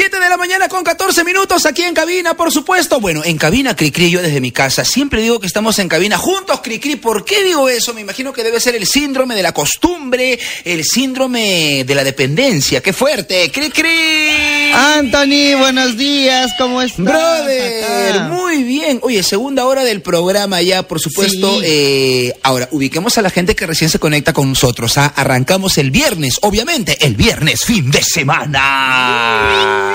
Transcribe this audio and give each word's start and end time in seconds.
7 0.00 0.18
de 0.18 0.30
la 0.30 0.38
mañana 0.38 0.66
con 0.66 0.82
14 0.82 1.24
minutos 1.24 1.66
aquí 1.66 1.82
en 1.82 1.92
cabina, 1.92 2.32
por 2.32 2.50
supuesto. 2.50 3.00
Bueno, 3.00 3.22
en 3.22 3.36
cabina 3.36 3.76
Cricri, 3.76 4.08
yo 4.08 4.22
desde 4.22 4.40
mi 4.40 4.50
casa 4.50 4.82
siempre 4.82 5.20
digo 5.20 5.38
que 5.40 5.46
estamos 5.46 5.78
en 5.78 5.90
cabina 5.90 6.16
juntos 6.16 6.62
Cricri. 6.62 6.96
¿Por 6.96 7.22
qué 7.22 7.44
digo 7.44 7.68
eso? 7.68 7.92
Me 7.92 8.00
imagino 8.00 8.32
que 8.32 8.42
debe 8.42 8.60
ser 8.60 8.74
el 8.74 8.86
síndrome 8.86 9.34
de 9.34 9.42
la 9.42 9.52
costumbre, 9.52 10.38
el 10.64 10.84
síndrome 10.86 11.84
de 11.84 11.94
la 11.94 12.02
dependencia. 12.02 12.80
¡Qué 12.80 12.94
fuerte! 12.94 13.52
Cricri. 13.52 14.72
Anthony, 14.72 15.58
buenos 15.58 15.98
días, 15.98 16.50
¿cómo 16.56 16.80
estás? 16.80 17.04
Brother, 17.04 18.14
acá? 18.14 18.28
muy 18.28 18.62
bien. 18.62 19.00
Oye, 19.02 19.22
segunda 19.22 19.66
hora 19.66 19.84
del 19.84 20.00
programa 20.00 20.62
ya, 20.62 20.82
por 20.82 20.98
supuesto. 20.98 21.60
Sí. 21.60 21.66
Eh, 21.66 22.32
ahora, 22.42 22.70
ubiquemos 22.70 23.18
a 23.18 23.22
la 23.22 23.28
gente 23.28 23.54
que 23.54 23.66
recién 23.66 23.90
se 23.90 23.98
conecta 23.98 24.32
con 24.32 24.48
nosotros. 24.48 24.96
¿ah? 24.96 25.12
Arrancamos 25.14 25.76
el 25.76 25.90
viernes, 25.90 26.38
obviamente, 26.40 26.96
el 27.04 27.16
viernes, 27.16 27.66
fin 27.66 27.90
de 27.90 28.02
semana. 28.02 29.89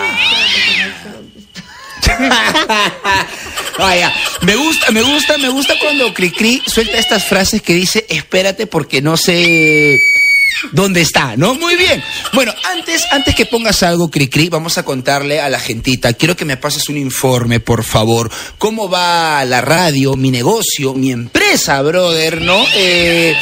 Vaya, 3.78 4.14
me 4.42 4.56
gusta, 4.56 4.92
me 4.92 5.02
gusta, 5.02 5.38
me 5.38 5.50
gusta 5.50 5.74
cuando 5.80 6.14
Cricri 6.14 6.62
suelta 6.66 6.98
estas 6.98 7.26
frases 7.26 7.62
que 7.62 7.74
dice, 7.74 8.06
espérate 8.10 8.68
porque 8.68 9.02
no 9.02 9.18
sé 9.18 10.00
dónde 10.72 11.02
está, 11.02 11.36
¿no? 11.36 11.56
Muy 11.56 11.76
bien. 11.76 12.02
Bueno, 12.34 12.54
antes, 12.72 13.04
antes 13.12 13.36
que 13.36 13.46
pongas 13.46 13.84
algo, 13.84 14.10
Cricri, 14.10 14.50
vamos 14.50 14.78
a 14.78 14.84
contarle 14.84 15.42
a 15.42 15.50
la 15.50 15.60
gentita, 15.60 16.14
quiero 16.14 16.36
que 16.36 16.46
me 16.46 16.58
pases 16.58 16.88
un 16.90 16.98
informe, 16.98 17.60
por 17.60 17.84
favor. 17.84 18.32
¿Cómo 18.58 18.90
va 18.90 19.44
la 19.46 19.62
radio, 19.62 20.16
mi 20.16 20.32
negocio, 20.32 20.94
mi 20.94 21.12
empresa, 21.12 21.82
brother, 21.82 22.42
no? 22.42 22.66
Eh, 22.76 23.36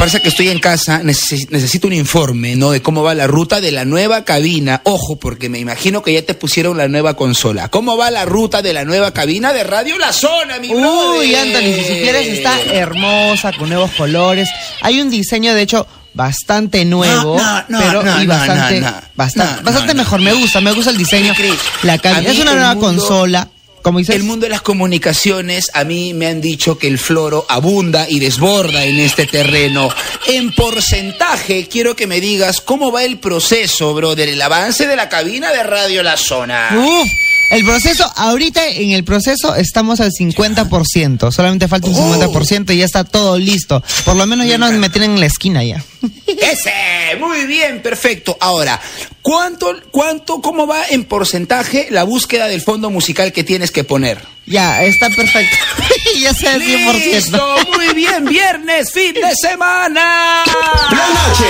parece 0.00 0.22
que 0.22 0.28
estoy 0.30 0.48
en 0.48 0.58
casa, 0.60 1.02
necesi- 1.02 1.46
necesito 1.50 1.86
un 1.86 1.92
informe, 1.92 2.56
¿no? 2.56 2.70
De 2.70 2.80
cómo 2.80 3.02
va 3.02 3.14
la 3.14 3.26
ruta 3.26 3.60
de 3.60 3.70
la 3.70 3.84
nueva 3.84 4.24
cabina. 4.24 4.80
Ojo, 4.84 5.16
porque 5.16 5.50
me 5.50 5.58
imagino 5.58 6.02
que 6.02 6.14
ya 6.14 6.22
te 6.22 6.32
pusieron 6.32 6.78
la 6.78 6.88
nueva 6.88 7.14
consola. 7.16 7.68
¿Cómo 7.68 7.98
va 7.98 8.10
la 8.10 8.24
ruta 8.24 8.62
de 8.62 8.72
la 8.72 8.86
nueva 8.86 9.12
cabina 9.12 9.52
de 9.52 9.62
Radio 9.62 9.98
La 9.98 10.10
Zona, 10.14 10.58
mi 10.58 10.68
Uy? 10.72 11.34
Anthony, 11.34 11.74
si 11.74 11.82
supieras, 11.82 12.24
está 12.24 12.60
hermosa, 12.72 13.52
con 13.52 13.68
nuevos 13.68 13.90
colores. 13.92 14.48
Hay 14.80 15.02
un 15.02 15.10
diseño, 15.10 15.52
de 15.54 15.60
hecho, 15.62 15.86
bastante 16.14 16.84
nuevo, 16.86 17.36
No, 17.38 17.64
no, 17.68 17.78
pero 17.78 18.02
no, 18.02 18.22
y 18.22 18.26
no, 18.26 18.34
bastante, 18.34 18.80
bastante, 19.14 19.62
bastante 19.62 19.94
mejor. 19.94 20.20
Me 20.22 20.32
gusta, 20.32 20.62
me 20.62 20.72
gusta 20.72 20.90
el 20.92 20.96
diseño. 20.96 21.34
La 21.82 21.98
cabina 21.98 22.30
es 22.32 22.38
una 22.38 22.54
nueva 22.54 22.74
mundo- 22.74 22.86
consola. 22.86 23.48
Como 23.82 23.98
dices, 23.98 24.16
El 24.16 24.24
mundo 24.24 24.44
de 24.44 24.50
las 24.50 24.62
comunicaciones, 24.62 25.70
a 25.72 25.84
mí 25.84 26.12
me 26.12 26.26
han 26.26 26.40
dicho 26.40 26.78
que 26.78 26.86
el 26.86 26.98
floro 26.98 27.46
abunda 27.48 28.06
y 28.08 28.18
desborda 28.18 28.84
en 28.84 28.98
este 28.98 29.26
terreno. 29.26 29.88
En 30.26 30.52
porcentaje, 30.52 31.66
quiero 31.66 31.96
que 31.96 32.06
me 32.06 32.20
digas 32.20 32.60
cómo 32.60 32.92
va 32.92 33.04
el 33.04 33.18
proceso, 33.18 33.94
brother, 33.94 34.28
el 34.28 34.42
avance 34.42 34.86
de 34.86 34.96
la 34.96 35.08
cabina 35.08 35.50
de 35.52 35.62
Radio 35.62 36.02
La 36.02 36.16
Zona. 36.16 36.70
Uf, 36.76 37.08
el 37.50 37.64
proceso, 37.64 38.10
ahorita 38.16 38.66
en 38.68 38.90
el 38.90 39.04
proceso 39.04 39.54
estamos 39.54 40.00
al 40.00 40.10
50%, 40.10 41.30
solamente 41.32 41.68
falta 41.68 41.88
un 41.88 41.94
Oh. 41.96 42.14
50% 42.14 42.72
y 42.74 42.78
ya 42.78 42.84
está 42.84 43.04
todo 43.04 43.38
listo. 43.38 43.82
Por 44.04 44.16
lo 44.16 44.26
menos 44.26 44.46
ya 44.46 44.56
nos 44.58 44.72
metieron 44.72 45.12
en 45.12 45.20
la 45.20 45.26
esquina 45.26 45.62
ya. 45.62 45.84
Ese, 46.26 47.16
muy 47.18 47.44
bien, 47.46 47.82
perfecto. 47.82 48.36
Ahora, 48.40 48.80
¿cuánto, 49.20 49.74
cuánto, 49.90 50.40
cómo 50.40 50.66
va 50.66 50.84
en 50.88 51.04
porcentaje 51.04 51.88
la 51.90 52.04
búsqueda 52.04 52.46
del 52.46 52.62
fondo 52.62 52.90
musical 52.90 53.32
que 53.32 53.44
tienes 53.44 53.70
que 53.70 53.84
poner? 53.84 54.18
Ya, 54.46 54.82
está 54.84 55.10
perfecto. 55.10 55.56
ya 56.20 56.32
sea 56.32 56.54
el 56.54 56.62
100%. 56.62 56.94
Listo, 56.94 57.56
muy 57.76 57.94
bien, 57.94 58.24
viernes, 58.24 58.92
fin 58.92 59.12
de 59.14 59.34
semana. 59.40 60.44
La 60.90 61.08
noche. 61.08 61.46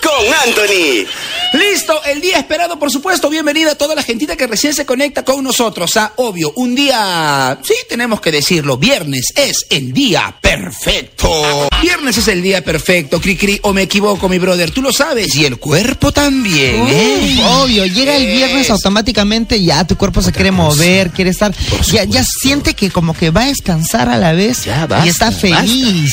Con 0.00 0.48
Anthony. 0.48 1.06
Listo, 1.54 2.02
el 2.06 2.20
día 2.20 2.38
esperado, 2.38 2.80
por 2.80 2.90
supuesto. 2.90 3.30
Bienvenida 3.30 3.70
a 3.72 3.74
toda 3.76 3.94
la 3.94 4.02
gentita 4.02 4.34
que 4.36 4.48
recién 4.48 4.74
se 4.74 4.84
conecta 4.84 5.24
con 5.24 5.44
nosotros. 5.44 5.96
Ah, 5.96 6.12
obvio, 6.16 6.52
un 6.56 6.74
día, 6.74 7.56
sí, 7.62 7.74
tenemos 7.88 8.20
que 8.20 8.32
decirlo, 8.32 8.76
viernes 8.76 9.26
es 9.36 9.64
el 9.70 9.92
día 9.92 10.36
perfecto. 10.40 11.68
Viernes 11.80 12.18
es 12.18 12.26
el 12.26 12.42
día 12.42 12.64
perfecto, 12.64 13.20
cri 13.20 13.36
cri, 13.36 13.60
o 13.62 13.72
me 13.72 13.82
equivoco, 13.82 14.28
mi 14.28 14.38
brother, 14.38 14.72
tú 14.72 14.82
lo 14.82 14.92
sabes, 14.92 15.36
y 15.36 15.44
el 15.44 15.58
cuerpo 15.58 16.10
también, 16.10 16.86
¿eh? 16.88 17.40
Obvio, 17.62 17.86
llega 17.86 18.16
el 18.16 18.26
viernes 18.26 18.64
Es- 18.66 18.70
automáticamente, 18.70 19.62
ya 19.62 19.86
tu 19.86 19.96
cuerpo 19.96 20.22
se 20.22 20.32
quiere 20.32 20.50
mover, 20.50 21.10
quiere 21.10 21.30
estar, 21.30 21.54
ya, 21.86 22.02
ya 22.02 22.24
siente 22.24 22.74
que 22.74 22.90
como 22.90 23.14
que 23.16 23.30
va 23.30 23.42
a 23.42 23.46
descansar 23.46 24.08
a 24.08 24.18
la 24.18 24.32
vez 24.32 24.64
Ya, 24.64 24.86
basta, 24.88 25.06
y 25.06 25.08
está 25.08 25.30
feliz. 25.30 26.10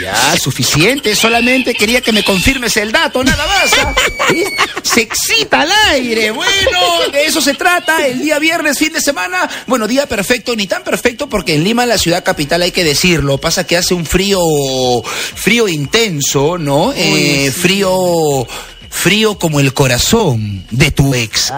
Ya, 0.00 0.38
suficiente, 0.38 1.14
solamente 1.14 1.74
quería 1.74 2.00
que 2.00 2.12
me 2.12 2.22
confirmes 2.24 2.74
el 2.78 2.90
dato, 2.90 3.22
nada 3.22 3.44
más. 3.46 3.70
¿ah? 3.84 3.94
Se 4.82 5.02
excita 5.02 5.60
al 5.62 5.70
aire, 5.90 6.30
bueno, 6.30 6.80
de 7.12 7.26
eso 7.26 7.40
se 7.40 7.54
trata, 7.54 8.06
el 8.06 8.20
día 8.20 8.38
viernes, 8.38 8.78
fin 8.78 8.92
de 8.92 9.00
semana, 9.00 9.48
bueno, 9.66 9.86
día 9.86 10.06
perfecto, 10.06 10.56
ni 10.56 10.66
tan 10.66 10.82
perfecto 10.82 11.28
porque 11.28 11.54
en 11.54 11.64
Lima, 11.64 11.86
la 11.86 11.98
ciudad 11.98 12.24
capital, 12.24 12.62
hay 12.62 12.72
que 12.72 12.82
decirlo, 12.82 13.38
pasa 13.38 13.64
que 13.64 13.76
hace 13.76 13.94
un 13.94 14.06
frío, 14.06 14.40
frío 15.02 15.68
intenso, 15.68 16.58
¿no? 16.58 16.92
Eh, 16.96 17.52
Frío, 17.52 18.46
frío 18.88 19.38
como 19.38 19.60
el 19.60 19.72
corazón 19.74 20.64
de 20.70 20.90
tu 20.90 21.14
ex. 21.14 21.50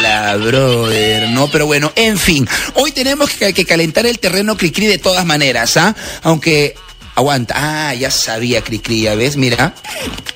Ala, 0.00 0.36
brother, 0.36 1.28
no, 1.30 1.50
pero 1.50 1.66
bueno, 1.66 1.92
en 1.96 2.18
fin, 2.18 2.48
hoy 2.74 2.92
tenemos 2.92 3.30
que, 3.30 3.52
que 3.52 3.64
calentar 3.64 4.06
el 4.06 4.18
terreno 4.18 4.56
Cricri 4.56 4.86
de 4.86 4.98
todas 4.98 5.24
maneras, 5.26 5.76
¿ah? 5.76 5.94
Aunque, 6.22 6.74
aguanta, 7.20 7.54
ah, 7.56 7.94
ya 7.94 8.10
sabía 8.10 8.62
Cricri, 8.62 9.02
ya 9.02 9.14
ves, 9.14 9.36
mira, 9.36 9.74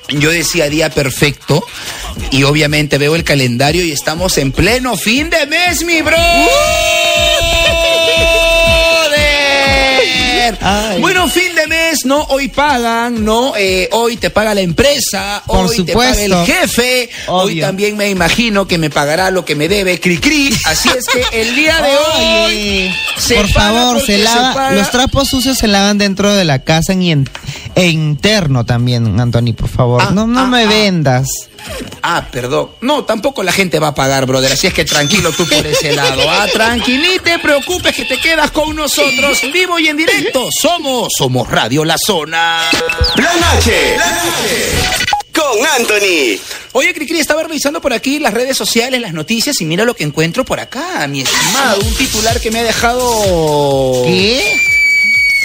yo 0.09 0.31
decía 0.31 0.69
día 0.69 0.89
perfecto 0.89 1.65
y 2.31 2.43
obviamente 2.43 2.97
veo 2.97 3.15
el 3.15 3.23
calendario 3.23 3.83
y 3.83 3.91
estamos 3.91 4.37
en 4.37 4.51
pleno 4.51 4.95
fin 4.95 5.29
de 5.29 5.45
mes, 5.47 5.83
mi 5.83 6.01
bro. 6.01 6.17
Bueno, 10.99 11.27
fin 11.27 11.55
de 11.55 11.67
mes, 11.67 11.84
¿no? 12.03 12.23
Hoy 12.23 12.49
pagan, 12.49 13.23
¿no? 13.23 13.53
Eh, 13.55 13.87
hoy 13.93 14.17
te 14.17 14.29
paga 14.29 14.53
la 14.53 14.61
empresa, 14.61 15.41
Por 15.45 15.67
hoy 15.67 15.83
te 15.83 15.93
paga 15.93 16.09
el 16.21 16.31
supuesto. 16.31 16.45
jefe, 16.45 17.09
hoy 17.27 17.61
también 17.61 17.95
me 17.95 18.09
imagino 18.09 18.67
que 18.67 18.77
me 18.77 18.89
pagará 18.89 19.31
lo 19.31 19.45
que 19.45 19.55
me 19.55 19.69
debe 19.69 19.99
Cricri. 19.99 20.53
Así 20.65 20.89
es 20.89 21.05
que 21.05 21.41
el 21.41 21.55
día 21.55 21.81
de 21.81 21.95
hoy 22.45 22.95
se 23.17 23.35
por 23.35 23.47
favor, 23.49 24.01
se 24.01 24.17
lava, 24.17 24.71
los 24.71 24.91
trapos 24.91 25.29
sucios 25.29 25.57
se 25.57 25.67
lavan 25.67 25.97
dentro 25.97 26.33
de 26.33 26.43
la 26.43 26.63
casa 26.63 26.93
y 26.93 27.11
en, 27.11 27.29
e 27.75 27.87
interno 27.87 28.65
también, 28.65 29.19
Anthony, 29.19 29.53
por 29.55 29.69
favor. 29.69 30.01
Ah, 30.01 30.11
no 30.13 30.27
no 30.27 30.41
ah, 30.41 30.47
me 30.47 30.63
ah. 30.63 30.67
vendas. 30.67 31.27
Ah, 32.01 32.27
perdón. 32.31 32.69
No, 32.81 33.03
tampoco 33.03 33.41
la 33.41 33.51
gente 33.51 33.79
va 33.79 33.89
a 33.89 33.95
pagar, 33.95 34.25
brother. 34.25 34.51
Así 34.51 34.67
es 34.67 34.73
que 34.73 34.85
tranquilo 34.85 35.31
tú 35.31 35.47
por 35.47 35.65
ese 35.65 35.93
lado. 35.93 36.21
Ah, 36.29 36.45
tranqui, 36.53 36.97
ni 36.97 37.17
te 37.19 37.39
preocupes 37.39 37.95
que 37.95 38.05
te 38.05 38.19
quedas 38.19 38.51
con 38.51 38.75
nosotros 38.75 39.41
vivo 39.51 39.79
y 39.79 39.87
en 39.87 39.97
directo. 39.97 40.47
Somos, 40.51 41.09
somos 41.17 41.49
Radio 41.49 41.83
La 41.83 41.94
Zona. 41.97 42.61
La 43.15 43.33
noche. 43.55 43.97
La 43.97 44.11
noche. 44.11 44.71
Con 45.33 45.65
Anthony. 45.77 46.39
Oye, 46.71 46.93
Cricri, 46.93 47.19
estaba 47.19 47.43
revisando 47.43 47.81
por 47.81 47.93
aquí 47.93 48.19
las 48.19 48.33
redes 48.33 48.57
sociales, 48.57 49.01
las 49.01 49.13
noticias 49.13 49.59
y 49.61 49.65
mira 49.65 49.85
lo 49.85 49.95
que 49.95 50.03
encuentro 50.03 50.45
por 50.45 50.59
acá, 50.59 51.05
mi 51.07 51.21
estimado. 51.21 51.79
Un 51.81 51.93
titular 51.95 52.39
que 52.39 52.51
me 52.51 52.59
ha 52.59 52.63
dejado 52.63 54.03
¿Qué? 54.05 54.59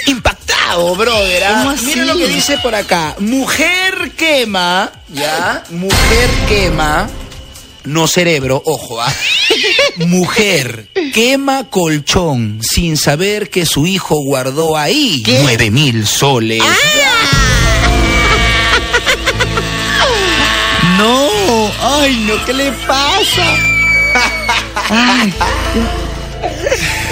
impactado, 0.07 0.95
brother. 0.95 1.43
¿ah? 1.43 1.53
¿Cómo 1.59 1.69
así? 1.71 1.85
Mira 1.85 2.05
lo 2.05 2.17
que 2.17 2.27
dice 2.27 2.57
por 2.59 2.73
acá. 2.75 3.15
Mujer 3.19 4.11
quema, 4.17 4.91
¿ya? 5.09 5.63
Mujer 5.69 6.29
quema. 6.47 7.09
No 7.83 8.07
cerebro, 8.07 8.61
ojo, 8.65 9.01
¿ah? 9.01 9.11
Mujer 9.97 10.87
quema 11.13 11.65
colchón 11.69 12.59
sin 12.61 12.95
saber 12.95 13.49
que 13.49 13.65
su 13.65 13.87
hijo 13.87 14.15
guardó 14.23 14.77
ahí 14.77 15.21
nueve 15.41 15.71
mil 15.71 16.05
soles. 16.07 16.63
No, 20.97 21.71
ay, 21.81 22.25
no, 22.27 22.45
¿qué 22.45 22.53
le 22.53 22.71
pasa? 22.85 23.55
Ay. 24.89 25.33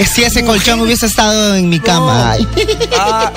Si 0.06 0.24
ese 0.24 0.46
colchón 0.46 0.80
hubiese 0.82 1.08
estado 1.08 1.56
en 1.56 1.70
mi 1.70 1.80
cama. 1.80 2.34
ay. 2.34 2.48
Ah, 2.96 3.32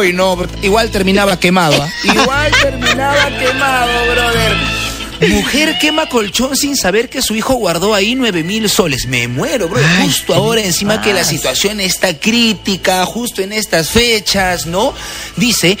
ay, 0.00 0.12
no, 0.12 0.36
igual 0.62 0.90
terminaba 0.90 1.38
quemado. 1.38 1.80
¿ah? 1.80 1.88
Igual 2.04 2.50
terminaba 2.62 3.28
quemado, 3.38 3.92
brother. 4.12 4.56
Mujer 5.28 5.78
quema 5.78 6.08
colchón 6.08 6.56
sin 6.56 6.76
saber 6.76 7.08
que 7.08 7.22
su 7.22 7.34
hijo 7.34 7.54
guardó 7.54 7.94
ahí 7.94 8.14
nueve 8.14 8.42
mil 8.42 8.68
soles. 8.68 9.06
Me 9.06 9.28
muero, 9.28 9.68
bro. 9.68 9.80
Ay, 9.84 10.06
justo 10.06 10.32
¿qué 10.32 10.38
ahora, 10.38 10.62
encima 10.62 11.00
que 11.00 11.12
la 11.12 11.24
situación 11.24 11.80
está 11.80 12.18
crítica, 12.18 13.04
justo 13.06 13.42
en 13.42 13.52
estas 13.52 13.90
fechas, 13.90 14.66
¿no? 14.66 14.94
Dice 15.36 15.78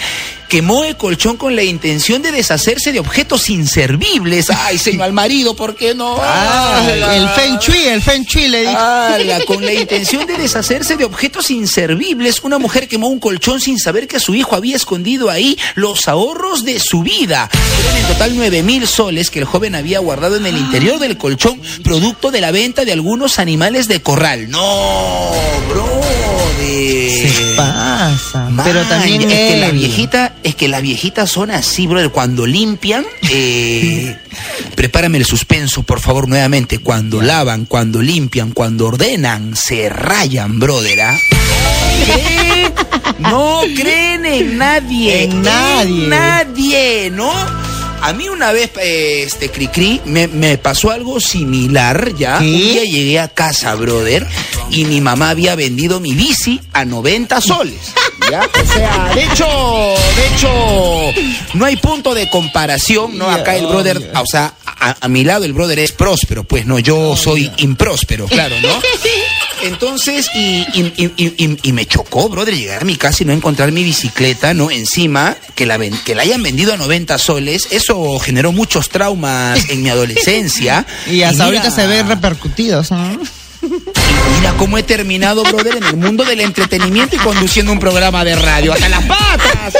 quemó 0.52 0.84
el 0.84 0.98
colchón 0.98 1.38
con 1.38 1.56
la 1.56 1.62
intención 1.62 2.20
de 2.20 2.30
deshacerse 2.30 2.92
de 2.92 3.00
objetos 3.00 3.48
inservibles. 3.48 4.50
Ay, 4.50 4.76
señor 4.76 5.04
al 5.04 5.14
marido, 5.14 5.56
¿por 5.56 5.74
qué 5.74 5.94
no? 5.94 6.18
Ah, 6.20 6.86
el 7.14 7.26
Feng 7.30 7.58
Shui, 7.58 7.86
el 7.88 8.02
Feng 8.02 8.22
Shui 8.26 8.48
le 8.48 8.60
dijo. 8.60 8.76
Ala, 8.78 9.40
con 9.46 9.64
la 9.64 9.72
intención 9.72 10.26
de 10.26 10.36
deshacerse 10.36 10.98
de 10.98 11.06
objetos 11.06 11.50
inservibles, 11.50 12.40
una 12.42 12.58
mujer 12.58 12.86
quemó 12.86 13.08
un 13.08 13.18
colchón 13.18 13.62
sin 13.62 13.78
saber 13.78 14.06
que 14.06 14.20
su 14.20 14.34
hijo 14.34 14.54
había 14.54 14.76
escondido 14.76 15.30
ahí 15.30 15.58
los 15.74 16.06
ahorros 16.06 16.66
de 16.66 16.78
su 16.80 17.02
vida. 17.02 17.48
Eran 17.84 17.96
en 17.96 18.06
total 18.08 18.32
nueve 18.36 18.62
mil 18.62 18.86
soles 18.86 19.30
que 19.30 19.38
el 19.38 19.46
joven 19.46 19.74
había 19.74 20.00
guardado 20.00 20.36
en 20.36 20.44
el 20.44 20.58
interior 20.58 20.98
del 20.98 21.16
colchón, 21.16 21.62
producto 21.82 22.30
de 22.30 22.42
la 22.42 22.50
venta 22.50 22.84
de 22.84 22.92
algunos 22.92 23.38
animales 23.38 23.88
de 23.88 24.02
corral. 24.02 24.50
No, 24.50 25.30
Se 25.62 25.72
brother. 25.72 27.56
pasa. 27.56 28.50
Man, 28.50 28.64
Pero 28.66 28.82
también 28.84 29.22
es 29.22 29.52
que 29.52 29.56
la 29.60 29.70
viejita, 29.70 30.34
es 30.42 30.54
que 30.54 30.68
las 30.68 30.82
viejitas 30.82 31.30
son 31.30 31.50
así, 31.50 31.86
brother. 31.86 32.10
Cuando 32.10 32.46
limpian, 32.46 33.04
eh, 33.30 34.16
prepárame 34.74 35.18
el 35.18 35.24
suspenso, 35.24 35.82
por 35.82 36.00
favor, 36.00 36.28
nuevamente. 36.28 36.78
Cuando 36.78 37.20
lavan, 37.22 37.66
cuando 37.66 38.02
limpian, 38.02 38.52
cuando 38.52 38.86
ordenan, 38.86 39.56
se 39.56 39.88
rayan, 39.88 40.58
brother. 40.58 41.00
¿ah? 41.02 41.18
¿Qué? 42.06 42.72
No 43.18 43.62
creen 43.76 44.26
en 44.26 44.58
nadie. 44.58 45.24
En 45.24 45.42
nadie. 45.42 46.02
En 46.02 46.08
nadie, 46.08 47.10
¿no? 47.10 47.32
A 48.02 48.12
mí 48.12 48.28
una 48.28 48.50
vez, 48.50 48.72
eh, 48.80 49.22
este, 49.24 49.48
Cricri, 49.48 50.00
me, 50.04 50.26
me 50.26 50.58
pasó 50.58 50.90
algo 50.90 51.20
similar, 51.20 52.12
¿ya? 52.16 52.38
Un 52.38 52.46
día 52.46 52.82
llegué 52.82 53.20
a 53.20 53.28
casa, 53.28 53.76
brother, 53.76 54.26
y 54.70 54.86
mi 54.86 55.00
mamá 55.00 55.30
había 55.30 55.54
vendido 55.54 56.00
mi 56.00 56.12
bici 56.12 56.60
a 56.72 56.84
90 56.84 57.40
soles, 57.40 57.92
¿ya? 58.32 58.48
O 58.62 58.72
sea, 58.72 59.12
de 59.14 59.24
hecho, 59.24 59.44
de 60.16 60.26
hecho, 60.34 60.48
no 61.54 61.66
hay 61.66 61.76
punto 61.76 62.14
de 62.14 62.30
comparación, 62.30 63.18
¿no? 63.18 63.30
Acá 63.30 63.56
el 63.56 63.66
brother, 63.66 64.10
o 64.16 64.24
sea, 64.26 64.54
a, 64.64 64.96
a 65.00 65.08
mi 65.08 65.22
lado 65.22 65.44
el 65.44 65.52
brother 65.52 65.78
es 65.78 65.92
próspero, 65.92 66.42
pues, 66.44 66.64
no, 66.64 66.78
yo 66.78 67.14
soy 67.14 67.50
impróspero, 67.58 68.26
claro, 68.26 68.56
¿no? 68.62 68.68
Entonces, 69.62 70.28
y, 70.34 70.66
y- 70.74 71.12
y- 71.16 71.58
y- 71.62 71.72
me 71.72 71.86
chocó, 71.86 72.28
brother, 72.28 72.56
llegar 72.56 72.82
a 72.82 72.84
mi 72.84 72.96
casa 72.96 73.22
y 73.22 73.26
no 73.26 73.32
encontrar 73.32 73.70
mi 73.70 73.84
bicicleta, 73.84 74.54
¿no? 74.54 74.70
Encima, 74.70 75.36
que 75.54 75.66
la, 75.66 75.76
ven- 75.76 75.96
que 76.04 76.14
la 76.14 76.22
hayan 76.22 76.42
vendido 76.42 76.72
a 76.72 76.76
90 76.76 77.16
soles, 77.18 77.68
eso 77.70 78.18
generó 78.18 78.50
muchos 78.52 78.88
traumas 78.88 79.68
en 79.70 79.82
mi 79.82 79.88
adolescencia. 79.90 80.84
Y 81.06 81.22
hasta 81.22 81.44
mira- 81.44 81.60
ahorita 81.60 81.70
se 81.70 81.86
ven 81.86 82.08
repercutidos, 82.08 82.90
¿no? 82.90 83.18
Mira 83.62 84.54
cómo 84.58 84.76
he 84.78 84.82
terminado, 84.82 85.42
brother, 85.44 85.76
en 85.76 85.84
el 85.84 85.96
mundo 85.96 86.24
del 86.24 86.40
entretenimiento 86.40 87.16
y 87.16 87.18
conduciendo 87.18 87.72
un 87.72 87.78
programa 87.78 88.24
de 88.24 88.34
radio. 88.34 88.72
¡Hasta 88.72 88.88
las 88.88 89.04
patas! 89.04 89.51
¡Hasta 89.66 89.78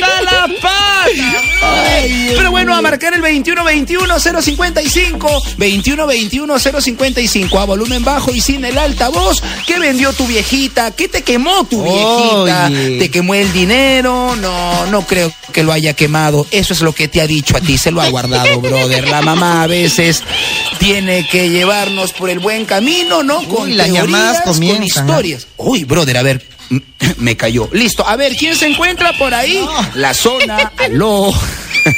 patas! 0.00 1.12
brother! 1.60 2.34
Pero 2.36 2.50
bueno, 2.50 2.74
a 2.74 2.80
marcar 2.80 3.12
el 3.14 3.22
2121-055. 3.22 5.56
2121-055. 5.58 7.60
A 7.60 7.64
volumen 7.64 8.04
bajo 8.04 8.34
y 8.34 8.40
sin 8.40 8.64
el 8.64 8.78
altavoz. 8.78 9.42
¿Qué 9.66 9.78
vendió 9.78 10.12
tu 10.12 10.26
viejita? 10.26 10.90
¿Qué 10.92 11.08
te 11.08 11.22
quemó 11.22 11.64
tu 11.64 11.82
viejita? 11.82 12.68
Oye. 12.68 12.98
¿Te 12.98 13.10
quemó 13.10 13.34
el 13.34 13.52
dinero? 13.52 14.36
No, 14.36 14.86
no 14.86 15.06
creo 15.06 15.32
que 15.52 15.62
lo 15.62 15.72
haya 15.72 15.94
quemado. 15.94 16.46
Eso 16.50 16.72
es 16.72 16.80
lo 16.80 16.92
que 16.92 17.08
te 17.08 17.20
ha 17.20 17.26
dicho 17.26 17.56
a 17.56 17.60
ti. 17.60 17.78
Se 17.78 17.90
lo 17.90 18.00
ha 18.00 18.08
guardado, 18.08 18.60
brother. 18.62 19.08
La 19.08 19.22
mamá 19.22 19.62
a 19.62 19.66
veces 19.66 20.22
tiene 20.78 21.26
que 21.28 21.50
llevarnos 21.50 22.12
por 22.12 22.30
el 22.30 22.38
buen 22.38 22.64
camino, 22.64 23.22
¿no? 23.22 23.42
Con 23.44 23.76
las 23.76 23.88
teorías, 23.88 24.06
llamadas 24.06 24.40
con 24.42 24.54
comienzan, 24.54 25.08
historias. 25.08 25.46
Uy, 25.56 25.84
brother, 25.84 26.18
a 26.18 26.22
ver. 26.22 26.57
Me 27.18 27.36
cayó. 27.36 27.68
Listo. 27.72 28.06
A 28.06 28.16
ver, 28.16 28.36
¿quién 28.36 28.54
se 28.54 28.66
encuentra 28.66 29.12
por 29.18 29.32
ahí? 29.34 29.58
La 29.94 30.14
zona. 30.14 30.70
Aló. 30.78 31.32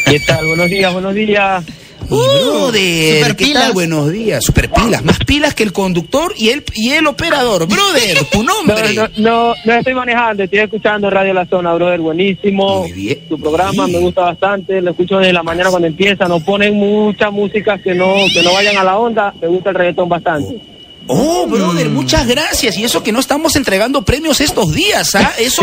¿Qué 0.07 0.21
tal? 0.21 0.47
Buenos 0.47 0.71
días, 0.71 0.93
buenos 0.93 1.15
días. 1.15 1.65
Uy, 2.09 2.19
brother, 2.45 3.15
super 3.19 3.37
¿qué 3.37 3.45
pilas. 3.45 3.63
tal? 3.65 3.73
Buenos 3.73 4.11
días. 4.11 4.45
Super 4.45 4.69
pilas, 4.71 5.05
más 5.05 5.19
pilas 5.21 5.55
que 5.55 5.63
el 5.63 5.73
conductor 5.73 6.35
y 6.37 6.49
el, 6.49 6.65
y 6.75 6.91
el 6.91 7.07
operador. 7.07 7.69
Brother, 7.69 8.25
tu 8.33 8.43
No, 8.43 8.55
nombre. 8.65 8.95
no, 8.95 9.09
no, 9.19 9.55
no 9.65 9.73
estoy 9.75 9.95
manejando, 9.95 10.43
estoy 10.43 10.59
escuchando 10.59 11.09
Radio 11.09 11.33
La 11.35 11.47
Zona, 11.47 11.73
brother, 11.75 12.01
buenísimo. 12.01 12.81
Muy 12.81 12.93
bien. 12.93 13.21
Tu 13.29 13.39
programa 13.39 13.87
me 13.87 13.99
gusta 13.99 14.23
bastante, 14.23 14.81
lo 14.81 14.91
escucho 14.91 15.19
desde 15.19 15.33
la 15.33 15.45
mañana 15.45 15.71
cuando 15.71 15.87
empieza, 15.87 16.27
nos 16.27 16.43
ponen 16.43 16.75
mucha 16.75 17.31
música 17.31 17.79
que 17.79 17.95
no, 17.95 18.13
que 18.35 18.43
no 18.43 18.55
vayan 18.55 18.77
a 18.79 18.83
la 18.85 18.97
onda, 18.99 19.33
me 19.41 19.47
gusta 19.47 19.71
el 19.71 19.77
reggaetón 19.77 20.09
bastante. 20.09 20.57
Oh, 20.57 20.80
brother, 21.06 21.88
Mm. 21.88 21.94
muchas 21.94 22.26
gracias. 22.26 22.76
Y 22.79 22.85
eso 22.85 23.02
que 23.02 23.12
no 23.12 23.20
estamos 23.20 23.56
entregando 23.56 24.02
premios 24.02 24.41
estos 24.41 24.73
días, 24.73 25.14
¿ah? 25.14 25.32
Eso, 25.38 25.62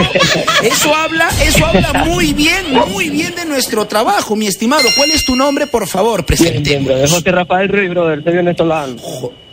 eso 0.64 0.94
habla, 0.96 1.30
eso 1.46 1.66
habla 1.66 2.06
muy 2.06 2.34
bien, 2.34 2.66
muy 2.90 3.10
bien 3.10 3.34
de 3.36 3.46
nuestro 3.46 3.86
trabajo, 3.86 4.36
mi 4.36 4.48
estimado. 4.48 4.84
¿Cuál 4.96 5.12
es 5.12 5.24
tu 5.26 5.36
nombre, 5.36 5.68
por 5.68 5.88
favor? 5.88 6.26
Bien, 6.28 6.64
bien, 6.64 6.86
brother. 6.86 7.10
José 7.10 7.32
Rafael 7.32 7.70
Ruiz, 7.70 7.90
brother, 7.90 8.24
soy 8.24 8.34
venezolano. 8.34 8.96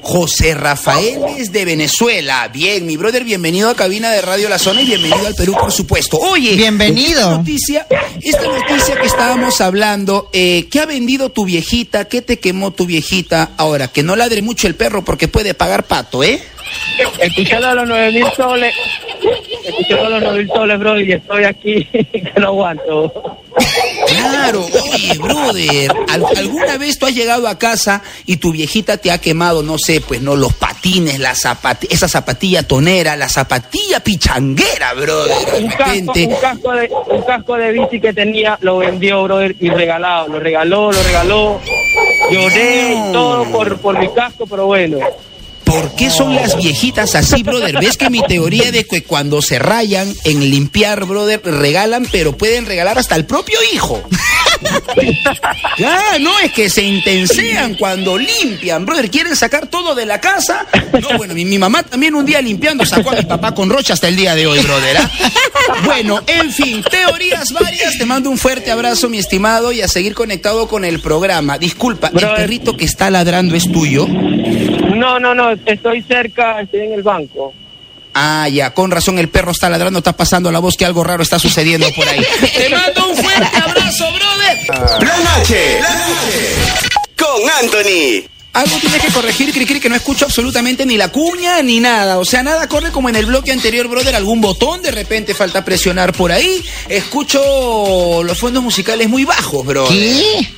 Jo- 0.04 0.24
José 0.24 0.54
Rafael 0.54 1.20
es 1.38 1.52
de 1.52 1.64
Venezuela. 1.64 2.48
Bien, 2.48 2.86
mi 2.86 2.96
brother, 2.96 3.24
bienvenido 3.24 3.68
a 3.68 3.74
Cabina 3.74 4.10
de 4.10 4.22
Radio 4.22 4.48
La 4.48 4.58
Zona 4.58 4.80
y 4.82 4.86
bienvenido 4.86 5.26
al 5.26 5.34
Perú, 5.34 5.54
por 5.58 5.70
supuesto. 5.72 6.16
Oye, 6.18 6.56
Bienvenido. 6.56 7.20
Esta 7.20 7.36
noticia, 7.36 7.86
esta 8.22 8.42
noticia 8.46 8.96
que 9.00 9.06
estábamos 9.06 9.60
hablando, 9.60 10.30
eh, 10.32 10.66
¿qué 10.70 10.80
ha 10.80 10.86
vendido 10.86 11.30
tu 11.30 11.44
viejita? 11.44 12.06
¿Qué 12.06 12.22
te 12.22 12.38
quemó 12.38 12.70
tu 12.72 12.86
viejita? 12.86 13.50
Ahora, 13.56 13.88
que 13.88 14.02
no 14.02 14.16
ladre 14.16 14.40
mucho 14.42 14.66
el 14.66 14.74
perro 14.76 15.04
porque 15.04 15.28
puede 15.28 15.52
pagar 15.54 15.84
pato, 15.84 16.22
¿eh? 16.24 16.42
Escuchando 17.18 17.74
los 17.74 17.88
nueve 17.88 18.12
mil 18.12 18.26
soles, 18.36 18.74
escuchando 19.64 20.10
los 20.10 20.22
nueve 20.22 20.38
mil 20.38 20.48
soles, 20.48 20.78
bro, 20.78 21.00
y 21.00 21.12
estoy 21.12 21.44
aquí 21.44 21.84
que 21.92 22.32
no 22.38 22.48
aguanto. 22.48 23.12
Claro, 24.08 24.66
oye, 24.92 25.18
brother, 25.18 25.92
¿al- 26.08 26.24
¿alguna 26.36 26.76
vez 26.76 26.98
tú 26.98 27.06
has 27.06 27.14
llegado 27.14 27.46
a 27.48 27.56
casa 27.58 28.02
y 28.26 28.36
tu 28.36 28.50
viejita 28.52 28.96
te 28.96 29.10
ha 29.12 29.18
quemado, 29.18 29.62
no 29.62 29.78
sé, 29.78 30.00
pues 30.00 30.20
no, 30.20 30.34
los 30.36 30.52
patines, 30.54 31.18
la 31.20 31.34
zapati 31.34 31.86
esa 31.90 32.08
zapatilla 32.08 32.64
tonera, 32.64 33.16
la 33.16 33.28
zapatilla 33.28 34.00
pichanguera, 34.00 34.92
brother, 34.94 35.36
un 35.62 35.68
casco, 35.68 36.12
un 36.16 36.34
casco 36.40 36.72
de 36.72 36.90
un 37.10 37.22
casco 37.22 37.56
de 37.56 37.72
bici 37.72 38.00
que 38.00 38.12
tenía 38.12 38.58
lo 38.60 38.78
vendió 38.78 39.22
brother 39.22 39.54
y 39.60 39.70
regalado 39.70 40.28
lo 40.28 40.40
regaló 40.40 40.90
lo 40.92 41.02
regaló. 41.02 41.60
Lloré 42.30 42.92
y 42.94 43.12
todo 43.12 43.44
por 43.44 43.78
por 43.78 43.98
mi 43.98 44.08
casco 44.08 44.46
pero 44.46 44.66
bueno 44.66 44.98
¿Por 45.74 45.96
qué 45.96 46.08
son 46.08 46.36
las 46.36 46.56
viejitas 46.56 47.16
así, 47.16 47.42
brother? 47.42 47.80
¿Ves 47.80 47.96
que 47.96 48.08
mi 48.08 48.22
teoría 48.22 48.70
de 48.70 48.86
que 48.86 49.02
cuando 49.02 49.42
se 49.42 49.58
rayan 49.58 50.14
en 50.22 50.48
limpiar, 50.48 51.04
brother, 51.04 51.40
regalan, 51.44 52.06
pero 52.12 52.36
pueden 52.36 52.64
regalar 52.64 52.96
hasta 52.96 53.16
el 53.16 53.26
propio 53.26 53.58
hijo? 53.72 54.00
Ya, 55.78 56.18
no, 56.20 56.38
es 56.38 56.52
que 56.52 56.70
se 56.70 56.82
intensean 56.82 57.74
cuando 57.74 58.16
limpian, 58.16 58.86
brother. 58.86 59.10
Quieren 59.10 59.34
sacar 59.34 59.66
todo 59.66 59.94
de 59.94 60.06
la 60.06 60.20
casa. 60.20 60.66
No, 61.00 61.16
bueno, 61.18 61.34
mi, 61.34 61.44
mi 61.44 61.58
mamá 61.58 61.82
también 61.82 62.14
un 62.14 62.24
día 62.24 62.40
limpiando 62.40 62.86
sacó 62.86 63.10
a 63.10 63.16
mi 63.16 63.22
papá 63.22 63.54
con 63.54 63.68
rocha 63.68 63.94
hasta 63.94 64.06
el 64.06 64.14
día 64.14 64.36
de 64.36 64.46
hoy, 64.46 64.60
brother. 64.60 64.98
¿ah? 64.98 65.10
Bueno, 65.84 66.22
en 66.26 66.52
fin, 66.52 66.84
teorías 66.88 67.52
varias. 67.52 67.98
Te 67.98 68.06
mando 68.06 68.30
un 68.30 68.38
fuerte 68.38 68.70
abrazo, 68.70 69.08
mi 69.08 69.18
estimado, 69.18 69.72
y 69.72 69.80
a 69.82 69.88
seguir 69.88 70.14
conectado 70.14 70.68
con 70.68 70.84
el 70.84 71.00
programa. 71.00 71.58
Disculpa, 71.58 72.12
¿el 72.14 72.34
perrito 72.34 72.76
que 72.76 72.84
está 72.84 73.10
ladrando 73.10 73.56
es 73.56 73.70
tuyo? 73.70 74.06
no 74.94 75.18
no 75.18 75.34
no 75.34 75.50
estoy 75.66 76.02
cerca 76.02 76.60
estoy 76.60 76.80
en 76.80 76.92
el 76.92 77.02
banco 77.02 77.52
Ah, 78.14 78.48
ya, 78.48 78.72
con 78.72 78.90
razón 78.90 79.18
el 79.18 79.28
perro 79.28 79.50
está 79.50 79.68
ladrando, 79.68 79.98
está 79.98 80.16
pasando 80.16 80.52
la 80.52 80.60
voz 80.60 80.76
que 80.76 80.84
algo 80.84 81.02
raro 81.02 81.22
está 81.22 81.38
sucediendo 81.38 81.90
por 81.96 82.08
ahí. 82.08 82.24
Te 82.56 82.68
mando 82.70 83.08
un 83.08 83.16
fuerte 83.16 83.56
abrazo, 83.56 84.06
brother. 84.12 85.04
La 85.04 85.38
noche. 85.38 85.80
La 85.80 85.94
noche. 85.94 86.54
Con 87.16 87.50
Anthony. 87.60 88.28
Algo 88.52 88.76
tienes 88.78 89.02
que 89.02 89.08
corregir, 89.08 89.52
Cricri, 89.52 89.80
que 89.80 89.88
no 89.88 89.96
escucho 89.96 90.26
absolutamente 90.26 90.86
ni 90.86 90.96
la 90.96 91.08
cuña 91.08 91.60
ni 91.60 91.80
nada. 91.80 92.18
O 92.20 92.24
sea, 92.24 92.44
nada 92.44 92.68
corre 92.68 92.92
como 92.92 93.08
en 93.08 93.16
el 93.16 93.26
bloque 93.26 93.50
anterior, 93.50 93.88
brother. 93.88 94.14
Algún 94.14 94.40
botón 94.40 94.80
de 94.80 94.92
repente 94.92 95.34
falta 95.34 95.64
presionar 95.64 96.12
por 96.12 96.30
ahí. 96.30 96.62
Escucho 96.88 98.22
los 98.22 98.38
fondos 98.38 98.62
musicales 98.62 99.08
muy 99.08 99.24
bajos, 99.24 99.66
brother. 99.66 99.92
¿Qué? 99.98 100.48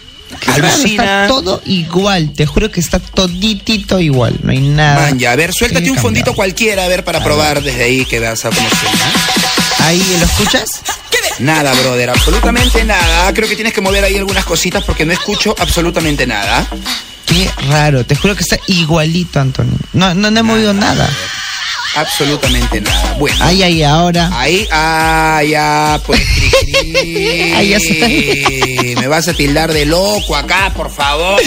Está 0.85 1.27
todo 1.29 1.63
igual, 1.67 2.33
te 2.33 2.47
juro 2.47 2.71
que 2.71 2.81
está 2.81 2.99
toditito 2.99 4.01
igual, 4.01 4.39
no 4.43 4.51
hay 4.51 4.61
nada. 4.61 5.01
Man, 5.03 5.19
ya, 5.19 5.33
a 5.33 5.37
ver, 5.37 5.53
suéltate 5.53 5.91
un 5.91 5.99
fondito 5.99 6.35
cualquiera, 6.35 6.85
a 6.85 6.89
ver, 6.89 7.05
para 7.05 7.23
probar 7.23 7.63
desde 7.63 7.85
ahí 7.85 8.05
que 8.05 8.19
veas 8.19 8.45
a 8.45 8.51
cómo. 8.51 8.69
Ahí, 9.81 10.03
¿lo 10.19 10.27
escuchas? 10.27 10.69
Nada, 11.39 11.75
brother, 11.75 12.11
absolutamente 12.11 12.85
nada. 12.85 13.33
Creo 13.35 13.49
que 13.49 13.55
tienes 13.55 13.73
que 13.73 13.81
mover 13.81 14.05
ahí 14.05 14.17
algunas 14.17 14.45
cositas 14.45 14.83
porque 14.85 15.05
no 15.05 15.13
escucho 15.13 15.55
absolutamente 15.59 16.27
nada. 16.27 16.67
Qué 17.27 17.51
raro, 17.69 18.05
te 18.05 18.15
juro 18.17 18.35
que 18.35 18.43
está 18.43 18.59
igualito, 18.67 19.41
Antonio. 19.41 19.77
No, 19.93 20.15
no, 20.15 20.31
no 20.31 20.41
he 20.41 20.43
movido 20.43 20.73
nada. 20.73 21.09
Absolutamente 21.97 22.81
nada. 22.81 23.17
Bueno. 23.19 23.37
Ay, 23.41 23.63
ay, 23.63 23.83
ahora. 23.83 24.31
Ahí, 24.33 24.69
ah, 24.71 25.43
ya, 25.43 26.01
pues, 26.05 26.21
cri, 26.21 26.51
cri. 26.51 27.53
Ahí 27.55 27.71
ya 27.71 27.81
se 27.81 28.95
Me 29.01 29.09
vas 29.09 29.27
a 29.29 29.33
tildar 29.33 29.73
de 29.73 29.87
loco 29.87 30.37
acá, 30.37 30.73
por 30.77 30.91
favor. 30.91 31.41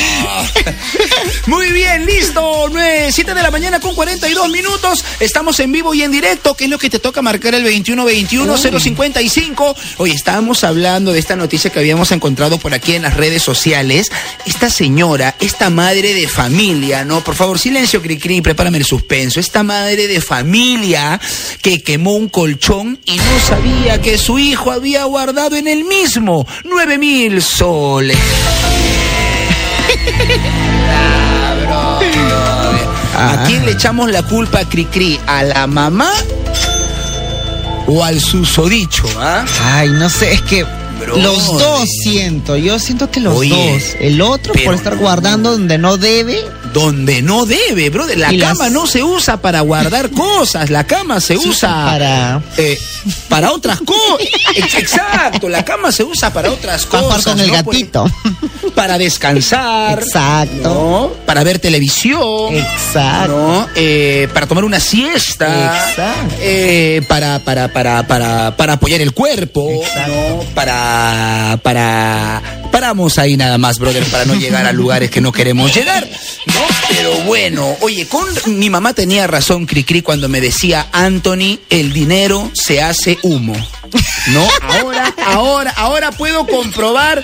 Muy 1.46 1.72
bien, 1.72 2.06
listo. 2.06 2.68
9, 2.72 3.10
7 3.12 3.34
de 3.34 3.44
la 3.44 3.52
mañana 3.52 3.80
con 3.80 3.96
42 3.96 4.50
minutos. 4.50 5.06
Estamos 5.20 5.60
en 5.60 5.72
vivo 5.72 5.94
y 5.94 6.02
en 6.02 6.12
directo. 6.12 6.56
¿Qué 6.56 6.64
es 6.66 6.70
lo 6.70 6.80
que 6.80 6.90
te 6.90 7.00
toca 7.00 7.22
marcar 7.22 7.56
el 7.56 7.66
2121-055? 7.66 9.76
Hoy 9.98 10.12
estábamos 10.12 10.64
hablando 10.64 11.14
de 11.14 11.20
esta 11.20 11.36
noticia 11.36 11.72
que 11.72 11.80
habíamos 11.80 12.12
encontrado 12.12 12.58
por 12.58 12.74
aquí 12.74 12.96
en 12.96 13.04
las 13.04 13.16
redes 13.16 13.44
sociales. 13.44 14.12
Esta 14.46 14.70
señora, 14.70 15.36
esta 15.40 15.70
madre 15.70 16.14
de 16.14 16.28
familia, 16.28 17.06
¿no? 17.06 17.24
Por 17.24 17.36
favor, 17.36 17.60
silencio, 17.60 18.02
cri, 18.02 18.18
cri, 18.18 18.42
prepárame 18.42 18.80
el 18.80 18.86
suspenso. 18.86 19.40
Esta 19.40 19.64
madre 19.64 20.08
de 20.08 20.22
familia 20.22 20.39
que 21.62 21.84
quemó 21.84 22.14
un 22.14 22.30
colchón 22.30 23.00
y 23.06 23.18
no 23.18 23.40
sabía 23.48 24.02
que 24.02 24.18
su 24.18 24.40
hijo 24.40 24.72
había 24.72 25.04
guardado 25.06 25.56
en 25.56 25.68
el 25.68 25.84
mismo 25.86 26.46
9 26.64 26.98
mil 26.98 27.42
soles. 27.42 28.18
¿A 33.16 33.44
quién 33.46 33.66
le 33.66 33.74
echamos 33.74 34.10
la 34.10 34.24
culpa, 34.24 34.64
Cricri? 34.64 35.20
¿A 35.28 35.44
la 35.44 35.68
mamá 35.68 36.12
o 37.88 38.04
al 38.04 38.20
susodicho? 38.22 39.04
¿ah? 39.18 39.46
Ay, 39.62 39.90
no 39.90 40.10
sé, 40.10 40.34
es 40.34 40.42
que 40.44 40.64
Bro. 41.00 41.18
los 41.18 41.46
dos 41.46 41.86
siento. 42.02 42.56
Yo 42.56 42.80
siento 42.80 43.12
que 43.12 43.20
los 43.20 43.38
Oye, 43.38 43.74
dos. 43.74 43.84
El 44.00 44.22
otro 44.22 44.54
por 44.64 44.74
estar 44.74 44.96
no. 44.96 45.02
guardando 45.02 45.52
donde 45.52 45.78
no 45.78 45.98
debe. 45.98 46.40
Donde 46.74 47.22
no 47.22 47.46
debe, 47.46 47.90
brother. 47.90 48.18
La 48.18 48.32
las- 48.32 48.50
cama 48.58 48.70
no 48.70 48.86
se 48.86 49.02
usa 49.04 49.42
para 49.42 49.62
guardar 49.62 50.10
cosas. 50.12 50.70
La 50.70 50.86
cama 50.86 51.20
se 51.20 51.28
Se 51.38 51.38
usa 51.38 51.50
usa 51.50 51.70
para- 51.86 52.42
eh, 52.58 52.78
para 53.28 53.52
otras 53.52 53.80
cosas. 53.82 54.28
Exacto. 54.56 55.50
La 55.50 55.64
cama 55.66 55.92
se 55.92 56.04
usa 56.04 56.32
para 56.32 56.52
otras 56.52 56.86
Para 56.86 57.04
cosas. 57.04 57.22
jugar 57.24 57.36
con 57.38 57.40
el 57.44 57.52
gatito. 57.52 58.12
Para 58.76 58.98
descansar. 58.98 60.00
Exacto. 60.00 60.70
¿no? 60.70 61.26
Para 61.26 61.44
ver 61.44 61.60
televisión. 61.60 62.54
Exacto. 62.56 63.32
¿no? 63.38 63.68
Eh, 63.76 64.28
para 64.34 64.46
tomar 64.48 64.64
una 64.64 64.80
siesta. 64.80 65.90
Exacto. 65.90 66.36
Eh, 66.40 67.02
para, 67.08 67.40
para, 67.40 67.72
para, 67.74 68.06
para, 68.08 68.56
para 68.56 68.74
apoyar 68.74 69.02
el 69.02 69.14
cuerpo. 69.14 69.70
Exacto. 69.84 70.12
¿no? 70.14 70.44
Para, 70.54 71.60
para, 71.64 72.42
paramos 72.72 73.18
ahí 73.18 73.36
nada 73.38 73.58
más, 73.58 73.80
brother, 73.80 74.04
para 74.06 74.26
no 74.26 74.36
llegar 74.36 74.66
a 74.66 74.72
lugares 74.72 75.10
que 75.10 75.22
no 75.22 75.32
queremos 75.32 75.74
llegar. 75.74 76.08
Pero 76.90 77.12
bueno, 77.26 77.78
oye, 77.82 78.08
con 78.08 78.28
mi 78.48 78.70
mamá 78.70 78.94
tenía 78.94 79.28
razón, 79.28 79.66
Cricri, 79.66 80.02
cuando 80.02 80.28
me 80.28 80.42
decía, 80.42 80.88
Anthony, 80.92 81.60
el 81.70 81.94
dinero 81.94 82.52
se 82.54 82.82
hace 82.82 83.18
humo. 83.22 83.56
¿No? 84.28 84.48
Ahora, 84.62 85.14
ahora, 85.26 85.72
ahora 85.72 86.12
puedo 86.12 86.46
comprobar 86.46 87.24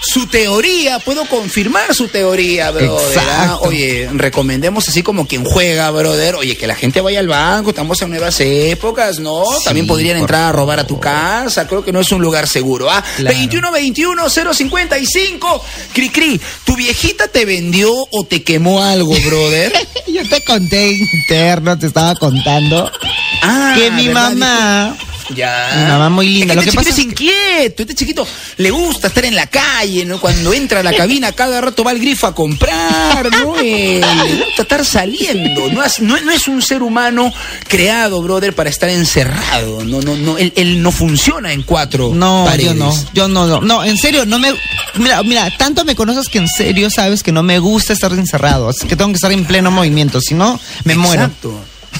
su 0.00 0.26
teoría, 0.26 0.98
puedo 0.98 1.24
confirmar 1.26 1.94
su 1.94 2.08
teoría, 2.08 2.70
brother. 2.70 3.18
¿ah? 3.18 3.42
Exacto. 3.44 3.68
Oye, 3.68 4.08
recomendemos 4.12 4.88
así 4.88 5.02
como 5.02 5.26
quien 5.26 5.44
juega, 5.44 5.90
brother. 5.90 6.34
Oye, 6.36 6.56
que 6.56 6.66
la 6.66 6.74
gente 6.74 7.00
vaya 7.00 7.20
al 7.20 7.28
banco, 7.28 7.70
estamos 7.70 8.00
en 8.02 8.10
nuevas 8.10 8.38
épocas, 8.40 9.18
¿no? 9.18 9.44
También 9.64 9.86
podrían 9.86 10.16
entrar 10.16 10.44
a 10.44 10.52
robar 10.52 10.80
a 10.80 10.86
tu 10.86 10.98
casa. 10.98 11.66
Creo 11.68 11.84
que 11.84 11.92
no 11.92 12.00
es 12.00 12.10
un 12.12 12.22
lugar 12.22 12.48
seguro, 12.48 12.90
¿ah? 12.90 13.04
Claro. 13.16 13.36
2121-055. 13.36 15.62
Cri, 15.92 16.08
cri, 16.10 16.40
¿tu 16.64 16.76
viejita 16.76 17.28
te 17.28 17.44
vendió 17.44 17.92
o 17.92 18.24
te 18.24 18.42
quemó 18.42 18.82
algo, 18.82 19.14
brother? 19.26 19.72
Yo 20.06 20.26
te 20.28 20.42
conté 20.44 20.92
interno, 20.92 21.78
te 21.78 21.86
estaba 21.86 22.14
contando 22.14 22.90
Ah, 23.42 23.74
que 23.76 23.90
mi 23.92 24.08
mamá. 24.08 24.96
Ya. 25.34 25.86
Mamá 25.88 26.08
muy 26.08 26.28
linda. 26.28 26.54
Es 26.54 26.56
Lo 26.56 26.62
que 26.62 26.68
este 26.70 26.76
pasa 26.78 26.90
es 26.90 26.98
inquieto. 26.98 27.82
Este 27.82 27.94
chiquito 27.94 28.26
le 28.56 28.70
gusta 28.70 29.08
estar 29.08 29.24
en 29.24 29.34
la 29.36 29.46
calle, 29.46 30.04
¿no? 30.04 30.20
Cuando 30.20 30.52
entra 30.52 30.80
a 30.80 30.82
la 30.82 30.92
cabina, 30.94 31.32
cada 31.32 31.60
rato 31.60 31.84
va 31.84 31.90
al 31.92 31.98
grifo 31.98 32.26
a 32.26 32.34
comprar, 32.34 33.30
¿no? 33.30 33.54
Eh, 33.62 34.00
le 34.26 34.44
gusta 34.44 34.62
estar 34.62 34.84
saliendo. 34.84 35.70
No 35.70 35.84
es, 35.84 36.00
no, 36.00 36.18
no 36.20 36.30
es 36.32 36.48
un 36.48 36.62
ser 36.62 36.82
humano 36.82 37.32
creado, 37.68 38.22
brother, 38.22 38.54
para 38.54 38.70
estar 38.70 38.88
encerrado. 38.88 39.84
No, 39.84 40.00
no, 40.00 40.16
no. 40.16 40.38
Él, 40.38 40.52
él 40.56 40.82
no 40.82 40.90
funciona 40.92 41.52
en 41.52 41.62
cuatro 41.62 42.10
No, 42.14 42.44
paredes. 42.46 42.68
yo 42.68 42.74
no, 42.74 42.94
yo 43.12 43.28
no, 43.28 43.46
no, 43.46 43.60
no, 43.60 43.84
en 43.84 43.96
serio, 43.96 44.24
no 44.26 44.38
me, 44.38 44.52
mira, 44.96 45.22
mira, 45.22 45.50
tanto 45.56 45.84
me 45.84 45.94
conoces 45.94 46.28
que 46.28 46.38
en 46.38 46.48
serio 46.48 46.88
sabes 46.90 47.22
que 47.22 47.32
no 47.32 47.42
me 47.42 47.58
gusta 47.58 47.92
estar 47.92 48.12
encerrado, 48.12 48.68
así 48.68 48.86
que 48.86 48.96
tengo 48.96 49.10
que 49.10 49.16
estar 49.16 49.32
en 49.32 49.44
pleno 49.44 49.70
movimiento, 49.70 50.20
si 50.20 50.34
no, 50.34 50.58
me 50.84 50.94
muero. 50.96 51.30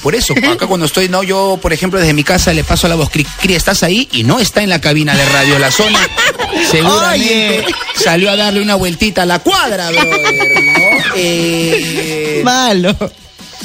Por 0.01 0.15
eso, 0.15 0.33
acá 0.51 0.67
cuando 0.67 0.85
estoy, 0.85 1.09
no, 1.09 1.23
yo, 1.23 1.59
por 1.61 1.73
ejemplo, 1.73 1.99
desde 1.99 2.13
mi 2.13 2.23
casa 2.23 2.53
le 2.53 2.63
paso 2.63 2.87
la 2.87 2.95
voz, 2.95 3.09
Cri, 3.09 3.23
Cri, 3.23 3.55
¿estás 3.55 3.83
ahí? 3.83 4.07
Y 4.11 4.23
no 4.23 4.39
está 4.39 4.61
en 4.63 4.69
la 4.69 4.81
cabina 4.81 5.15
de 5.15 5.25
Radio 5.25 5.59
La 5.59 5.71
Zona. 5.71 5.99
Seguramente 6.69 7.63
Oye. 7.65 7.75
salió 7.95 8.29
a 8.31 8.35
darle 8.35 8.61
una 8.61 8.75
vueltita 8.75 9.23
a 9.23 9.25
la 9.25 9.39
cuadra, 9.39 9.89
brother, 9.91 10.11
¿no? 10.13 11.13
Eh, 11.15 12.41
Malo. 12.43 12.95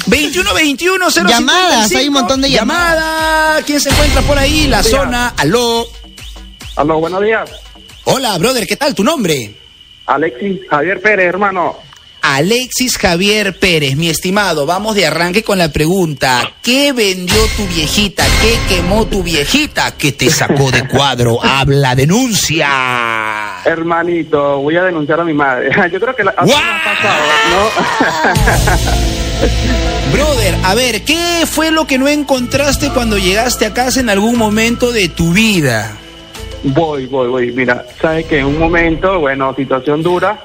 21 0.05 0.53
21 0.53 1.11
055. 1.11 1.29
Llamadas, 1.29 1.91
hay 1.91 2.07
un 2.07 2.13
montón 2.13 2.41
de 2.41 2.49
Llamada. 2.49 3.61
¿Quién 3.63 3.79
se 3.81 3.89
encuentra 3.89 4.21
por 4.21 4.37
ahí? 4.37 4.67
La 4.67 4.83
zona. 4.83 5.33
Aló. 5.37 5.85
Aló, 6.75 6.99
buenos 6.99 7.21
días. 7.21 7.49
Hola, 8.05 8.37
brother, 8.37 8.65
¿qué 8.65 8.77
tal? 8.77 8.95
¿Tu 8.95 9.03
nombre? 9.03 9.53
Alexis 10.05 10.61
Javier 10.69 11.01
Pérez, 11.01 11.27
hermano. 11.27 11.77
Alexis 12.35 12.97
Javier 12.97 13.57
Pérez, 13.57 13.95
mi 13.95 14.09
estimado, 14.09 14.65
vamos 14.65 14.95
de 14.95 15.05
arranque 15.05 15.43
con 15.43 15.57
la 15.57 15.71
pregunta. 15.71 16.51
¿Qué 16.61 16.91
vendió 16.91 17.37
tu 17.55 17.65
viejita? 17.67 18.25
¿Qué 18.41 18.57
quemó 18.67 19.07
tu 19.07 19.23
viejita? 19.23 19.95
¿Qué 19.97 20.11
te 20.11 20.29
sacó 20.29 20.69
de 20.69 20.85
cuadro? 20.87 21.39
Habla, 21.41 21.95
denuncia. 21.95 22.67
Hermanito, 23.63 24.59
voy 24.59 24.75
a 24.75 24.83
denunciar 24.83 25.21
a 25.21 25.23
mi 25.23 25.33
madre. 25.33 25.69
Yo 25.91 26.01
creo 26.01 26.15
que 26.15 26.25
la, 26.25 26.31
ha 26.31 26.35
pasado, 26.35 27.23
¿no? 27.49 27.69
Brother, 30.13 30.55
a 30.63 30.75
ver, 30.75 31.03
¿qué 31.03 31.45
fue 31.49 31.71
lo 31.71 31.87
que 31.87 31.97
no 31.97 32.09
encontraste 32.09 32.89
cuando 32.89 33.17
llegaste 33.17 33.65
a 33.65 33.73
casa 33.73 34.01
en 34.01 34.09
algún 34.09 34.37
momento 34.37 34.91
de 34.91 35.07
tu 35.07 35.31
vida? 35.31 35.97
voy, 36.63 37.05
voy, 37.05 37.27
voy. 37.29 37.51
Mira, 37.51 37.85
sabes 38.01 38.25
que 38.25 38.39
en 38.39 38.45
un 38.45 38.59
momento, 38.59 39.19
bueno, 39.19 39.53
situación 39.55 40.03
dura, 40.03 40.37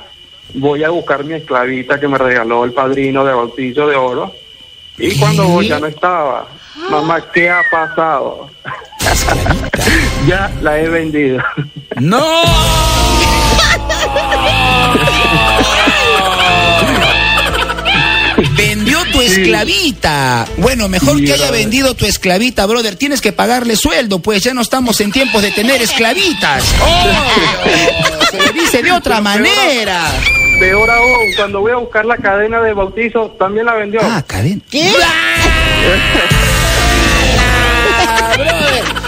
voy 0.55 0.85
a 0.85 0.91
buscar 0.91 1.25
mi 1.25 1.35
esclavita 1.35 1.99
que 1.99 2.09
me 2.09 2.19
regaló 2.19 2.65
el 2.65 2.73
padrino 2.73 3.25
de 3.25 3.33
bautizo 3.33 3.87
de 3.87 3.97
oro. 3.97 4.35
Y 4.99 5.19
cuando 5.19 5.47
voy 5.47 5.69
ya 5.69 5.81
no 5.81 5.87
estaba. 5.87 6.47
Mamá, 6.91 7.21
¿qué 7.33 7.51
ha 7.51 7.63
pasado? 7.71 8.51
ya 10.27 10.51
la 10.61 10.79
he 10.79 10.89
vendido. 10.89 11.43
¡No! 11.97 12.23
esclavita. 19.33 20.47
Bueno, 20.59 20.89
mejor 20.89 21.23
que 21.23 21.33
haya 21.33 21.51
vendido 21.51 21.95
tu 21.95 22.07
esclavita, 22.07 22.67
brother. 22.67 22.97
Tienes 22.97 23.21
que 23.21 23.33
pagarle 23.33 23.77
sueldo, 23.77 24.21
pues 24.21 24.43
ya 24.43 24.55
no 24.55 24.63
estamos 24.63 25.01
en 25.01 25.13
tiempos 25.13 25.43
de 25.43 25.51
tener 25.53 25.81
esclavitas. 25.83 26.65
¡Oh! 26.81 28.27
Se 28.31 28.39
le 28.39 28.53
dice 28.53 28.83
de 28.83 28.93
otra 28.93 29.21
manera. 29.21 30.11
Peor 30.59 30.91
aún, 30.91 31.35
cuando 31.37 31.61
voy 31.61 31.73
a 31.73 31.77
buscar 31.77 32.05
la 32.05 32.17
cadena 32.17 32.61
de 32.61 32.73
bautizo, 32.73 33.35
también 33.39 33.67
la 33.67 33.75
vendió. 33.75 34.01
Ah, 34.03 34.23
cadena. 34.27 34.61
¿Qué? 34.71 34.93
Ah, 38.05 38.35
brother. 38.37 39.02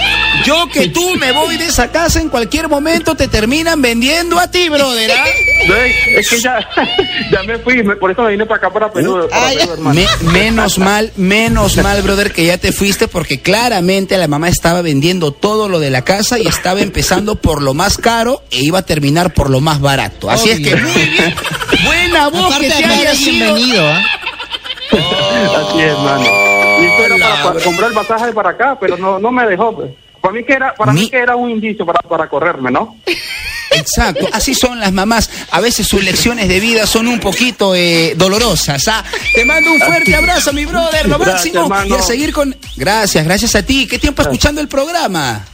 Yo 0.45 0.69
que 0.73 0.89
tú 0.89 1.15
me 1.17 1.33
voy 1.33 1.57
de 1.57 1.67
esa 1.67 1.91
casa 1.91 2.21
en 2.21 2.29
cualquier 2.29 2.69
momento 2.69 3.15
te 3.15 3.29
terminan 3.29 3.81
vendiendo 3.81 4.39
a 4.39 4.51
ti, 4.51 4.69
brother. 4.69 5.11
¿ah? 5.13 5.25
Ve, 5.69 6.19
Es 6.19 6.29
que 6.29 6.41
ya, 6.41 6.59
ya 7.33 7.43
me 7.45 7.59
fui, 7.59 7.83
me- 7.83 7.97
por 7.97 8.11
eso 8.11 8.23
me 8.23 8.31
vine 8.33 8.45
para 8.45 8.59
acá, 8.59 8.71
para 8.71 8.93
Perú, 8.93 9.27
para 9.31 9.47
Ay, 9.47 9.57
Perú, 9.59 9.73
hermano. 9.73 10.01
Me- 10.01 10.31
menos 10.33 10.79
mal, 10.79 11.13
menos 11.17 11.77
mal, 11.79 12.03
brother, 12.03 12.33
que 12.33 12.45
ya 12.45 12.59
te 12.59 12.73
fuiste 12.73 13.09
porque 13.09 13.41
claramente 13.41 14.19
la 14.19 14.29
mamá 14.29 14.49
estaba 14.49 14.83
vendiendo 14.83 15.33
todo 15.33 15.69
lo 15.69 15.81
de 15.81 15.91
la 15.91 16.03
casa 16.03 16.39
y 16.39 16.47
estaba 16.47 16.81
empezando 16.81 17.37
por 17.37 17.63
lo 17.63 17.73
más 17.75 17.97
caro 17.97 18.43
e 18.51 18.61
iba 18.63 18.81
a 18.81 18.83
terminar 18.87 19.33
por 19.33 19.49
lo 19.51 19.61
más 19.61 19.81
barato. 19.81 20.31
Así 20.31 20.51
es 20.51 20.61
que 20.61 20.77
muy 20.77 20.91
bien. 20.93 21.35
Buena 21.85 22.29
voz 22.29 22.47
Aparte 22.55 22.67
que 22.69 22.73
te 22.75 22.85
acá 22.85 22.93
haya 22.95 23.03
eres 23.11 23.19
sido. 23.19 23.55
bienvenido, 23.55 23.89
¿ah? 23.89 24.03
Así 24.93 25.79
es, 25.81 25.87
hermano. 25.91 26.25
Y 26.81 26.85
esto 26.87 27.05
era 27.15 27.43
para, 27.43 27.61
comprar 27.65 27.89
el 27.91 27.95
pasaje 27.97 28.33
para 28.33 28.51
acá, 28.51 28.77
pero 28.81 28.97
no, 28.97 29.19
no 29.19 29.31
me 29.31 29.47
dejó. 29.47 29.75
pues. 29.75 29.91
Para 30.25 30.33
mí 30.37 30.43
que 30.43 30.55
era, 30.55 30.75
para 30.75 30.91
Mi- 30.95 31.03
mí 31.03 31.11
que 31.11 31.19
era 31.19 31.37
un 31.37 31.51
indicio 31.51 31.85
para, 31.85 32.01
para 32.01 32.27
correrme, 32.31 32.71
¿no? 32.71 32.97
Exacto, 33.73 34.27
así 34.33 34.55
son 34.55 34.81
las 34.81 34.91
mamás. 34.91 35.29
A 35.51 35.61
veces 35.61 35.87
sus 35.87 36.03
lecciones 36.03 36.49
de 36.49 36.61
vida 36.61 36.87
son 36.87 37.09
un 37.09 37.21
poquito 37.21 37.75
eh, 37.75 38.15
dolorosas. 38.17 38.89
¿ah? 38.89 39.05
Te 39.35 39.45
mando 39.45 39.71
un 39.71 39.81
fuerte 39.81 40.15
abrazo, 40.17 40.55
mi 40.55 40.65
brother, 40.65 41.07
lo 41.09 41.19
máximo. 41.19 41.69
Y 41.87 41.93
a 41.93 42.01
seguir 42.01 42.33
con. 42.33 42.57
Gracias, 42.77 43.23
gracias 43.23 43.55
a 43.55 43.63
ti. 43.63 43.87
¿Qué 43.87 43.99
tiempo 43.99 44.23
escuchando 44.23 44.63
el 44.63 44.69
programa? 44.69 45.45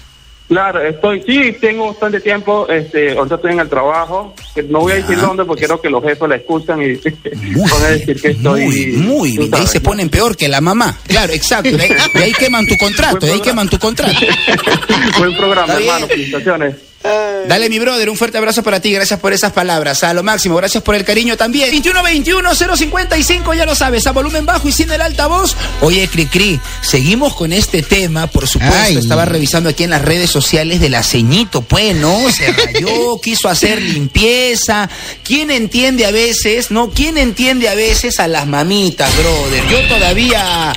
Claro, 0.51 0.83
estoy, 0.83 1.23
sí, 1.23 1.57
tengo 1.61 1.87
bastante 1.87 2.19
tiempo, 2.19 2.69
este, 2.69 3.17
ahorita 3.17 3.37
estoy 3.37 3.53
en 3.53 3.61
el 3.61 3.69
trabajo, 3.69 4.35
no 4.69 4.81
voy 4.81 4.95
a 4.95 4.97
decir 4.97 5.17
dónde 5.21 5.45
porque 5.45 5.61
quiero 5.61 5.81
que 5.81 5.89
los 5.89 6.03
jefes 6.03 6.29
la 6.29 6.35
escuchan 6.35 6.83
y 6.83 6.87
Muy 7.53 7.71
van 7.71 7.83
a 7.85 7.91
decir 7.91 8.21
que 8.21 8.29
estoy... 8.31 8.65
muy, 8.65 8.87
muy 8.97 9.35
tú 9.37 9.39
bien. 9.43 9.51
De 9.53 9.57
ahí 9.59 9.67
se 9.69 9.81
ponen 9.81 10.09
peor 10.09 10.37
que 10.37 10.49
la 10.49 10.61
mamá. 10.61 10.99
Claro, 11.07 11.33
exacto. 11.33 11.71
De 11.71 11.81
ahí, 11.81 11.91
de 12.13 12.21
ahí 12.25 12.33
queman 12.33 12.67
tu 12.67 12.77
contrato, 12.79 13.25
de 13.25 13.31
ahí 13.31 13.41
queman 13.41 13.69
tu 13.69 13.79
contrato. 13.79 14.19
Buen 15.19 15.37
programa, 15.37 15.73
hermano, 15.73 16.09
felicitaciones. 16.09 16.90
Dale, 17.03 17.71
mi 17.71 17.79
brother, 17.79 18.11
un 18.11 18.17
fuerte 18.17 18.37
abrazo 18.37 18.63
para 18.63 18.81
ti. 18.81 18.93
Gracias 18.93 19.19
por 19.19 19.33
esas 19.33 19.53
palabras. 19.53 20.05
A 20.05 20.13
lo 20.13 20.23
máximo, 20.23 20.57
gracias 20.57 20.83
por 20.83 20.95
el 20.95 21.05
cariño 21.05 21.37
también. 21.37 21.71
2121-055, 21.83 23.57
ya 23.57 23.65
lo 23.65 23.75
sabes, 23.75 24.07
a 24.07 24.13
volumen 24.13 24.45
bajo 24.45 24.69
y 24.69 24.73
sin 24.73 24.91
el 24.91 25.01
altavoz. 25.01 25.57
Oye, 25.81 26.07
Cricri, 26.09 26.61
seguimos 26.83 27.35
con 27.35 27.53
este 27.53 27.83
tema, 27.83 28.27
por 28.27 28.47
supuesto. 28.47 28.77
Ay. 28.79 28.99
Estaba 28.99 29.25
revisando 29.25 29.71
aquí 29.71 29.85
en 29.85 29.91
las 29.91 30.03
redes 30.03 30.31
sociales 30.31 30.81
de 30.81 30.91
la 30.91 31.03
ceñito, 31.03 31.63
pues, 31.63 31.97
¿no? 31.97 32.31
Se 32.31 32.53
rayó, 32.53 33.19
quiso 33.23 33.49
hacer 33.49 33.81
limpieza. 33.81 34.91
¿Quién 35.25 35.51
entiende 35.51 36.05
a 36.05 36.11
veces, 36.11 36.71
no? 36.71 36.91
¿Quién 36.91 37.17
entiende 37.17 37.69
a 37.69 37.75
veces 37.75 38.21
a 38.21 38.29
las 38.29 38.47
mamitas, 38.47 39.11
brother? 39.17 39.67
Yo 39.69 39.89
todavía, 39.89 40.75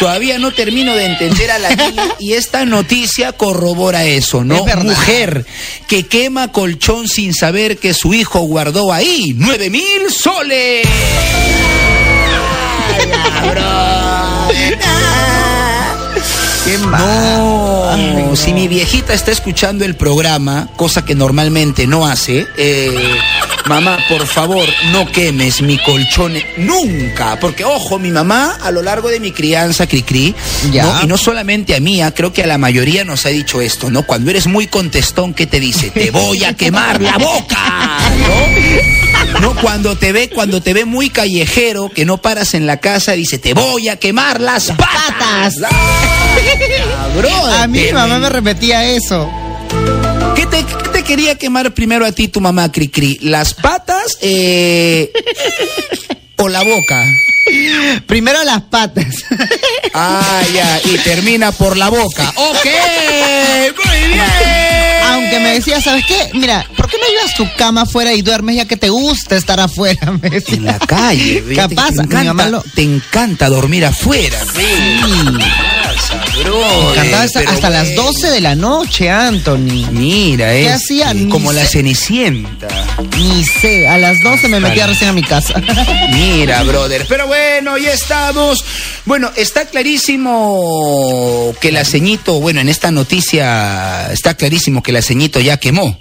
todavía 0.00 0.38
no 0.38 0.52
termino 0.52 0.94
de 0.94 1.04
entender 1.04 1.50
a 1.50 1.58
la 1.58 1.74
niña 1.74 2.04
y 2.18 2.32
esta 2.32 2.64
noticia 2.64 3.32
corrobora 3.32 4.04
eso, 4.04 4.42
¿no? 4.42 4.56
Es 4.56 4.64
verdad. 4.64 4.84
Mujer 4.84 5.46
que 5.88 6.04
quema 6.04 6.52
colchón 6.52 7.08
sin 7.08 7.34
saber 7.34 7.78
que 7.78 7.94
su 7.94 8.14
hijo 8.14 8.40
guardó 8.40 8.92
ahí 8.92 9.34
nueve 9.36 9.70
mil 9.70 10.10
soles. 10.10 10.86
Qué 16.66 16.78
No, 16.78 18.34
si 18.34 18.52
mi 18.52 18.66
viejita 18.66 19.14
está 19.14 19.30
escuchando 19.30 19.84
el 19.84 19.94
programa, 19.94 20.68
cosa 20.74 21.04
que 21.04 21.14
normalmente 21.14 21.86
no 21.86 22.06
hace, 22.06 22.44
eh, 22.56 22.92
mamá, 23.66 23.98
por 24.08 24.26
favor, 24.26 24.66
no 24.90 25.06
quemes 25.12 25.62
mi 25.62 25.78
colchón 25.78 26.34
nunca, 26.56 27.38
porque 27.40 27.64
ojo, 27.64 28.00
mi 28.00 28.10
mamá 28.10 28.58
a 28.60 28.72
lo 28.72 28.82
largo 28.82 29.08
de 29.08 29.20
mi 29.20 29.30
crianza, 29.30 29.86
Cricri, 29.86 30.34
Ya. 30.72 30.82
¿no? 30.84 31.02
y 31.04 31.06
no 31.06 31.16
solamente 31.16 31.76
a 31.76 31.80
mí, 31.80 32.02
ah, 32.02 32.12
creo 32.12 32.32
que 32.32 32.42
a 32.42 32.46
la 32.48 32.58
mayoría 32.58 33.04
nos 33.04 33.24
ha 33.26 33.28
dicho 33.28 33.60
esto, 33.60 33.88
¿no? 33.88 34.02
Cuando 34.02 34.30
eres 34.30 34.48
muy 34.48 34.66
contestón, 34.66 35.34
¿qué 35.34 35.46
te 35.46 35.60
dice? 35.60 35.90
Te 35.90 36.10
voy 36.10 36.42
a 36.44 36.54
quemar 36.54 37.00
la 37.00 37.16
boca, 37.16 38.00
¿no? 38.18 39.15
No, 39.40 39.54
cuando 39.60 39.96
te 39.96 40.12
ve, 40.12 40.30
cuando 40.30 40.62
te 40.62 40.72
ve 40.72 40.84
muy 40.84 41.10
callejero, 41.10 41.90
que 41.90 42.04
no 42.04 42.18
paras 42.18 42.54
en 42.54 42.66
la 42.66 42.80
casa, 42.80 43.12
dice, 43.12 43.38
te 43.38 43.54
voy 43.54 43.88
a 43.88 43.96
quemar 43.96 44.40
las 44.40 44.72
patas. 44.72 45.56
Ah, 45.64 47.08
brother, 47.16 47.60
A 47.60 47.66
mí 47.66 47.80
mi 47.80 47.92
mamá 47.92 48.18
me 48.18 48.28
repetía 48.28 48.84
eso. 48.84 49.30
¿Qué 50.34 50.46
te, 50.46 50.64
qué 50.64 50.88
te 50.92 51.02
quería 51.02 51.36
quemar 51.36 51.72
primero 51.74 52.06
a 52.06 52.12
ti 52.12 52.28
tu 52.28 52.40
mamá, 52.40 52.70
Cricri? 52.72 53.18
¿Las 53.22 53.54
patas 53.54 54.18
eh, 54.20 55.12
o 56.36 56.48
la 56.48 56.62
boca? 56.62 57.04
Primero 58.06 58.42
las 58.44 58.62
patas. 58.62 59.06
Ah, 59.94 60.42
ya, 60.52 60.80
y 60.84 60.98
termina 60.98 61.52
por 61.52 61.76
la 61.76 61.88
boca. 61.88 62.32
¡Ok! 62.36 62.66
¡Muy 63.84 64.08
bien! 64.08 64.65
Aunque 65.16 65.40
me 65.40 65.54
decía, 65.54 65.80
¿sabes 65.80 66.04
qué? 66.06 66.30
Mira, 66.34 66.66
¿por 66.76 66.88
qué 66.88 66.96
no 66.98 67.06
llevas 67.08 67.34
tu 67.34 67.46
cama 67.56 67.82
afuera 67.82 68.12
y 68.12 68.22
duermes 68.22 68.56
ya 68.56 68.64
que 68.66 68.76
te 68.76 68.88
gusta 68.90 69.36
estar 69.36 69.58
afuera? 69.60 70.12
Me 70.22 70.30
decía. 70.30 70.56
En 70.56 70.64
la 70.66 70.78
calle, 70.78 71.42
Capaz, 71.54 71.88
te 71.88 71.94
mi 71.94 72.00
encanta, 72.04 72.24
mamá 72.24 72.48
lo- 72.48 72.62
te 72.74 72.82
encanta 72.82 73.48
dormir 73.48 73.84
afuera. 73.86 74.38
Me 76.52 76.90
encantaba 76.90 77.22
hasta, 77.22 77.40
hasta 77.40 77.70
las 77.70 77.94
12 77.94 78.30
de 78.30 78.40
la 78.40 78.54
noche, 78.54 79.10
Anthony. 79.10 79.86
Mira, 79.90 80.52
¿Qué 80.52 80.66
es 80.66 80.74
hacía? 80.74 81.12
Ni 81.14 81.28
como 81.28 81.52
la 81.52 81.64
sé. 81.64 81.78
cenicienta. 81.78 82.68
Ni 83.16 83.44
sé, 83.44 83.88
a 83.88 83.98
las 83.98 84.22
12 84.22 84.48
me 84.48 84.60
metía 84.60 84.86
recién 84.86 85.10
a 85.10 85.12
mi 85.12 85.22
casa. 85.22 85.54
Mira, 86.12 86.62
brother. 86.62 87.06
Pero 87.08 87.26
bueno, 87.26 87.76
ya 87.78 87.92
estamos. 87.92 88.64
Bueno, 89.04 89.30
está 89.36 89.66
clarísimo 89.66 91.54
que 91.60 91.72
la 91.72 91.84
ceñito, 91.84 92.40
bueno, 92.40 92.60
en 92.60 92.68
esta 92.68 92.90
noticia 92.90 94.12
está 94.12 94.34
clarísimo 94.34 94.82
que 94.82 94.92
la 94.92 95.02
ceñito 95.02 95.40
ya 95.40 95.58
quemó. 95.58 95.98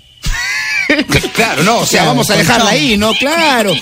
Claro, 1.35 1.63
no, 1.63 1.79
o 1.79 1.85
sea, 1.85 1.99
Claro, 2.01 2.07
vamos 2.11 2.29
a 2.29 2.35
dejarla 2.37 2.69
ahí, 2.71 2.97
¿no? 2.97 3.13
Claro. 3.13 3.73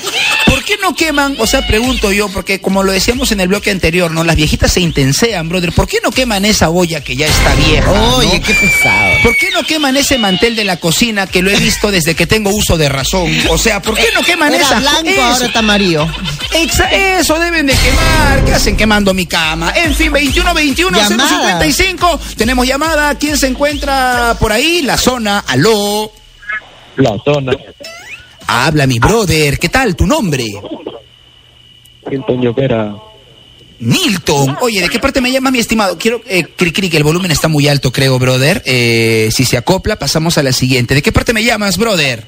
¿Por 0.48 0.64
qué 0.64 0.78
no 0.82 0.96
queman? 0.96 1.36
O 1.40 1.46
sea, 1.48 1.66
pregunto 1.68 2.12
yo, 2.12 2.30
porque 2.30 2.60
como 2.62 2.84
lo 2.84 2.92
decíamos 2.92 3.32
en 3.32 3.40
el 3.42 3.48
bloque 3.48 3.70
anterior, 3.72 4.12
¿no? 4.12 4.24
Las 4.24 4.36
viejitas 4.36 4.72
se 4.74 4.80
intensean, 4.82 5.50
brother. 5.50 5.72
¿Por 5.72 5.88
qué 5.88 5.98
no 6.04 6.12
queman 6.12 6.46
esa 6.46 6.70
olla 6.70 7.02
que 7.04 7.16
ya 7.16 7.28
está 7.28 7.54
vieja? 7.56 7.92
Oye, 8.16 8.40
¿no? 8.40 8.46
qué 8.46 8.54
pesado. 8.54 9.14
¿Por 9.24 9.38
qué 9.38 9.52
no 9.52 9.64
queman 9.64 9.98
ese 9.98 10.18
mantel 10.18 10.56
de 10.56 10.64
la 10.64 10.78
cocina 10.78 11.28
que 11.28 11.42
lo 11.42 11.52
he 11.52 11.56
visto 11.58 11.92
desde 11.92 12.16
que 12.16 12.26
tengo 12.28 12.50
uso 12.52 12.78
de 12.78 12.90
razón? 12.90 13.32
O 13.50 13.58
sea, 13.58 13.82
¿por 13.82 13.96
qué 13.96 14.08
no 14.14 14.22
queman 14.22 14.54
Era 14.54 14.66
esa 14.66 14.80
blanco, 14.80 15.10
eso? 15.10 15.24
ahora 15.24 15.46
está 15.46 15.60
amarillo. 15.60 16.08
Exa- 16.52 16.92
eso 17.20 17.40
deben 17.40 17.66
de 17.68 17.74
quemar. 17.74 18.46
¿Qué 18.46 18.54
hacen 18.54 18.76
quemando 18.78 19.14
mi 19.14 19.26
cama? 19.26 19.74
En 19.76 19.94
fin, 19.96 20.12
21 20.12 20.54
21 20.54 20.98
Llamada. 20.98 21.30
055. 21.30 22.20
Tenemos 22.38 22.68
llamada. 22.68 23.16
¿Quién 23.18 23.38
se 23.38 23.48
encuentra 23.48 24.36
por 24.40 24.52
ahí? 24.52 24.82
La 24.82 24.98
zona. 24.98 25.40
Aló. 25.48 26.12
La 26.98 27.18
zona. 27.24 27.54
Habla 28.48 28.86
mi 28.88 29.00
brother. 29.00 29.58
¿Qué 29.58 29.70
tal? 29.70 29.96
¿Tu 29.96 30.06
nombre? 30.06 30.46
Hilton 32.12 32.42
Llopera. 32.42 32.94
Nilton. 33.80 34.58
Oye, 34.62 34.82
¿de 34.82 34.89
qué 34.89 35.00
parte 35.00 35.20
me 35.22 35.32
llamas, 35.32 35.52
mi 35.52 35.60
estimado? 35.60 35.98
Quiero, 35.98 36.22
eh, 36.28 36.46
cri, 36.56 36.72
cri, 36.72 36.89
que 36.89 36.98
el 36.98 37.04
volumen 37.04 37.32
está 37.32 37.48
muy 37.48 37.67
alto, 37.67 37.91
creo, 37.91 38.20
brother. 38.20 38.62
Eh, 38.65 39.30
si 39.32 39.46
se 39.46 39.58
acopla, 39.58 39.98
pasamos 39.98 40.38
a 40.38 40.44
la 40.44 40.52
siguiente. 40.54 40.94
¿De 40.96 41.02
qué 41.02 41.12
parte 41.12 41.34
me 41.34 41.44
llamas, 41.44 41.78
brother? 41.78 42.26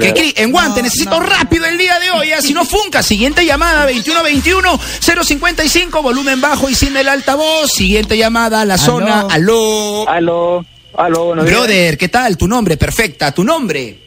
Cri, 0.00 0.12
cri, 0.12 0.34
en 0.36 0.50
guante, 0.50 0.80
No, 0.80 0.84
necesito 0.84 1.20
no. 1.20 1.26
rápido 1.26 1.64
el 1.66 1.78
día 1.78 1.98
de 2.00 2.10
hoy, 2.10 2.28
si 2.40 2.52
no 2.52 2.64
funca. 2.64 3.02
Siguiente 3.02 3.46
llamada, 3.46 3.88
2121-055, 3.90 6.02
volumen 6.02 6.40
bajo 6.40 6.68
y 6.68 6.74
sin 6.74 6.96
el 6.96 7.08
altavoz. 7.08 7.70
Siguiente 7.70 8.18
llamada, 8.18 8.64
la 8.64 8.76
zona, 8.76 9.26
aló. 9.30 10.08
Aló, 10.08 10.64
aló, 10.94 11.26
buenos 11.26 11.44
días. 11.44 11.56
Brother, 11.56 11.98
¿qué 11.98 12.08
tal? 12.08 12.36
Tu 12.36 12.48
nombre, 12.48 12.76
perfecta, 12.76 13.32
tu 13.32 13.44
nombre. 13.44 13.98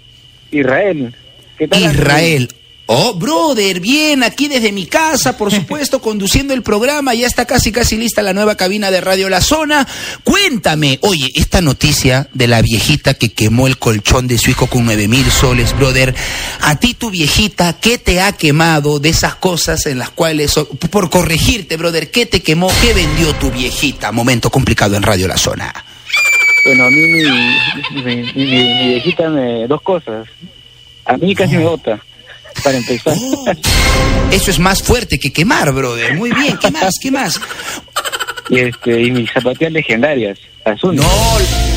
Israel. 0.52 1.14
¿Qué 1.58 1.68
tal? 1.68 1.82
Israel. 1.82 2.50
Oh, 2.88 3.16
brother, 3.16 3.80
bien, 3.80 4.22
aquí 4.22 4.48
desde 4.48 4.72
mi 4.72 4.86
casa, 4.86 5.36
por 5.36 5.52
supuesto, 5.56 6.02
conduciendo 6.02 6.54
el 6.54 6.62
programa, 6.62 7.16
ya 7.16 7.26
está 7.26 7.46
casi, 7.46 7.72
casi 7.72 7.98
lista 7.98 8.22
la 8.22 8.34
nueva 8.34 8.56
cabina 8.56 8.92
de 8.92 9.02
Radio 9.02 9.28
La 9.28 9.42
Zona. 9.42 9.88
Cuéntame, 10.24 11.00
oye, 11.02 11.32
esta 11.34 11.62
noticia 11.62 12.28
de 12.34 12.48
la 12.48 12.62
viejita 12.62 13.16
que 13.16 13.34
quemó 13.34 13.66
el 13.66 13.80
colchón 13.80 14.28
de 14.28 14.38
su 14.38 14.52
hijo 14.52 14.68
con 14.68 14.86
nueve 14.86 15.08
mil 15.08 15.26
soles, 15.32 15.76
brother, 15.76 16.14
a 16.62 16.80
ti 16.80 16.94
tu 16.94 17.10
viejita, 17.10 17.80
¿qué 17.80 17.98
te 17.98 18.22
ha 18.22 18.34
quemado 18.34 19.00
de 19.00 19.10
esas 19.10 19.34
cosas 19.34 19.88
en 19.88 19.98
las 19.98 20.12
cuales, 20.12 20.54
por 20.92 21.10
corregirte, 21.10 21.78
brother, 21.78 22.12
qué 22.12 22.28
te 22.28 22.44
quemó, 22.44 22.72
qué 22.82 22.94
vendió 22.94 23.34
tu 23.36 23.50
viejita? 23.50 24.12
Momento 24.12 24.52
complicado 24.52 24.96
en 24.96 25.02
Radio 25.02 25.28
La 25.28 25.38
Zona. 25.38 25.74
Bueno, 26.66 26.86
a 26.86 26.90
mí 26.90 26.98
mi, 26.98 27.24
mi, 27.24 28.02
mi- 28.04 28.32
mi- 28.34 28.46
mi 28.46 28.88
viejita 28.90 29.30
me... 29.30 29.68
Dos 29.68 29.82
cosas. 29.82 30.28
A 31.06 31.16
mí 31.18 31.36
casi 31.36 31.56
me 31.58 31.64
bota, 31.64 32.00
para 32.64 32.78
empezar. 32.78 33.14
Oh, 33.16 33.46
eso 34.32 34.50
es 34.52 34.58
más 34.60 34.82
fuerte 34.82 35.20
que 35.20 35.32
quemar, 35.32 35.72
brother. 35.72 36.16
Muy 36.16 36.32
bien, 36.32 36.58
¿qué 36.58 36.72
más? 36.72 36.96
¿Qué 37.00 37.12
más? 37.12 37.40
y, 38.50 38.60
este, 38.60 39.02
y 39.02 39.12
mis 39.12 39.32
zapatillas 39.32 39.72
legendarias, 39.72 40.40
las 40.66 40.84
No, 40.84 41.04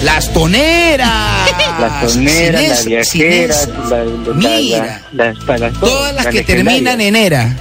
las 0.05 0.33
toneras. 0.33 1.51
Las 1.81 2.12
toneras, 2.14 2.61
Sin 2.62 2.70
las 2.70 2.85
viajeras, 2.87 3.68
la- 3.90 4.05
la- 4.05 4.35
Mira, 4.35 5.03
la- 5.12 5.24
las, 5.27 5.44
para 5.44 5.70
todas 5.72 6.14
las 6.14 6.27
que 6.29 6.42
terminan 6.42 7.01
en 7.03 7.14
era. 7.16 7.55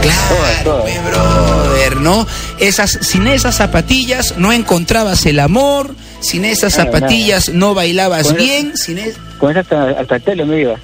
Claro, 0.00 0.36
Todas, 0.36 0.64
todas. 0.64 1.04
brother, 1.04 1.96
¿no? 1.96 2.26
Esas, 2.60 2.92
sin 3.02 3.26
esas 3.26 3.56
zapatillas 3.56 4.34
no 4.38 4.52
encontrabas 4.52 5.26
el 5.26 5.40
amor, 5.40 5.96
sin 6.20 6.44
esas 6.44 6.74
zapatillas 6.74 7.48
no 7.50 7.74
bailabas 7.74 8.34
bien, 8.34 8.76
sin 8.76 8.98
es- 8.98 9.16
Con 9.38 9.50
esa 9.52 9.60
hasta, 9.60 9.90
hasta 10.00 10.18
tele 10.18 10.44
me 10.44 10.60
iba. 10.60 10.76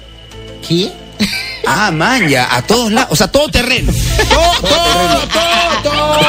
¿Qué? 0.67 0.89
Ah, 1.67 1.91
man, 1.91 2.27
ya, 2.27 2.53
a 2.55 2.61
todos 2.61 2.91
lados, 2.91 3.09
o 3.11 3.15
sea, 3.15 3.27
todo 3.31 3.47
terreno. 3.49 3.91
Todo, 4.29 4.51
todo, 4.61 5.81
todo, 5.83 6.19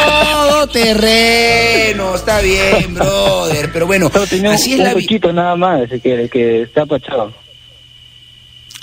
todo 0.49 0.66
terreno, 0.69 2.14
está 2.14 2.40
bien, 2.40 2.95
brother, 2.95 3.71
pero 3.73 3.87
bueno, 3.87 4.11
así 4.14 4.73
es 4.73 4.79
un, 4.79 4.85
la 4.85 4.90
un 4.90 4.95
vida. 4.95 4.95
huequito 4.95 5.33
nada 5.33 5.57
más, 5.57 5.88
que, 6.03 6.29
que 6.33 6.62
está 6.62 6.83
apachado. 6.83 7.33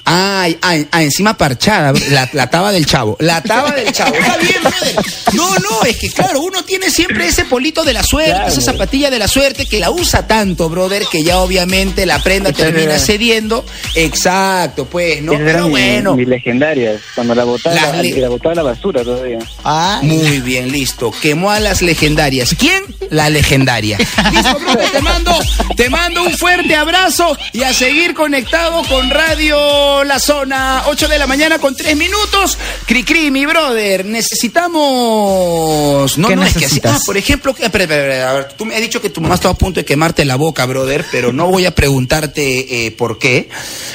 Ay, 0.06 0.58
ay, 0.62 0.88
ah, 0.92 1.02
encima 1.02 1.38
parchada, 1.38 1.94
la, 2.10 2.30
la 2.34 2.50
taba 2.50 2.72
del 2.74 2.86
chavo, 2.86 3.16
la 3.20 3.42
taba 3.42 3.72
del 3.72 3.92
chavo. 3.94 4.14
Está 4.16 4.38
bien, 4.38 4.56
brother. 4.62 4.96
No, 5.34 5.50
no, 5.60 5.84
es 5.86 5.98
que 5.98 6.10
claro, 6.10 6.42
uno 6.42 6.64
tiene 6.64 6.90
siempre 6.90 7.26
ese 7.28 7.46
polito 7.46 7.84
de 7.86 7.94
la 7.94 8.04
suerte, 8.04 8.32
Claro. 8.32 8.48
esa 8.50 8.62
zapatilla 8.62 9.10
de 9.10 9.18
la 9.20 9.28
suerte 9.30 9.66
que 9.66 9.80
la 9.80 9.92
usa 9.92 10.28
tanto, 10.28 10.68
brother, 10.70 11.04
que 11.12 11.24
ya 11.24 11.38
obviamente 11.40 12.06
la 12.06 12.20
prenda 12.20 12.52
termina 12.52 13.00
cediendo. 13.00 13.64
Exacto, 13.96 14.86
pues, 14.86 15.22
¿no? 15.22 15.34
Esas 15.34 15.46
Pero 15.46 15.66
mi- 15.66 15.72
bueno. 15.72 16.16
mis 16.16 16.28
legendarias, 16.28 17.02
cuando 17.16 17.34
la 17.34 17.46
botaba, 17.46 17.74
la, 17.76 18.02
le- 18.02 18.18
la 18.20 18.30
botaba 18.30 18.52
a 18.52 18.56
la 18.56 18.64
basura 18.64 19.04
todavía. 19.04 19.40
Ay. 19.64 20.06
Muy 20.08 20.40
bien, 20.42 20.70
listo. 20.72 21.12
Quemó 21.22 21.50
a 21.52 21.60
las 21.62 21.82
legendarias. 21.82 22.54
¿Quién? 22.60 22.84
La 23.10 23.30
legendaria. 23.30 23.98
Listo, 23.98 24.60
brother, 24.60 24.90
te 24.92 25.02
mando, 25.02 25.32
te 25.78 25.90
mando 25.90 26.24
un 26.24 26.38
fuerte 26.38 26.76
abrazo 26.76 27.38
y 27.54 27.64
a 27.64 27.74
seguir 27.74 28.14
conectado 28.14 28.84
con 28.90 29.10
Radio 29.10 29.58
La 30.04 30.20
Zona. 30.20 30.84
8 30.88 31.08
de 31.08 31.20
la 31.20 31.28
mañana 31.28 31.60
con 31.60 31.76
3 31.76 31.96
minutos. 31.96 32.58
Cricri, 32.88 33.30
mi 33.32 33.46
brother, 33.46 34.06
necesitamos. 34.06 36.18
No, 36.18 36.28
¿Qué 36.28 36.36
no, 36.36 36.44
es 36.44 36.54
que 36.54 36.58
así. 36.58 36.64
necesitas? 36.66 37.02
Ah, 37.02 37.04
por 37.06 37.18
ejemplo, 37.18 37.54
que- 37.54 37.66
espera, 37.66 37.84
espera, 37.84 38.04
espera, 38.04 38.30
a 38.30 38.34
ver, 38.34 38.54
tú 38.58 38.66
me 38.66 38.76
has 38.76 38.82
dicho 38.82 39.02
que 39.02 39.10
tu 39.10 39.22
mamá 39.22 39.36
estaba 39.36 39.54
a 39.54 39.58
punto 39.58 39.80
de 39.80 39.86
quemarte 39.86 40.26
la 40.26 40.36
boca, 40.36 40.66
brother, 40.66 41.06
pero 41.12 41.34
no 41.34 41.48
voy 41.48 41.66
a 41.66 41.76
preguntarte 41.76 42.86
eh, 42.88 42.92
por 42.92 43.20
qué. 43.20 43.50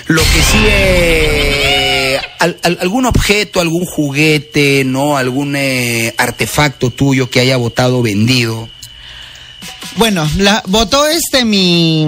Lo 0.06 0.22
que 0.22 0.42
sí 0.42 0.58
eh, 0.66 2.20
al- 2.38 2.58
al- 2.62 2.78
algún 2.80 3.06
objeto, 3.06 3.60
algún 3.60 3.84
juguete, 3.84 4.84
¿no? 4.84 5.16
Algún 5.16 5.54
eh, 5.56 6.14
artefacto 6.18 6.90
tuyo 6.90 7.30
que 7.30 7.40
haya 7.40 7.56
botado 7.56 8.02
vendido. 8.02 8.68
Bueno, 9.96 10.28
la 10.36 10.62
votó 10.66 11.06
este 11.06 11.44
mi 11.44 12.06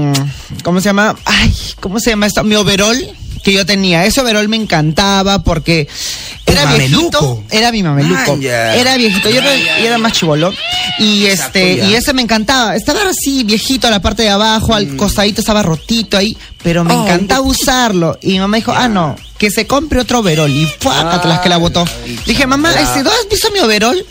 ¿cómo 0.63 0.81
se 0.81 0.87
llama? 0.91 1.17
Ay, 1.25 1.53
¿cómo 1.81 1.99
se 1.99 2.11
llama 2.11 2.27
esto? 2.27 2.45
Mi 2.45 2.55
overol 2.55 2.97
que 3.43 3.53
yo 3.53 3.65
tenía. 3.67 4.05
Ese 4.05 4.21
overol 4.21 4.49
me 4.49 4.57
encantaba 4.57 5.43
porque 5.43 5.89
¿Tu 6.45 6.53
era 6.53 6.65
mameluco? 6.65 7.37
viejito, 7.37 7.45
era 7.51 7.73
mi 7.73 7.83
mameluco. 7.83 8.39
Ah. 8.51 8.77
Era 8.77 8.97
viejito, 8.97 9.31
yo 9.31 9.41
era, 9.41 9.95
Ah, 9.95 9.99
más 9.99 10.13
chivolo 10.13 10.53
y 10.99 11.27
Exacto, 11.27 11.59
este 11.59 11.85
y 11.87 11.95
ese 11.95 12.13
me 12.13 12.23
encantaba. 12.23 12.77
Estaba 12.77 13.01
así 13.09 13.45
viejito 13.45 13.87
a 13.87 13.91
la 13.91 14.01
parte 14.01 14.23
de 14.23 14.31
abajo, 14.31 14.75
al 14.75 14.97
costadito 14.97 15.41
estaba 15.41 15.63
rotito 15.63 16.17
ahí, 16.17 16.37
pero 16.63 16.85
me 16.85 16.95
Mm. 16.95 16.99
Oh, 16.99 17.05
encantaba 17.05 17.41
usarlo 17.43 18.19
y 18.23 18.33
mi 18.33 18.41
mamá 18.41 18.57
dijo, 18.59 18.73
"Ah, 18.73 18.89
no, 18.89 19.17
que 19.39 19.51
se 19.51 19.67
compre 19.67 20.01
otro 20.01 20.19
overol." 20.21 20.51
Y 20.51 20.67
fue 20.81 20.93
las 20.95 21.41
que 21.41 21.49
la 21.49 21.57
botó. 21.57 21.85
Ay, 22.05 22.19
Dije, 22.27 22.47
"Mamá, 22.47 22.73
¿no 22.73 22.79
has 23.11 23.29
visto 23.31 23.51
mi 23.53 23.61
overol?" 23.61 24.05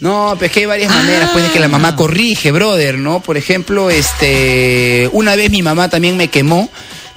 No, 0.00 0.34
pues 0.38 0.50
que 0.50 0.60
hay 0.60 0.66
varias 0.66 0.90
maneras, 0.94 1.28
pues 1.32 1.44
de 1.44 1.50
que 1.50 1.60
la 1.60 1.68
mamá 1.68 1.94
corrige, 1.94 2.52
brother, 2.52 2.96
¿no? 2.96 3.20
Por 3.20 3.36
ejemplo, 3.36 3.90
este, 3.90 5.10
una 5.12 5.36
vez 5.36 5.50
mi 5.50 5.62
mamá 5.62 5.90
también 5.90 6.16
me 6.16 6.28
quemó, 6.28 6.70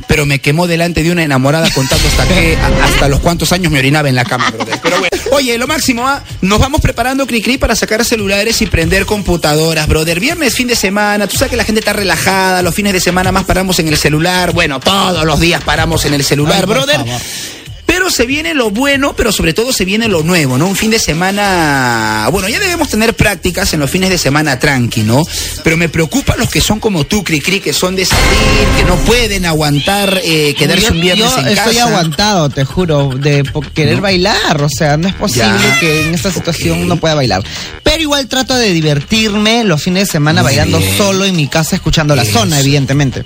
pero 0.07 0.25
me 0.25 0.39
quemó 0.39 0.67
delante 0.67 1.03
de 1.03 1.11
una 1.11 1.23
enamorada 1.23 1.69
contando 1.71 2.07
hasta 2.07 2.27
que, 2.27 2.57
hasta 2.83 3.07
los 3.07 3.19
cuantos 3.19 3.51
años 3.51 3.71
me 3.71 3.79
orinaba 3.79 4.09
en 4.09 4.15
la 4.15 4.25
cama, 4.25 4.49
brother. 4.51 4.79
Pero 4.81 4.99
bueno, 4.99 5.17
oye, 5.31 5.57
lo 5.57 5.67
máximo, 5.67 6.07
¿ah? 6.07 6.23
Nos 6.41 6.59
vamos 6.59 6.81
preparando, 6.81 7.25
Cricri, 7.27 7.57
para 7.57 7.75
sacar 7.75 8.03
celulares 8.05 8.61
y 8.61 8.65
prender 8.67 9.05
computadoras, 9.05 9.87
brother. 9.87 10.19
Viernes, 10.19 10.55
fin 10.55 10.67
de 10.67 10.75
semana, 10.75 11.27
tú 11.27 11.37
sabes 11.37 11.51
que 11.51 11.57
la 11.57 11.63
gente 11.63 11.79
está 11.79 11.93
relajada, 11.93 12.61
los 12.61 12.73
fines 12.75 12.93
de 12.93 12.99
semana 12.99 13.31
más 13.31 13.45
paramos 13.45 13.79
en 13.79 13.87
el 13.87 13.97
celular, 13.97 14.51
bueno, 14.53 14.79
todos 14.79 15.25
los 15.25 15.39
días 15.39 15.63
paramos 15.63 16.05
en 16.05 16.13
el 16.13 16.23
celular, 16.23 16.61
Ay, 16.61 16.65
brother. 16.65 16.95
favor. 16.97 17.21
Pero 17.85 18.09
se 18.09 18.25
viene 18.25 18.53
lo 18.53 18.71
bueno, 18.71 19.13
pero 19.15 19.31
sobre 19.31 19.53
todo 19.53 19.71
se 19.73 19.85
viene 19.85 20.07
lo 20.07 20.23
nuevo, 20.23 20.57
¿no? 20.57 20.67
Un 20.67 20.75
fin 20.75 20.89
de 20.89 20.99
semana. 20.99 22.27
Bueno, 22.31 22.47
ya 22.49 22.59
debemos 22.59 22.89
tener 22.89 23.13
prácticas 23.13 23.73
en 23.73 23.79
los 23.81 23.89
fines 23.89 24.09
de 24.09 24.17
semana 24.17 24.57
tranqui, 24.57 25.01
¿no? 25.03 25.21
Pero 25.63 25.77
me 25.77 25.89
preocupan 25.89 26.39
los 26.39 26.49
que 26.49 26.61
son 26.61 26.79
como 26.79 27.05
tú, 27.05 27.23
Cricri, 27.23 27.59
que 27.59 27.73
son 27.73 27.95
de 27.95 28.05
salir, 28.05 28.67
que 28.77 28.83
no 28.85 28.95
pueden 28.97 29.45
aguantar 29.45 30.19
eh, 30.23 30.55
quedarse 30.57 30.87
yo, 30.87 30.93
un 30.93 31.01
viernes 31.01 31.29
yo 31.31 31.39
en 31.39 31.47
estoy 31.49 31.75
casa. 31.75 31.87
aguantado, 31.87 32.49
te 32.49 32.63
juro, 32.65 33.09
de 33.15 33.43
querer 33.73 34.01
bailar. 34.01 34.61
O 34.63 34.69
sea, 34.69 34.97
no 34.97 35.07
es 35.07 35.13
posible 35.15 35.49
Ya. 35.59 35.79
que 35.79 36.07
en 36.07 36.13
esta 36.15 36.31
situación 36.31 36.81
Ok. 36.83 36.87
no 36.87 36.97
pueda 36.97 37.15
bailar. 37.15 37.43
Pero 37.83 38.01
igual 38.01 38.27
trato 38.27 38.55
de 38.55 38.71
divertirme 38.73 39.63
los 39.65 39.81
fines 39.83 40.07
de 40.07 40.11
semana 40.13 40.41
Muy 40.41 40.49
bailando 40.51 40.79
bien. 40.79 40.97
solo 40.97 41.25
en 41.25 41.35
mi 41.35 41.47
casa, 41.47 41.75
escuchando 41.75 42.15
la 42.15 42.25
zona, 42.25 42.59
evidentemente. 42.59 43.23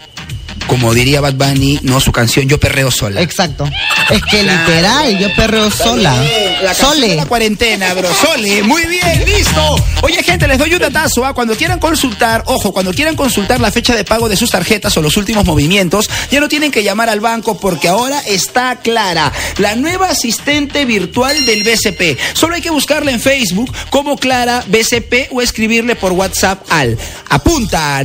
Como 0.68 0.94
diría 0.94 1.22
Bad 1.22 1.34
Bunny, 1.36 1.80
no 1.84 2.00
su 2.00 2.12
canción 2.12 2.48
Yo 2.48 2.60
perreo 2.60 2.92
sola. 2.92 3.22
Exacto. 3.22 3.70
Es 4.10 4.22
que 4.24 4.42
Claro. 4.42 4.68
literal, 4.68 5.20
yo 5.20 5.36
perreo 5.36 5.72
sola. 5.72 6.16
La 6.62 6.70
de 6.70 6.76
Sole. 6.76 7.16
la 7.16 7.26
cuarentena, 7.26 7.94
bro. 7.94 8.10
Sole, 8.14 8.64
muy 8.64 8.84
bien, 8.86 9.26
listo. 9.26 9.76
Oye, 10.02 10.22
gente, 10.24 10.48
les 10.48 10.58
doy 10.58 10.74
un 10.74 10.80
datazo. 10.80 11.26
¿ah? 11.26 11.34
Cuando 11.34 11.56
quieran 11.56 11.80
consultar, 11.80 12.44
ojo, 12.46 12.72
cuando 12.72 12.94
quieran 12.94 13.16
consultar 13.16 13.60
la 13.60 13.72
fecha 13.72 13.96
de 13.96 14.04
pago 14.04 14.30
de 14.30 14.36
sus 14.38 14.50
tarjetas 14.52 14.96
o 14.98 15.02
los 15.02 15.18
últimos 15.18 15.46
movimientos, 15.46 16.10
ya 16.32 16.40
no 16.40 16.48
tienen 16.48 16.72
que 16.72 16.84
llamar 16.84 17.10
al 17.10 17.20
banco 17.20 17.58
porque 17.60 17.88
ahora 17.88 18.20
está 18.26 18.78
Clara, 18.78 19.32
la 19.58 19.76
nueva 19.76 20.10
asistente 20.10 20.86
virtual 20.86 21.46
del 21.46 21.64
BCP. 21.64 22.18
Solo 22.34 22.56
hay 22.56 22.62
que 22.62 22.70
buscarla 22.70 23.12
en 23.12 23.20
Facebook 23.20 23.74
como 23.90 24.18
Clara 24.18 24.64
BCP 24.68 25.30
o 25.32 25.42
escribirle 25.42 25.96
por 25.96 26.12
WhatsApp 26.14 26.64
al 26.70 26.98
apunta 27.30 28.04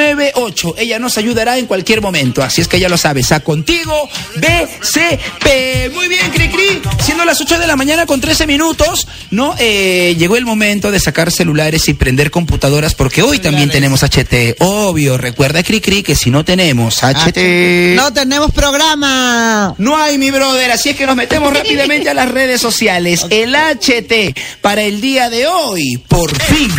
993119898. 0.00 0.74
Ella 0.78 0.98
nos 0.98 1.18
ayudará 1.18 1.58
en 1.58 1.66
cualquier 1.66 2.00
momento, 2.00 2.42
así 2.42 2.60
es 2.60 2.68
que 2.68 2.80
ya 2.80 2.88
lo 2.88 2.96
sabes. 2.96 3.32
A 3.32 3.40
contigo 3.40 4.08
BCP. 4.36 5.92
Muy 5.92 6.08
bien, 6.08 6.30
Cricri. 6.30 6.80
Siendo 7.02 7.24
las 7.24 7.40
8 7.40 7.58
de 7.58 7.66
la 7.66 7.76
mañana 7.76 8.06
con 8.06 8.20
13 8.20 8.46
minutos, 8.46 9.06
¿no? 9.30 9.54
Eh, 9.58 10.16
llegó 10.18 10.36
el 10.36 10.44
momento 10.44 10.90
de 10.90 11.00
sacar 11.00 11.30
celulares 11.30 11.88
y 11.88 11.94
prender 11.94 12.30
computadoras 12.30 12.94
porque 12.94 13.22
hoy 13.22 13.38
también 13.38 13.70
tenemos 13.70 14.02
HT. 14.02 14.56
Obvio, 14.60 15.18
recuerda, 15.18 15.62
Cricri, 15.62 16.02
que 16.02 16.14
si 16.14 16.30
no 16.30 16.44
tenemos 16.44 17.02
HT. 17.02 17.94
No 17.96 18.12
tenemos 18.12 18.52
programa. 18.52 19.74
No 19.78 19.96
hay, 19.96 20.18
mi 20.18 20.30
brother, 20.30 20.70
así 20.70 20.90
es 20.90 20.96
que 20.96 21.06
nos 21.06 21.16
metemos 21.16 21.52
rápidamente 21.52 22.10
a 22.10 22.14
las 22.14 22.30
redes 22.30 22.60
sociales. 22.60 23.26
El 23.30 23.54
HT 23.54 24.36
para 24.60 24.82
el 24.82 25.00
día 25.00 25.30
de 25.30 25.46
hoy, 25.46 25.98
por 26.08 26.30
fin, 26.42 26.70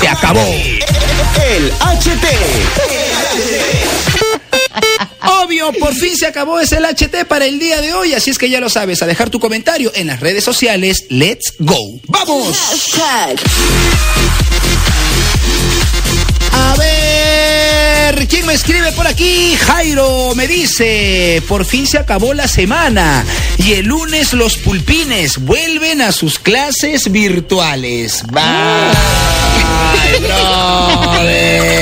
se 0.00 0.08
acabó. 0.08 0.44
El 0.44 1.70
HT. 1.72 2.26
Obvio, 5.42 5.72
por 5.74 5.94
fin 5.94 6.16
se 6.16 6.26
acabó 6.26 6.58
ese 6.60 6.76
el 6.76 6.84
HT 6.84 7.26
para 7.26 7.46
el 7.46 7.58
día 7.58 7.80
de 7.80 7.94
hoy, 7.94 8.14
así 8.14 8.30
es 8.30 8.38
que 8.38 8.50
ya 8.50 8.60
lo 8.60 8.68
sabes, 8.68 9.02
a 9.02 9.06
dejar 9.06 9.30
tu 9.30 9.40
comentario 9.40 9.90
en 9.94 10.08
las 10.08 10.20
redes 10.20 10.44
sociales. 10.44 11.06
Let's 11.08 11.54
go. 11.58 11.76
¡Vamos! 12.08 12.56
A 16.52 16.76
ver, 16.76 18.28
¿quién 18.28 18.46
me 18.46 18.54
escribe 18.54 18.92
por 18.92 19.06
aquí? 19.06 19.56
Jairo 19.56 20.34
me 20.34 20.46
dice, 20.46 21.42
por 21.48 21.64
fin 21.64 21.86
se 21.86 21.98
acabó 21.98 22.34
la 22.34 22.48
semana 22.48 23.24
y 23.58 23.74
el 23.74 23.86
lunes 23.86 24.32
los 24.32 24.56
pulpines 24.58 25.38
vuelven 25.38 26.02
a 26.02 26.12
sus 26.12 26.38
clases 26.38 27.10
virtuales. 27.10 28.22
Bye, 28.30 28.42
brother. 30.20 31.72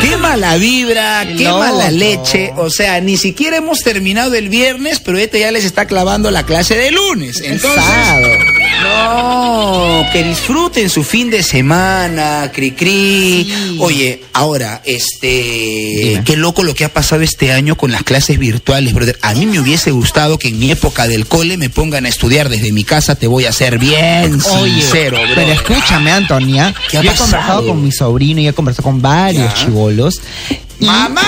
Qué 0.00 0.16
mala 0.16 0.56
vibra, 0.56 1.26
qué 1.36 1.48
mala 1.48 1.90
leche. 1.90 2.52
O 2.56 2.70
sea, 2.70 3.00
ni 3.00 3.16
siquiera 3.16 3.56
hemos 3.56 3.78
terminado 3.80 4.34
el 4.34 4.48
viernes, 4.48 5.00
pero 5.00 5.18
este 5.18 5.40
ya 5.40 5.50
les 5.50 5.64
está 5.64 5.86
clavando 5.86 6.30
la 6.30 6.44
clase 6.44 6.76
de 6.76 6.90
lunes. 6.90 7.40
Entonces. 7.42 7.82
No, 8.84 10.04
que 10.12 10.22
disfruten 10.22 10.88
su 10.90 11.02
fin 11.02 11.30
de 11.30 11.42
semana, 11.42 12.50
cri 12.52 12.72
cri. 12.72 13.76
Oye, 13.80 14.22
ahora, 14.32 14.82
este, 14.84 15.26
Dime. 15.28 16.22
qué 16.24 16.36
loco 16.36 16.62
lo 16.62 16.74
que 16.74 16.84
ha 16.84 16.92
pasado 16.92 17.22
este 17.22 17.52
año 17.52 17.76
con 17.76 17.90
las 17.90 18.02
clases 18.02 18.38
virtuales, 18.38 18.92
brother. 18.94 19.18
A 19.22 19.34
mí 19.34 19.46
me 19.46 19.58
hubiese 19.60 19.90
gustado 19.90 20.38
que 20.38 20.48
en 20.48 20.58
mi 20.58 20.70
época 20.70 21.08
del 21.08 21.26
cole 21.26 21.56
me 21.56 21.70
pongan 21.70 22.06
a 22.06 22.08
estudiar 22.08 22.48
desde 22.48 22.72
mi 22.72 22.84
casa, 22.84 23.14
te 23.16 23.26
voy 23.26 23.46
a 23.46 23.52
ser 23.52 23.78
bien 23.78 24.38
Oye, 24.60 24.72
sincero, 24.80 25.18
bro. 25.18 25.34
pero 25.34 25.52
escúchame, 25.52 26.10
Antonia. 26.12 26.74
¿Qué 26.90 26.98
ha 26.98 27.02
yo 27.02 27.10
he 27.10 27.14
conversado 27.14 27.66
con 27.66 27.82
mi 27.82 27.90
sobrino 27.92 28.40
y 28.40 28.48
he 28.48 28.52
conversado 28.52 28.84
con 28.84 29.00
varios 29.02 29.44
Ya. 29.44 29.54
chivolos. 29.54 30.20
y- 30.80 30.84
¡Mamá! 30.84 31.22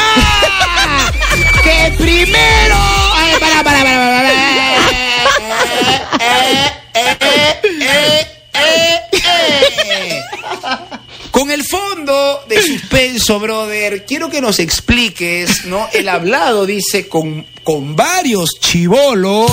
¡Que 1.63 1.93
primero! 1.97 2.77
Ay, 3.15 3.33
para, 3.41 3.63
para, 3.65 3.83
para, 3.83 3.99
para, 3.99 4.23
para. 6.19 6.86
Eh, 6.99 7.17
eh, 7.23 8.27
eh, 8.55 9.01
eh. 9.13 10.23
Con 11.31 11.51
el 11.51 11.63
fondo 11.63 12.43
de 12.49 12.63
suspenso, 12.63 13.39
brother, 13.39 14.07
quiero 14.07 14.31
que 14.31 14.41
nos 14.41 14.59
expliques, 14.59 15.67
¿no? 15.67 15.87
El 15.93 16.09
hablado 16.09 16.65
dice 16.65 17.07
con, 17.07 17.45
con 17.63 17.97
varios 17.97 18.59
chivolos. 18.61 19.53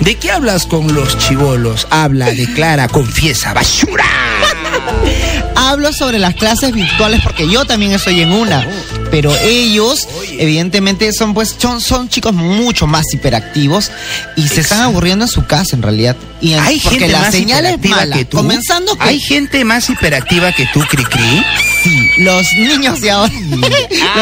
¿De 0.00 0.14
qué 0.14 0.30
hablas 0.30 0.66
con 0.66 0.94
los 0.94 1.18
chivolos? 1.18 1.88
Habla, 1.90 2.30
declara, 2.30 2.86
confiesa, 2.86 3.52
basura. 3.52 4.04
Hablo 5.56 5.92
sobre 5.92 6.20
las 6.20 6.34
clases 6.34 6.72
virtuales 6.72 7.20
porque 7.24 7.48
yo 7.48 7.64
también 7.64 7.92
estoy 7.92 8.20
en 8.20 8.30
una. 8.30 8.64
Pero 9.10 9.34
ellos, 9.38 10.06
evidentemente, 10.38 11.12
son 11.12 11.32
pues 11.34 11.54
son, 11.58 11.80
son 11.80 12.08
chicos 12.08 12.32
mucho 12.34 12.86
más 12.86 13.04
hiperactivos 13.12 13.90
y 14.36 14.46
se 14.48 14.60
están 14.60 14.80
aburriendo 14.80 15.24
en 15.24 15.30
su 15.30 15.46
casa 15.46 15.76
en 15.76 15.82
realidad. 15.82 16.16
Y 16.40 16.52
en- 16.52 16.60
Hay 16.60 16.78
porque 16.78 16.98
gente 17.00 17.12
la 17.12 17.20
más 17.20 17.34
señal 17.34 17.64
es 17.66 17.74
hiperactiva 17.74 17.96
mala. 17.96 18.16
que 18.16 18.24
tú. 18.26 18.36
Comenzando 18.36 18.96
que 18.96 19.02
Hay 19.04 19.20
gente 19.20 19.64
más 19.64 19.88
hiperactiva 19.90 20.52
que 20.52 20.66
tú, 20.72 20.80
Cricri. 20.88 21.42
sí, 21.82 22.10
los 22.18 22.52
niños 22.52 23.00
de 23.00 23.10
ahora. 23.10 23.32
los 23.40 23.50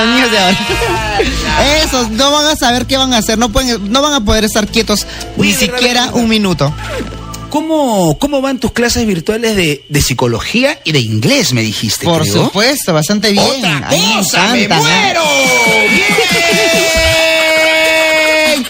niños 0.08 0.30
de 0.30 0.38
ahora. 0.38 0.58
Esos 1.84 2.10
no 2.10 2.30
van 2.30 2.46
a 2.46 2.56
saber 2.56 2.86
qué 2.86 2.96
van 2.96 3.12
a 3.12 3.18
hacer, 3.18 3.38
no 3.38 3.50
pueden, 3.50 3.90
no 3.90 4.02
van 4.02 4.12
a 4.14 4.20
poder 4.24 4.44
estar 4.44 4.66
quietos 4.68 5.06
ni 5.36 5.52
siquiera 5.52 6.02
verdad. 6.06 6.14
un 6.16 6.28
minuto. 6.28 6.72
¿Cómo, 7.56 8.18
¿Cómo 8.18 8.42
van 8.42 8.60
tus 8.60 8.72
clases 8.72 9.06
virtuales 9.06 9.56
de, 9.56 9.82
de 9.88 10.02
psicología 10.02 10.78
y 10.84 10.92
de 10.92 11.00
inglés, 11.00 11.54
me 11.54 11.62
dijiste? 11.62 12.04
Por 12.04 12.20
creo? 12.20 12.44
supuesto, 12.44 12.92
bastante 12.92 13.32
bien. 13.32 13.46
¡Otra 13.46 13.80
me 13.88 13.96
cosa! 13.96 14.52
¡Me 14.52 14.64
encantan, 14.64 14.78
¿eh? 14.78 15.14
muero! 15.14 15.22
¡Bien! 18.52 18.66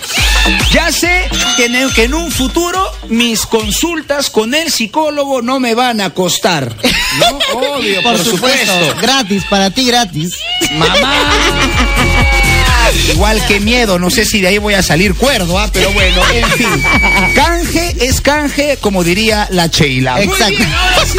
Ya 0.70 0.92
sé 0.92 1.28
que 1.56 1.64
en, 1.64 1.90
que 1.94 2.04
en 2.04 2.14
un 2.14 2.30
futuro 2.30 2.80
mis 3.08 3.44
consultas 3.46 4.30
con 4.30 4.54
el 4.54 4.70
psicólogo 4.70 5.42
no 5.42 5.58
me 5.58 5.74
van 5.74 6.00
a 6.00 6.10
costar. 6.10 6.76
¿No? 7.18 7.38
Obvio, 7.58 8.04
Por, 8.04 8.18
supuesto, 8.22 8.94
gratis, 9.00 9.42
para 9.50 9.68
ti 9.70 9.86
gratis. 9.86 10.30
¡Mamá! 10.74 12.45
Igual 13.12 13.44
que 13.46 13.60
miedo, 13.60 13.98
no 13.98 14.10
sé 14.10 14.24
si 14.24 14.40
de 14.40 14.48
ahí 14.48 14.58
voy 14.58 14.74
a 14.74 14.82
salir 14.82 15.14
cuerdo, 15.14 15.58
¿ah? 15.58 15.68
pero 15.72 15.90
bueno, 15.92 16.20
en 16.34 16.46
fin. 16.50 16.82
Canje 17.34 17.96
es 18.00 18.20
canje, 18.20 18.76
como 18.80 19.04
diría 19.04 19.48
la 19.50 19.66
Sheila. 19.68 20.14
Muy 20.16 20.24
Exacto. 20.24 20.56
bien, 20.58 20.72
ahora 20.72 21.06
sí. 21.06 21.18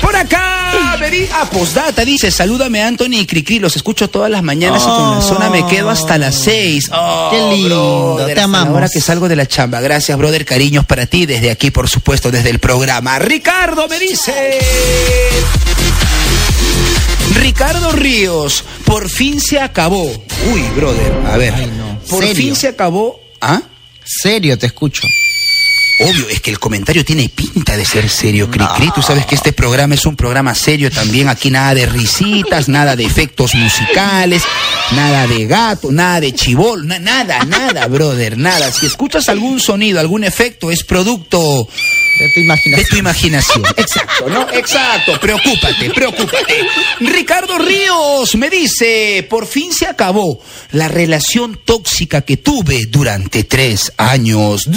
Por 0.00 0.16
acá, 0.16 0.96
me 0.98 1.10
di- 1.10 1.28
ah, 1.32 1.48
postdata, 1.48 2.04
dice, 2.04 2.30
salúdame 2.32 2.82
Anthony 2.82 3.20
y 3.20 3.26
Cricri, 3.26 3.60
los 3.60 3.76
escucho 3.76 4.10
todas 4.10 4.30
las 4.30 4.42
mañanas 4.42 4.82
y 4.82 4.86
con 4.86 5.10
la 5.16 5.20
zona 5.22 5.48
me 5.48 5.64
quedo 5.66 5.90
hasta 5.90 6.18
las 6.18 6.34
seis. 6.34 6.90
Oh, 6.92 7.28
Qué 7.30 7.56
lindo, 7.56 8.14
brother, 8.16 8.34
te 8.34 8.40
amamos. 8.40 8.74
hora 8.76 8.88
que 8.88 9.00
salgo 9.00 9.28
de 9.28 9.36
la 9.36 9.46
chamba. 9.46 9.80
Gracias, 9.80 10.18
brother, 10.18 10.44
cariños 10.44 10.84
para 10.86 11.06
ti 11.06 11.24
desde 11.24 11.52
aquí, 11.52 11.70
por 11.70 11.88
supuesto, 11.88 12.32
desde 12.32 12.50
el 12.50 12.58
programa. 12.58 13.18
Ricardo 13.20 13.86
me 13.88 13.98
dice... 14.00 14.58
Ricardo 17.34 17.92
Ríos, 17.92 18.64
por 18.84 19.08
fin 19.08 19.40
se 19.40 19.58
acabó. 19.58 20.04
Uy, 20.52 20.62
brother, 20.76 21.12
a 21.26 21.36
ver. 21.36 21.54
Ay, 21.54 21.72
no. 21.76 21.98
Por 22.08 22.24
¿Serio? 22.24 22.34
fin 22.36 22.56
se 22.56 22.68
acabó. 22.68 23.20
¿Ah? 23.40 23.62
Serio, 24.04 24.58
te 24.58 24.66
escucho. 24.66 25.06
Obvio, 26.00 26.28
es 26.30 26.40
que 26.40 26.50
el 26.50 26.58
comentario 26.58 27.04
tiene 27.04 27.28
pinta 27.28 27.76
de 27.76 27.84
ser 27.84 28.08
serio, 28.08 28.50
Cricri. 28.50 28.90
Tú 28.92 29.02
sabes 29.02 29.24
que 29.24 29.36
este 29.36 29.52
programa 29.52 29.94
es 29.94 30.04
un 30.04 30.16
programa 30.16 30.52
serio 30.54 30.90
también. 30.90 31.28
Aquí 31.28 31.50
nada 31.50 31.74
de 31.74 31.86
risitas, 31.86 32.68
nada 32.68 32.96
de 32.96 33.04
efectos 33.04 33.54
musicales, 33.54 34.42
nada 34.96 35.26
de 35.28 35.46
gato, 35.46 35.92
nada 35.92 36.20
de 36.20 36.32
chivol, 36.34 36.86
na- 36.88 36.98
nada, 36.98 37.44
nada, 37.44 37.86
brother, 37.86 38.36
nada. 38.36 38.72
Si 38.72 38.86
escuchas 38.86 39.28
algún 39.28 39.60
sonido, 39.60 40.00
algún 40.00 40.24
efecto, 40.24 40.72
es 40.72 40.82
producto 40.82 41.68
De 42.22 42.28
tu 42.28 42.34
de 42.34 42.40
imaginación. 42.40 42.86
tu 42.88 42.96
imaginación. 42.96 43.64
Exacto, 43.76 44.28
¿no? 44.28 44.48
Exacto. 44.52 45.18
Preocúpate, 45.20 45.90
preocúpate. 45.90 46.66
Ricardo 47.00 47.58
Ríos 47.58 48.36
me 48.36 48.48
dice, 48.48 49.26
por 49.28 49.46
fin 49.46 49.72
se 49.72 49.86
acabó 49.86 50.38
la 50.70 50.86
relación 50.86 51.58
tóxica 51.64 52.20
que 52.20 52.36
tuve 52.36 52.86
durante 52.86 53.42
tres 53.42 53.92
años. 53.96 54.68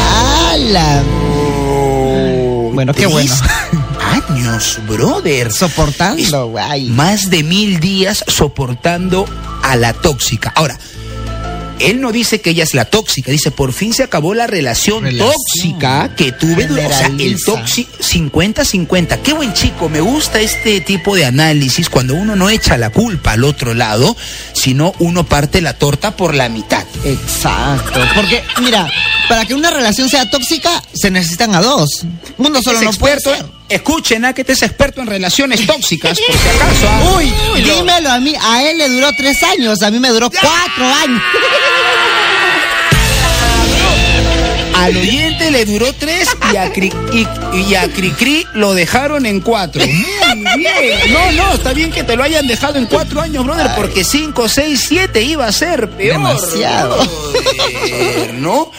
¡Hala! 0.00 1.02
Bueno, 2.72 2.92
qué 2.92 3.06
bueno. 3.06 3.32
Años, 4.00 4.80
brother. 4.88 5.52
Soportando, 5.52 6.48
guay. 6.48 6.86
Más 6.86 7.30
de 7.30 7.44
mil 7.44 7.78
días 7.78 8.24
soportando 8.26 9.26
a 9.62 9.76
la 9.76 9.92
tóxica. 9.92 10.52
Ahora, 10.56 10.76
él 11.80 12.00
no 12.00 12.12
dice 12.12 12.40
que 12.40 12.50
ella 12.50 12.64
es 12.64 12.74
la 12.74 12.84
tóxica, 12.84 13.30
dice 13.30 13.50
por 13.50 13.72
fin 13.72 13.92
se 13.92 14.02
acabó 14.02 14.34
la 14.34 14.46
relación, 14.46 15.04
Relación. 15.04 15.32
tóxica 15.32 16.14
que 16.16 16.32
tuve 16.32 16.66
durante. 16.66 16.94
O 16.94 16.98
sea, 16.98 17.06
el 17.18 17.42
tóxico 17.42 17.90
50-50. 17.98 19.18
Qué 19.22 19.32
buen 19.32 19.52
chico, 19.52 19.88
me 19.88 20.00
gusta 20.00 20.40
este 20.40 20.80
tipo 20.80 21.14
de 21.16 21.24
análisis 21.24 21.88
cuando 21.88 22.14
uno 22.14 22.36
no 22.36 22.48
echa 22.50 22.76
la 22.76 22.90
culpa 22.90 23.32
al 23.32 23.44
otro 23.44 23.74
lado, 23.74 24.16
sino 24.52 24.94
uno 24.98 25.24
parte 25.26 25.60
la 25.60 25.74
torta 25.74 26.16
por 26.16 26.34
la 26.34 26.48
mitad. 26.48 26.84
Exacto. 27.04 28.00
Porque, 28.14 28.42
mira, 28.60 28.90
para 29.28 29.44
que 29.44 29.54
una 29.54 29.70
relación 29.70 30.08
sea 30.08 30.28
tóxica, 30.30 30.82
se 30.92 31.10
necesitan 31.10 31.54
a 31.54 31.60
dos. 31.60 32.04
Uno 32.38 32.62
solo 32.62 32.80
no 32.82 32.92
puede 32.92 33.20
ser. 33.20 33.57
Escuchen, 33.68 34.24
a 34.24 34.32
que 34.34 34.44
te 34.44 34.52
es 34.52 34.62
experto 34.62 35.00
en 35.00 35.06
relaciones 35.06 35.66
tóxicas, 35.66 36.18
por 36.18 36.36
si 36.36 36.48
acaso. 36.48 36.88
ah. 36.88 37.14
Uy, 37.16 37.32
lo- 37.62 37.76
dímelo 37.76 38.10
a 38.10 38.18
mí. 38.20 38.34
A 38.40 38.62
él 38.64 38.78
le 38.78 38.88
duró 38.88 39.10
tres 39.16 39.42
años, 39.42 39.82
a 39.82 39.90
mí 39.90 39.98
me 39.98 40.08
duró 40.10 40.30
cuatro 40.30 40.84
años. 40.86 41.22
Al 44.74 44.96
oyente 44.96 45.50
le 45.50 45.64
duró 45.64 45.92
tres 45.92 46.28
y 46.52 46.56
a, 46.56 46.72
Cri, 46.72 46.92
y, 47.12 47.26
y 47.58 47.74
a 47.74 47.88
Cricri 47.92 48.46
lo 48.54 48.74
dejaron 48.74 49.26
en 49.26 49.40
cuatro. 49.40 49.84
Muy 50.36 50.58
bien. 50.58 51.12
No, 51.12 51.32
no, 51.32 51.54
está 51.54 51.72
bien 51.72 51.90
que 51.90 52.04
te 52.04 52.14
lo 52.14 52.22
hayan 52.22 52.46
dejado 52.46 52.78
en 52.78 52.86
cuatro 52.86 53.20
años, 53.20 53.44
brother, 53.44 53.72
porque 53.74 54.04
cinco, 54.04 54.48
seis, 54.48 54.84
siete 54.88 55.20
iba 55.22 55.46
a 55.48 55.52
ser 55.52 55.90
peor. 55.90 56.18
Demasiado. 56.18 56.96
brother, 57.04 58.34
¿No? 58.34 58.70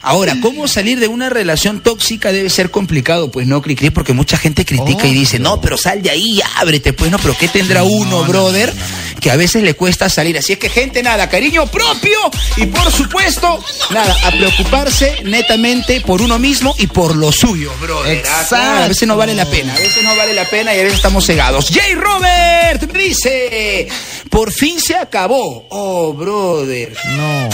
Ahora, 0.00 0.36
¿cómo 0.40 0.68
salir 0.68 1.00
de 1.00 1.08
una 1.08 1.28
relación 1.28 1.80
tóxica 1.80 2.32
debe 2.32 2.50
ser 2.50 2.70
complicado? 2.70 3.30
Pues 3.30 3.46
no, 3.46 3.60
Cricri, 3.60 3.90
porque 3.90 4.12
mucha 4.12 4.36
gente 4.38 4.64
critica 4.64 5.06
y 5.06 5.12
dice, 5.12 5.38
no, 5.38 5.60
pero 5.60 5.76
sal 5.76 6.02
de 6.02 6.10
ahí, 6.10 6.40
ábrete, 6.56 6.92
pues 6.92 7.10
no, 7.10 7.18
pero 7.18 7.36
¿qué 7.36 7.48
tendrá 7.48 7.82
uno, 7.82 8.24
brother? 8.24 8.72
Que 9.20 9.30
a 9.30 9.36
veces 9.36 9.62
le 9.62 9.74
cuesta 9.74 10.08
salir. 10.08 10.38
Así 10.38 10.52
es 10.52 10.58
que, 10.58 10.68
gente, 10.68 11.02
nada, 11.02 11.28
cariño 11.28 11.66
propio 11.66 12.18
y 12.56 12.66
por 12.66 12.90
supuesto, 12.92 13.62
nada, 13.90 14.16
a 14.24 14.30
preocuparse 14.30 15.22
netamente 15.24 16.00
por 16.00 16.22
uno 16.22 16.38
mismo 16.38 16.74
y 16.78 16.86
por 16.86 17.16
lo 17.16 17.32
suyo, 17.32 17.72
brother. 17.80 18.22
Ah, 18.28 18.44
claro, 18.48 18.84
A 18.84 18.88
veces 18.88 19.08
no 19.08 19.16
vale 19.16 19.34
la 19.34 19.46
pena, 19.46 19.74
a 19.74 19.78
veces 19.78 20.04
no 20.04 20.14
vale 20.14 20.32
la 20.34 20.44
pena 20.44 20.74
y 20.74 20.78
a 20.78 20.82
veces 20.82 20.98
estamos 20.98 21.26
cegados. 21.26 21.68
Jay 21.70 21.94
Robert 21.94 22.92
me 22.92 22.98
dice, 23.00 23.88
por 24.30 24.52
fin 24.52 24.80
se 24.80 24.94
acabó. 24.94 25.66
Oh, 25.70 26.12
brother. 26.12 26.96
No. 27.16 27.48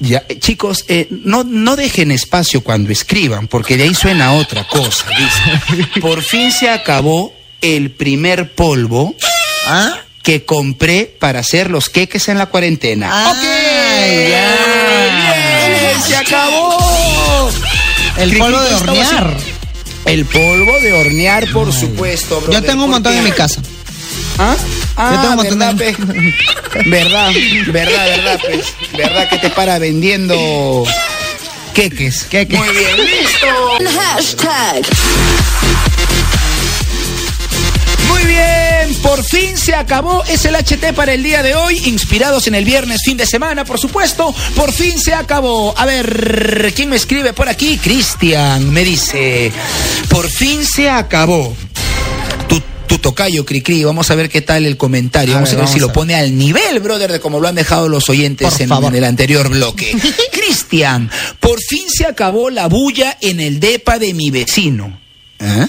Ya, 0.00 0.24
eh, 0.28 0.38
chicos, 0.38 0.86
eh, 0.88 1.08
no, 1.10 1.44
no 1.44 1.76
dejen 1.76 2.10
espacio 2.10 2.62
cuando 2.62 2.90
escriban, 2.90 3.48
porque 3.48 3.76
de 3.76 3.84
ahí 3.84 3.94
suena 3.94 4.32
otra 4.32 4.66
cosa. 4.66 5.04
Dice, 5.10 5.90
por 6.00 6.22
fin 6.22 6.50
se 6.50 6.70
acabó 6.70 7.34
el 7.60 7.90
primer 7.90 8.54
polvo 8.54 9.14
¿Ah? 9.66 9.98
que 10.22 10.46
compré 10.46 11.04
para 11.04 11.40
hacer 11.40 11.70
los 11.70 11.90
queques 11.90 12.28
en 12.28 12.38
la 12.38 12.46
cuarentena. 12.46 13.08
Ah, 13.12 13.30
¡Ok! 13.30 13.42
ya. 14.30 15.78
Bien, 15.90 16.02
¡Se 16.02 16.16
acabó! 16.16 17.50
El 18.16 18.38
polvo 18.38 18.60
de 18.60 18.74
hornear. 18.74 19.36
El 20.06 20.24
polvo 20.24 20.80
de 20.80 20.92
hornear, 20.94 21.46
por 21.52 21.72
supuesto, 21.74 22.40
Yo 22.40 22.46
brother, 22.46 22.64
tengo 22.64 22.84
un 22.84 22.90
montón 22.90 23.14
en 23.14 23.24
mi 23.24 23.32
casa. 23.32 23.60
¿Ah? 24.38 24.56
Ah, 25.02 25.34
verdad, 25.42 25.76
pe. 25.76 25.96
verdad, 26.86 27.32
verdad, 27.68 28.06
verdad, 28.06 28.40
pues. 28.44 28.74
Verdad 28.92 29.30
que 29.30 29.38
te 29.38 29.50
para 29.50 29.78
vendiendo 29.78 30.84
queques. 31.72 32.24
Queques. 32.24 32.58
Muy 32.58 32.68
bien, 32.68 32.96
listo. 32.98 33.98
Hashtag. 33.98 34.82
Muy 38.08 38.24
bien, 38.24 38.94
por 39.02 39.24
fin 39.24 39.56
se 39.56 39.74
acabó. 39.74 40.22
Es 40.24 40.44
el 40.44 40.54
HT 40.54 40.92
para 40.94 41.14
el 41.14 41.22
día 41.22 41.42
de 41.42 41.54
hoy, 41.54 41.80
inspirados 41.86 42.46
en 42.46 42.54
el 42.54 42.66
viernes, 42.66 43.00
fin 43.02 43.16
de 43.16 43.24
semana, 43.24 43.64
por 43.64 43.80
supuesto. 43.80 44.34
Por 44.54 44.70
fin 44.72 44.98
se 44.98 45.14
acabó. 45.14 45.72
A 45.78 45.86
ver, 45.86 46.74
¿quién 46.76 46.90
me 46.90 46.96
escribe 46.96 47.32
por 47.32 47.48
aquí? 47.48 47.78
Cristian 47.78 48.70
me 48.70 48.84
dice, 48.84 49.50
por 50.10 50.28
fin 50.28 50.62
se 50.66 50.90
acabó. 50.90 51.56
Tu, 52.90 52.98
tocayo, 52.98 53.46
Cricri, 53.46 53.84
vamos 53.84 54.10
a 54.10 54.16
ver 54.16 54.28
qué 54.28 54.42
tal 54.42 54.66
el 54.66 54.76
comentario. 54.76 55.34
A 55.34 55.36
vamos 55.36 55.50
a 55.50 55.52
ver, 55.52 55.58
vamos 55.60 55.72
si 55.72 55.78
a 55.78 55.86
lo 55.86 55.92
pone 55.92 56.16
al 56.16 56.36
nivel, 56.36 56.80
brother, 56.80 57.12
de 57.12 57.20
como 57.20 57.38
lo 57.38 57.46
han 57.46 57.54
dejado 57.54 57.88
los 57.88 58.08
oyentes 58.08 58.58
en, 58.58 58.72
el 58.72 59.04
anterior 59.04 59.48
bloque. 59.48 59.96
Cristian, 60.32 61.08
por 61.38 61.62
fin 61.62 61.84
se 61.88 62.04
acabó 62.04 62.50
la 62.50 62.66
bulla 62.66 63.16
en 63.20 63.38
el 63.38 63.60
depa 63.60 64.00
de 64.00 64.12
mi 64.12 64.32
vecino. 64.32 64.98
¿Eh? 65.38 65.68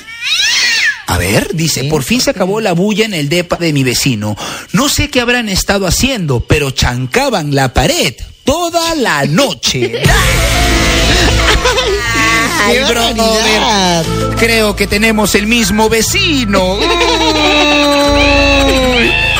A 1.05 1.17
ver, 1.19 1.53
dice, 1.53 1.83
por 1.83 2.01
fin 2.01 2.21
se 2.21 2.31
acabó 2.31 2.59
la 2.59 2.71
bulla 2.71 3.05
en 3.05 3.13
el 3.13 3.29
depa 3.29 3.57
de 3.57 3.71
mi 3.71 3.83
vecino. 3.83 4.35
No 4.71 4.89
sé 4.89 5.11
qué 5.11 5.21
habrán 5.21 5.47
estado 5.47 5.85
haciendo, 5.85 6.39
pero 6.39 6.71
chancaban 6.71 7.53
la 7.53 7.71
pared 7.71 8.15
toda 8.43 8.95
la 8.95 9.25
noche. 9.25 9.91
¡Qué 10.01 10.03
Ay, 12.63 12.79
brother! 12.89 14.35
Creo 14.37 14.75
que 14.75 14.87
tenemos 14.87 15.35
el 15.35 15.47
mismo 15.47 15.89
vecino. 15.89 16.77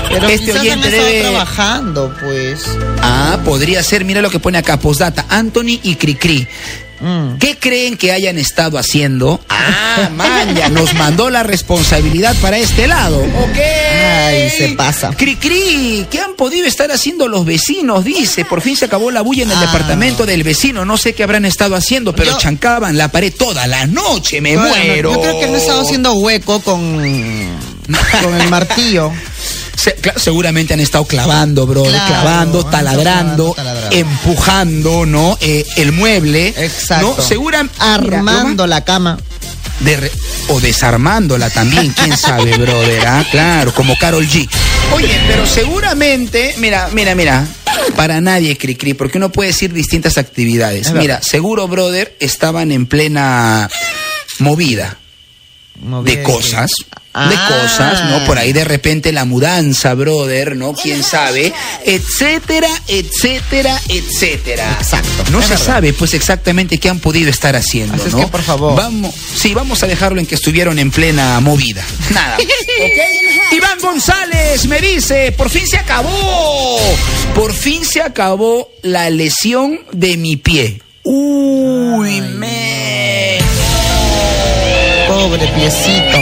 Pero 0.09 0.27
este 0.27 0.51
oyente 0.53 0.87
han 0.87 0.91
debe... 0.91 1.21
trabajando, 1.21 2.13
pues. 2.21 2.65
Ah, 3.01 3.39
podría 3.45 3.81
ser, 3.83 4.03
mira 4.05 4.21
lo 4.21 4.29
que 4.29 4.39
pone 4.39 4.57
acá, 4.57 4.77
postdata, 4.79 5.25
Anthony 5.29 5.79
y 5.83 5.95
Cricri. 5.95 6.47
Mm. 6.99 7.37
¿Qué 7.39 7.57
creen 7.57 7.97
que 7.97 8.11
hayan 8.11 8.37
estado 8.37 8.77
haciendo? 8.77 9.39
Ah, 9.49 10.09
man, 10.15 10.55
ya 10.55 10.69
nos 10.69 10.93
mandó 10.93 11.31
la 11.31 11.41
responsabilidad 11.41 12.35
para 12.41 12.57
este 12.59 12.85
lado. 12.87 13.17
Ok. 13.19 13.57
Ay, 13.57 14.49
se 14.51 14.69
pasa. 14.77 15.09
Cri-cri, 15.17 16.05
¿qué 16.11 16.19
han 16.19 16.35
podido 16.35 16.67
estar 16.67 16.91
haciendo 16.91 17.27
los 17.27 17.43
vecinos? 17.43 18.03
Dice, 18.03 18.45
por 18.45 18.61
fin 18.61 18.75
se 18.77 18.85
acabó 18.85 19.09
la 19.09 19.21
bulla 19.21 19.43
en 19.43 19.51
el 19.51 19.57
Ah. 19.57 19.61
departamento 19.61 20.27
del 20.27 20.43
vecino. 20.43 20.85
No 20.85 20.97
sé 20.97 21.15
qué 21.15 21.23
habrán 21.23 21.45
estado 21.45 21.75
haciendo, 21.75 22.13
pero 22.13 22.33
Yo- 22.33 22.37
chancaban 22.37 22.95
la 22.97 23.07
pared 23.11 23.33
toda 23.35 23.65
la 23.65 23.87
noche. 23.87 24.39
Me 24.41 24.55
Bueno, 24.55 24.69
muero. 24.69 25.13
Yo 25.15 25.21
creo 25.21 25.39
que 25.39 25.47
no 25.47 25.55
he 25.55 25.57
estado 25.57 25.81
haciendo 25.81 26.13
hueco 26.13 26.59
con, 26.61 27.01
con 28.23 28.33
el 28.39 28.49
martillo. 28.49 29.11
Se- 29.75 29.95
seguramente 30.17 30.73
han 30.75 30.79
estado 30.79 31.05
clavando, 31.05 31.65
bro, 31.65 31.83
Claro, 31.83 32.05
clavando, 32.07 32.63
taladrando, 32.65 33.53
clavando, 33.53 33.53
taladrando. 33.55 33.95
empujando, 33.97 35.05
¿no? 35.05 35.37
Eh, 35.41 35.65
el 35.77 35.91
mueble. 35.91 36.49
Exacto. 36.57 37.15
¿no? 37.17 37.23
Seguramente. 37.23 37.75
Armando 37.79 38.67
la 38.67 38.83
cama. 38.83 39.17
de 39.79 39.97
re- 39.97 40.11
o 40.49 40.59
desarmándola 40.59 41.49
también, 41.49 41.89
quién 41.93 42.15
sabe, 42.15 42.55
brother, 42.55 43.03
ah, 43.07 43.25
claro, 43.31 43.73
como 43.73 43.97
Carol 43.97 44.27
G. 44.27 44.47
Oye, 44.93 45.19
pero 45.27 45.47
seguramente, 45.47 46.53
mira, 46.59 46.89
mira, 46.93 47.15
mira, 47.15 47.47
para 47.95 48.21
nadie, 48.21 48.55
Cricri, 48.57 48.93
porque 48.93 49.17
uno 49.17 49.31
puede 49.31 49.49
decir 49.49 49.73
distintas 49.73 50.19
actividades. 50.19 50.81
Es 50.81 50.87
verdad. 50.93 51.01
Mira, 51.01 51.21
seguro, 51.23 51.67
brother, 51.67 52.15
estaban 52.19 52.71
en 52.71 52.85
plena 52.85 53.67
movida 54.37 54.97
de 56.03 56.21
cosas, 56.21 56.69
de 56.77 56.85
Ah. 57.13 57.47
cosas, 57.49 58.05
¿no? 58.09 58.25
Por 58.25 58.37
ahí 58.37 58.53
de 58.53 58.63
repente 58.63 59.11
la 59.11 59.25
mudanza, 59.25 59.93
brother, 59.95 60.55
¿no? 60.55 60.73
Quién 60.73 61.03
sabe, 61.03 61.51
etcétera, 61.85 62.69
etcétera, 62.87 63.79
etcétera. 63.89 64.77
Exacto, 64.79 65.23
No 65.31 65.39
es 65.39 65.45
se 65.45 65.51
verdad. 65.51 65.65
sabe, 65.65 65.93
pues, 65.93 66.13
exactamente 66.13 66.77
qué 66.77 66.87
han 66.89 66.99
podido 66.99 67.29
estar 67.29 67.55
haciendo, 67.55 67.95
Así 67.95 68.07
es 68.07 68.13
¿no? 68.13 68.21
que, 68.21 68.27
por 68.27 68.41
favor. 68.41 68.75
Vamos, 68.77 69.13
sí, 69.35 69.53
vamos 69.53 69.83
a 69.83 69.87
dejarlo 69.87 70.19
en 70.21 70.25
que 70.25 70.35
estuvieron 70.35 70.79
en 70.79 70.89
plena 70.91 71.39
movida. 71.41 71.83
Nada. 72.11 72.37
¿Ok? 72.39 73.53
Iván 73.53 73.79
González 73.81 74.65
me 74.67 74.79
dice, 74.79 75.33
por 75.33 75.49
fin 75.49 75.67
se 75.67 75.77
acabó. 75.77 76.79
Por 77.35 77.53
fin 77.53 77.83
se 77.85 78.01
acabó 78.01 78.69
la 78.83 79.09
lesión 79.09 79.79
de 79.91 80.15
mi 80.17 80.37
pie. 80.37 80.81
Uy, 81.03 82.21
me. 82.21 83.39
Pobre 85.07 85.47
piecito. 85.47 86.17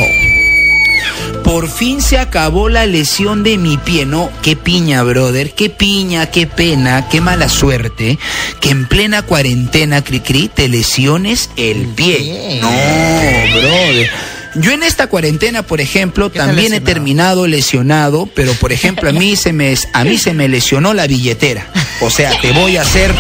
Por 1.50 1.68
fin 1.68 2.00
se 2.00 2.20
acabó 2.20 2.70
la 2.70 2.86
lesión 2.86 3.42
de 3.42 3.58
mi 3.58 3.78
pie, 3.78 4.06
¿no? 4.06 4.30
Qué 4.44 4.56
piña, 4.56 5.02
brother, 5.02 5.56
qué 5.56 5.72
piña, 5.72 6.28
qué 6.28 6.46
pena, 6.46 7.10
qué 7.10 7.22
mala 7.22 7.50
suerte 7.50 8.20
que 8.62 8.70
en 8.70 8.88
plena 8.88 9.24
cuarentena, 9.24 10.04
Cricri, 10.04 10.48
te 10.48 10.70
lesiones 10.70 11.50
el 11.58 11.88
pie. 11.88 12.18
pie. 12.18 12.60
No, 12.62 12.70
brother. 12.70 14.39
Yo 14.56 14.72
en 14.72 14.84
esta 14.84 15.08
cuarentena, 15.08 15.64
por 15.64 15.80
ejemplo, 15.80 16.30
¿Qué 16.30 16.36
te 16.36 16.42
has 16.42 16.48
también 16.48 16.74
he 16.74 16.82
terminado 16.82 17.48
lesionado, 17.48 18.28
pero 18.36 18.54
por 18.54 18.72
ejemplo 18.72 19.10
a 19.10 19.14
mí 19.14 19.36
se 19.36 19.54
me 19.54 19.76
a 19.94 20.04
mí 20.04 20.18
se 20.18 20.34
me 20.34 20.48
lesionó 20.48 20.94
la 20.94 21.08
billetera. 21.08 21.68
O 22.02 22.10
sea, 22.10 22.32
te 22.42 22.52
voy 22.52 22.78
a 22.78 22.84
ser 22.84 23.14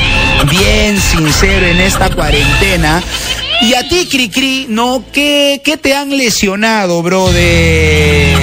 bien 0.49 0.99
sincero 0.99 1.67
en 1.67 1.79
esta 1.81 2.09
cuarentena. 2.09 3.03
Y 3.61 3.73
a 3.73 3.87
ti, 3.87 4.07
Cricri, 4.09 4.67
¿no? 4.69 5.03
¿Qué, 5.11 5.61
qué 5.63 5.75
te 5.75 5.93
han 5.93 6.15
lesionado, 6.15 7.03
brother? 7.03 8.37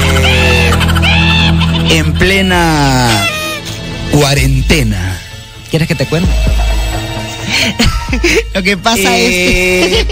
En 1.90 2.12
plena 2.14 3.26
cuarentena. 4.12 5.18
¿Quieres 5.70 5.88
que 5.88 5.94
te 5.94 6.06
cuente? 6.06 6.30
Lo 8.54 8.62
que 8.62 8.76
pasa 8.76 9.16
es 9.16 9.30
Eh, 9.30 10.06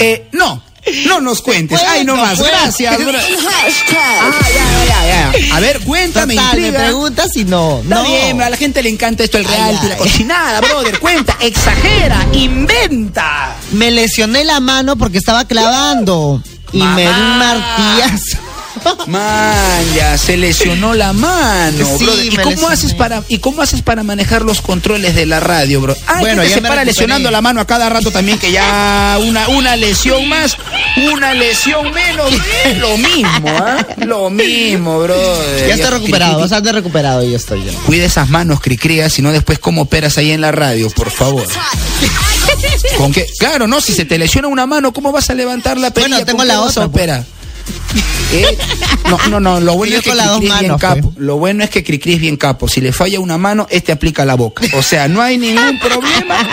eh, 0.00 0.26
no, 0.32 0.62
no 1.06 1.20
nos 1.20 1.42
cuentes. 1.42 1.80
Ay, 1.86 2.04
no 2.04 2.16
más. 2.16 2.38
pues. 2.38 2.50
Gracias. 2.50 2.98
bro. 2.98 3.18
Ah, 3.18 4.30
ya, 4.54 4.84
ya, 4.84 5.32
ya. 5.38 5.56
A 5.56 5.60
ver, 5.60 5.80
cuéntame, 5.80 6.34
Total, 6.34 6.60
me 6.60 6.72
preguntas 6.72 7.36
y 7.36 7.44
no. 7.44 7.80
Está 7.82 7.94
no. 7.96 8.04
bien, 8.04 8.40
a 8.42 8.50
la 8.50 8.56
gente 8.56 8.82
le 8.82 8.88
encanta 8.90 9.24
esto, 9.24 9.38
el 9.38 9.44
reality, 9.44 9.80
ay. 9.84 9.88
la 9.90 9.96
cochinada, 9.96 10.60
brother. 10.60 10.98
Cuenta, 10.98 11.36
exagera, 11.40 12.26
inventa. 12.32 13.56
Me 13.72 13.90
lesioné 13.90 14.44
la 14.44 14.60
mano 14.60 14.96
porque 14.96 15.18
estaba 15.18 15.44
clavando. 15.46 16.42
Y 16.72 16.82
me 16.82 17.02
di 17.02 17.08
un 17.08 17.38
Mamá. 17.38 17.54
martillazo. 17.54 18.38
Man, 19.06 19.94
ya 19.94 20.16
se 20.18 20.36
lesionó 20.36 20.94
la 20.94 21.12
mano, 21.12 21.84
Sí. 21.98 22.04
¿Y 22.30 22.36
cómo 22.36 22.50
lesioné. 22.50 22.74
haces 22.74 22.94
para 22.94 23.22
y 23.28 23.38
cómo 23.38 23.62
haces 23.62 23.82
para 23.82 24.02
manejar 24.02 24.42
los 24.42 24.60
controles 24.60 25.14
de 25.14 25.26
la 25.26 25.40
radio, 25.40 25.80
bro? 25.80 25.96
Ah, 26.06 26.20
Bueno, 26.20 26.42
ya 26.44 26.50
se 26.50 26.60
para 26.62 26.74
recuperé. 26.76 26.86
lesionando 26.86 27.30
la 27.30 27.40
mano 27.40 27.60
a 27.60 27.66
cada 27.66 27.88
rato 27.88 28.10
también 28.10 28.38
que 28.38 28.52
ya 28.52 29.18
una 29.22 29.48
una 29.48 29.76
lesión 29.76 30.28
más, 30.28 30.56
una 31.12 31.34
lesión 31.34 31.90
menos, 31.92 32.30
lo 32.78 32.96
mismo, 32.98 33.48
¿ah? 33.48 33.86
Lo 34.04 34.30
mismo, 34.30 35.00
brother. 35.00 35.68
Ya 35.68 35.74
estoy 35.74 35.90
recuperado, 35.90 36.38
bastante 36.40 36.72
recuperado 36.72 37.22
y 37.24 37.34
estoy 37.34 37.64
ya. 37.64 37.72
Cuida 37.86 38.04
esas 38.04 38.28
manos, 38.28 38.60
Cricría, 38.60 39.08
si 39.10 39.22
no 39.22 39.32
después 39.32 39.58
cómo 39.58 39.82
operas 39.82 40.18
ahí 40.18 40.30
en 40.32 40.40
la 40.40 40.52
radio, 40.52 40.90
por 40.90 41.10
favor. 41.10 41.46
¿Con 42.96 43.12
qué? 43.12 43.26
Claro, 43.38 43.66
no, 43.66 43.80
si 43.80 43.92
se 43.94 44.04
te 44.04 44.18
lesiona 44.18 44.48
una 44.48 44.66
mano, 44.66 44.92
¿cómo 44.92 45.12
vas 45.12 45.30
a 45.30 45.34
levantar 45.34 45.78
la 45.78 45.90
perilla? 45.92 46.16
Bueno, 46.16 46.26
tengo 46.26 46.38
¿Con 46.38 46.46
qué 46.46 46.52
la 46.54 46.60
vas 46.60 46.70
a 46.76 46.80
pues. 46.80 46.88
operar? 46.88 47.24
¿Eh? 48.32 48.58
No, 49.08 49.18
no, 49.28 49.40
no, 49.40 49.60
lo 49.60 49.74
bueno 49.74 49.96
es 49.96 50.02
que 50.02 50.10
Cricri 50.10 50.48
es 50.50 50.60
bien 50.60 50.78
capo. 50.78 51.12
Lo 51.16 51.36
bueno 51.38 51.64
es 51.64 51.70
que 51.70 51.82
Cricri 51.82 52.12
es 52.14 52.20
bien 52.20 52.36
capo. 52.36 52.68
Si 52.68 52.80
le 52.80 52.92
falla 52.92 53.20
una 53.20 53.38
mano, 53.38 53.66
este 53.70 53.92
aplica 53.92 54.24
la 54.24 54.34
boca. 54.34 54.64
O 54.74 54.82
sea, 54.82 55.08
no 55.08 55.22
hay 55.22 55.38
ningún 55.38 55.78
problema. 55.78 56.46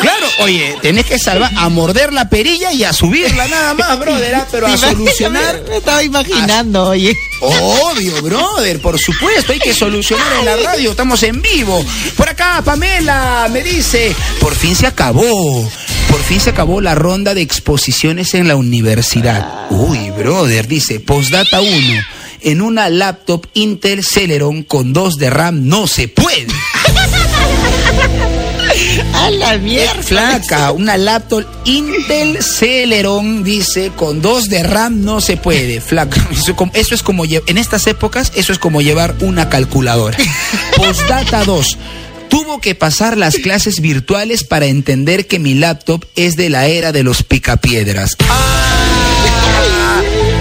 Claro, 0.00 0.26
oye, 0.40 0.74
tenés 0.80 1.06
que 1.06 1.18
salvar, 1.18 1.52
a 1.56 1.68
morder 1.68 2.12
la 2.12 2.28
perilla 2.28 2.72
y 2.72 2.82
a 2.84 2.92
subirla 2.92 3.46
nada 3.46 3.74
más, 3.74 3.98
brother, 3.98 4.34
¿ah? 4.34 4.46
pero 4.50 4.66
a 4.66 4.76
solucionar 4.76 5.62
Me 5.68 5.76
estaba 5.76 6.02
imaginando, 6.02 6.88
oye. 6.88 7.14
Obvio, 7.40 8.22
brother, 8.22 8.80
por 8.80 8.98
supuesto, 8.98 9.52
hay 9.52 9.58
que 9.58 9.74
solucionar 9.74 10.26
en 10.38 10.44
la 10.44 10.56
radio, 10.56 10.90
estamos 10.90 11.22
en 11.22 11.42
vivo. 11.42 11.84
Por 12.16 12.28
acá, 12.28 12.62
Pamela 12.64 13.48
me 13.50 13.62
dice, 13.62 14.14
por 14.40 14.54
fin 14.54 14.74
se 14.74 14.86
acabó, 14.86 15.68
por 16.12 16.20
fin 16.20 16.40
se 16.40 16.50
acabó 16.50 16.82
la 16.82 16.94
ronda 16.94 17.32
de 17.32 17.40
exposiciones 17.40 18.34
en 18.34 18.46
la 18.46 18.54
universidad. 18.56 19.66
Uy, 19.70 20.10
brother, 20.10 20.68
dice, 20.68 21.00
postdata 21.00 21.62
1, 21.62 21.70
en 22.42 22.60
una 22.60 22.90
laptop 22.90 23.46
Intel 23.54 24.04
Celeron 24.04 24.62
con 24.62 24.92
2 24.92 25.16
de 25.16 25.30
RAM 25.30 25.66
no 25.68 25.86
se 25.86 26.08
puede. 26.08 26.48
A 29.14 29.30
la 29.30 29.56
mierda. 29.56 30.02
Flaca, 30.02 30.72
una 30.72 30.98
laptop 30.98 31.44
Intel 31.64 32.42
Celeron, 32.42 33.42
dice, 33.42 33.90
con 33.96 34.20
2 34.20 34.50
de 34.50 34.62
RAM 34.64 35.04
no 35.04 35.22
se 35.22 35.38
puede. 35.38 35.80
Flaca, 35.80 36.28
eso, 36.30 36.94
es 36.94 37.02
como- 37.02 37.24
en 37.24 37.58
estas 37.58 37.86
épocas, 37.86 38.32
eso 38.34 38.52
es 38.52 38.58
como 38.58 38.82
llevar 38.82 39.14
una 39.20 39.48
calculadora. 39.48 40.18
Postdata 40.76 41.44
2. 41.44 41.78
Tuvo 42.32 42.62
que 42.62 42.74
pasar 42.74 43.18
las 43.18 43.36
clases 43.36 43.82
virtuales 43.82 44.42
para 44.42 44.64
entender 44.64 45.26
que 45.26 45.38
mi 45.38 45.52
laptop 45.52 46.06
es 46.16 46.34
de 46.34 46.48
la 46.48 46.66
era 46.66 46.90
de 46.90 47.02
los 47.02 47.22
picapiedras. 47.22 48.16
Ah, 48.26 50.00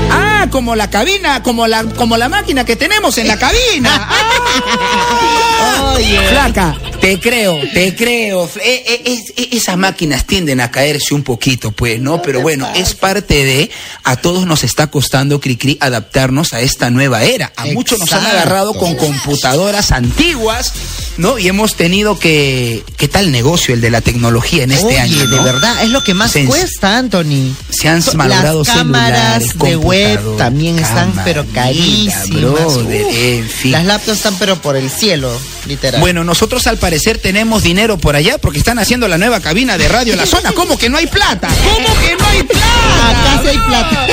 ah, 0.10 0.47
como 0.49 0.77
la 0.77 0.89
cabina, 0.89 1.43
como 1.43 1.67
la, 1.67 1.84
como 1.84 2.15
la 2.15 2.30
máquina 2.30 2.63
que 2.63 2.77
tenemos 2.77 3.17
en 3.17 3.27
la 3.27 3.38
cabina. 3.38 4.08
Ah. 4.10 5.93
Oye. 5.97 6.17
Flaca, 6.30 6.77
te 7.01 7.19
creo, 7.19 7.59
te 7.73 7.95
creo. 7.95 8.45
Eh, 8.63 8.83
eh, 8.87 9.01
es- 9.05 9.33
eh, 9.35 9.49
esas 9.53 9.75
máquinas 9.77 10.25
tienden 10.27 10.61
a 10.61 10.69
caerse 10.71 11.13
un 11.15 11.23
poquito, 11.23 11.71
pues, 11.71 11.99
¿no? 11.99 12.21
Pero 12.21 12.41
bueno, 12.41 12.67
es 12.75 12.93
parte 12.93 13.43
de. 13.43 13.71
A 14.03 14.15
todos 14.17 14.45
nos 14.45 14.63
está 14.63 14.87
costando, 14.87 15.41
Cricri, 15.41 15.77
adaptarnos 15.81 16.53
a 16.53 16.61
esta 16.61 16.89
nueva 16.91 17.23
era. 17.23 17.51
A 17.55 17.65
muchos 17.65 17.99
nos 17.99 18.13
han 18.13 18.25
agarrado 18.25 18.73
con 18.75 18.95
computadoras 18.95 19.91
antiguas, 19.91 20.71
¿no? 21.17 21.39
Y 21.39 21.47
hemos 21.47 21.75
tenido 21.75 22.19
que. 22.19 22.83
¿Qué 22.97 23.07
tal 23.07 23.31
negocio 23.31 23.73
el 23.73 23.81
de 23.81 23.89
la 23.89 24.01
tecnología 24.01 24.63
en 24.63 24.71
este 24.71 24.85
Oye, 24.85 24.99
año? 24.99 25.27
de 25.27 25.37
¿no? 25.37 25.43
verdad, 25.43 25.83
es 25.83 25.89
lo 25.89 26.03
que 26.03 26.13
más 26.13 26.31
Se- 26.31 26.45
cuesta, 26.45 26.97
Anthony. 26.99 27.55
Se 27.71 27.87
han 27.89 28.01
So- 28.03 28.13
malogrado 28.13 28.63
Las 28.63 28.75
cámaras 28.77 29.57
de 29.57 29.75
web 29.75 30.37
también 30.37 30.77
están, 30.77 31.13
pero 31.25 31.45
carísimas. 31.51 32.27
brother, 32.29 33.05
en 33.11 33.49
fin. 33.49 33.71
Las 33.71 33.85
laptops 33.85 34.17
están, 34.17 34.35
pero 34.37 34.61
por 34.61 34.75
el 34.75 34.89
cielo, 34.91 35.31
literal. 35.67 35.99
Bueno, 35.99 36.23
nosotros 36.23 36.67
al 36.67 36.77
parecer 36.77 36.90
tenemos 36.99 37.63
dinero 37.63 37.97
por 37.97 38.17
allá 38.17 38.38
porque 38.38 38.60
están 38.60 38.77
haciendo 38.77 39.08
la 39.08 39.17
nueva 39.17 39.39
cabina 39.39 39.77
de 39.77 39.88
radio 39.88 40.12
en 40.12 40.19
la 40.19 40.25
zona. 40.25 40.51
¿Cómo 40.51 40.77
que 40.77 40.89
no 40.89 40.97
hay 40.97 41.08
plata? 41.08 41.47
¿Cómo 41.63 41.88
que 42.01 42.15
no 42.17 42.27
hay 42.27 42.43
plata? 42.43 43.10
Acá 43.10 43.41
sí 43.41 43.47
hay 43.47 43.58
plata. 43.58 44.08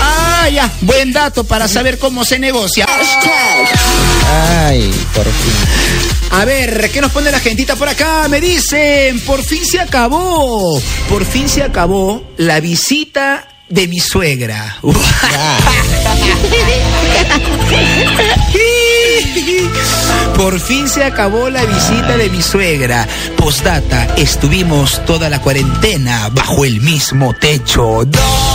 Ah, 0.00 0.48
ya. 0.48 0.72
Buen 0.80 1.12
dato 1.12 1.44
para 1.44 1.68
saber 1.68 1.98
cómo 1.98 2.24
se 2.24 2.38
negocia. 2.38 2.86
Ay, 4.66 4.90
por 5.14 5.24
fin. 5.24 5.52
A 6.30 6.46
ver, 6.46 6.90
¿qué 6.90 7.02
nos 7.02 7.12
pone 7.12 7.30
la 7.30 7.40
gentita 7.40 7.76
por 7.76 7.88
acá? 7.88 8.26
Me 8.28 8.40
dicen, 8.40 9.20
por 9.20 9.42
fin 9.42 9.64
se 9.66 9.78
acabó. 9.80 10.80
Por 11.10 11.26
fin 11.26 11.46
se 11.48 11.62
acabó 11.62 12.24
la 12.38 12.60
visita 12.60 13.46
de 13.68 13.86
mi 13.86 14.00
suegra. 14.00 14.78
Por 20.36 20.58
fin 20.60 20.88
se 20.88 21.04
acabó 21.04 21.48
la 21.48 21.64
visita 21.64 22.16
de 22.16 22.28
mi 22.30 22.42
suegra. 22.42 23.06
Postdata, 23.36 24.08
estuvimos 24.16 25.04
toda 25.04 25.30
la 25.30 25.40
cuarentena 25.40 26.28
bajo 26.32 26.64
el 26.64 26.80
mismo 26.80 27.34
techo. 27.34 28.04
¡No! 28.04 28.54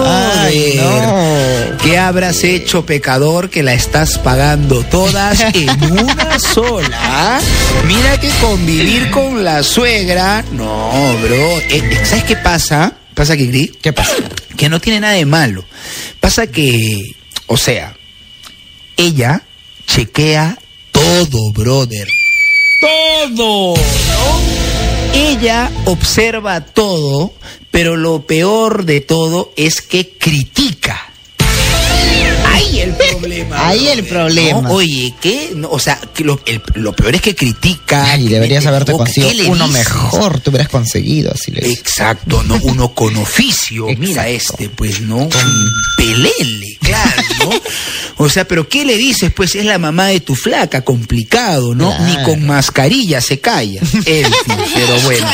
Ay, 0.06 0.74
no. 0.76 1.78
¿Qué 1.82 1.98
habrás 1.98 2.44
hecho, 2.44 2.84
pecador, 2.84 3.48
que 3.48 3.62
la 3.62 3.72
estás 3.72 4.18
pagando 4.18 4.82
todas 4.84 5.40
en 5.54 5.92
una 5.92 6.38
sola? 6.38 7.40
Mira 7.86 8.20
que 8.20 8.28
convivir 8.40 9.10
con 9.10 9.44
la 9.44 9.62
suegra. 9.62 10.44
No, 10.52 10.90
bro. 11.22 11.58
Eh, 11.70 12.00
¿Sabes 12.04 12.24
qué 12.24 12.36
pasa? 12.36 12.92
¿Pasa 13.20 13.36
que 13.36 13.44
Gris? 13.44 13.72
¿Qué 13.82 13.92
pasa? 13.92 14.14
que 14.56 14.70
no 14.70 14.80
tiene 14.80 14.98
nada 14.98 15.12
de 15.12 15.26
malo. 15.26 15.62
Pasa 16.20 16.46
que, 16.46 17.02
o 17.48 17.58
sea, 17.58 17.94
ella 18.96 19.42
chequea 19.86 20.58
todo, 20.90 21.52
brother. 21.52 22.08
Todo, 22.80 23.74
¿no? 23.74 25.12
Ella 25.12 25.70
observa 25.84 26.64
todo, 26.64 27.34
pero 27.70 27.94
lo 27.98 28.26
peor 28.26 28.86
de 28.86 29.02
todo 29.02 29.52
es 29.54 29.82
que 29.82 30.08
critica. 30.16 31.09
Ahí 32.80 32.88
el 32.88 32.94
problema. 32.96 33.68
Ahí 33.68 33.88
el 33.88 34.04
problema. 34.04 34.60
¿no? 34.62 34.70
Oye, 34.70 35.14
¿qué? 35.20 35.52
No, 35.54 35.68
o 35.70 35.78
sea, 35.78 35.98
que 36.14 36.24
lo, 36.24 36.40
el- 36.46 36.62
lo 36.74 36.92
peor 36.94 37.14
es 37.14 37.20
que 37.20 37.34
critica. 37.34 38.16
Que 38.16 38.28
deberías 38.28 38.64
haberte 38.66 38.92
boca. 38.92 39.04
conseguido 39.04 39.30
¿Qué 39.30 39.42
le 39.42 39.48
uno 39.50 39.66
dices? 39.68 39.86
mejor. 39.86 40.40
Tú 40.40 40.50
hubieras 40.50 40.68
conseguido 40.68 41.32
así 41.32 41.50
le 41.50 41.70
Exacto, 41.72 42.42
¿no? 42.44 42.58
Uno 42.62 42.94
con 42.94 43.16
oficio. 43.16 43.86
Mira 43.98 44.28
este, 44.28 44.68
pues, 44.70 45.00
¿no? 45.02 45.16
Un 45.18 45.30
pelele, 45.96 46.78
claro, 46.80 47.22
¿no? 47.40 47.50
O 48.22 48.28
sea, 48.28 48.46
pero 48.46 48.68
¿qué 48.68 48.84
le 48.84 48.98
dices? 48.98 49.32
Pues 49.32 49.54
es 49.54 49.64
la 49.64 49.78
mamá 49.78 50.08
de 50.08 50.20
tu 50.20 50.34
flaca, 50.34 50.82
complicado, 50.82 51.74
¿no? 51.74 51.88
Claro. 51.88 52.04
Ni 52.04 52.22
con 52.24 52.46
mascarilla 52.46 53.18
se 53.22 53.40
calla. 53.40 53.80
Fin, 53.86 54.04
pero 54.04 55.00
bueno, 55.04 55.26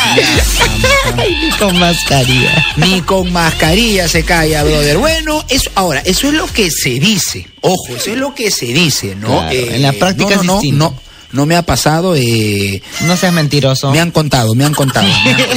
Ay, 1.17 1.51
con 1.59 1.77
mascarilla. 1.81 2.65
ni 2.77 3.01
con 3.01 3.33
mascarilla 3.33 4.07
se 4.07 4.23
calla, 4.23 4.63
brother. 4.63 4.99
Bueno, 4.99 5.45
eso, 5.49 5.69
ahora, 5.75 6.01
eso 6.05 6.29
es 6.29 6.35
lo 6.35 6.47
que 6.47 6.71
se 6.71 6.91
dice. 7.01 7.49
Ojo, 7.61 7.97
eso 7.97 8.13
es 8.13 8.19
lo 8.19 8.37
que 8.37 8.53
se 8.53 8.67
dice, 8.67 9.17
¿no? 9.17 9.41
Claro, 9.41 9.51
en 9.53 9.83
la 9.83 9.93
práctica 9.93 10.37
no, 10.37 10.41
es 10.41 10.47
no, 10.47 10.61
no, 10.63 10.91
no, 10.91 11.01
no 11.33 11.45
me 11.47 11.57
ha 11.57 11.63
pasado, 11.63 12.15
eh, 12.15 12.81
No 13.01 13.17
seas 13.17 13.33
mentiroso. 13.33 13.91
me 13.91 13.99
han 13.99 14.13
contado, 14.13 14.55
me 14.55 14.65
han 14.65 14.75
contado. 14.75 15.09
me 15.09 15.31
han 15.33 15.37
contado. 15.37 15.57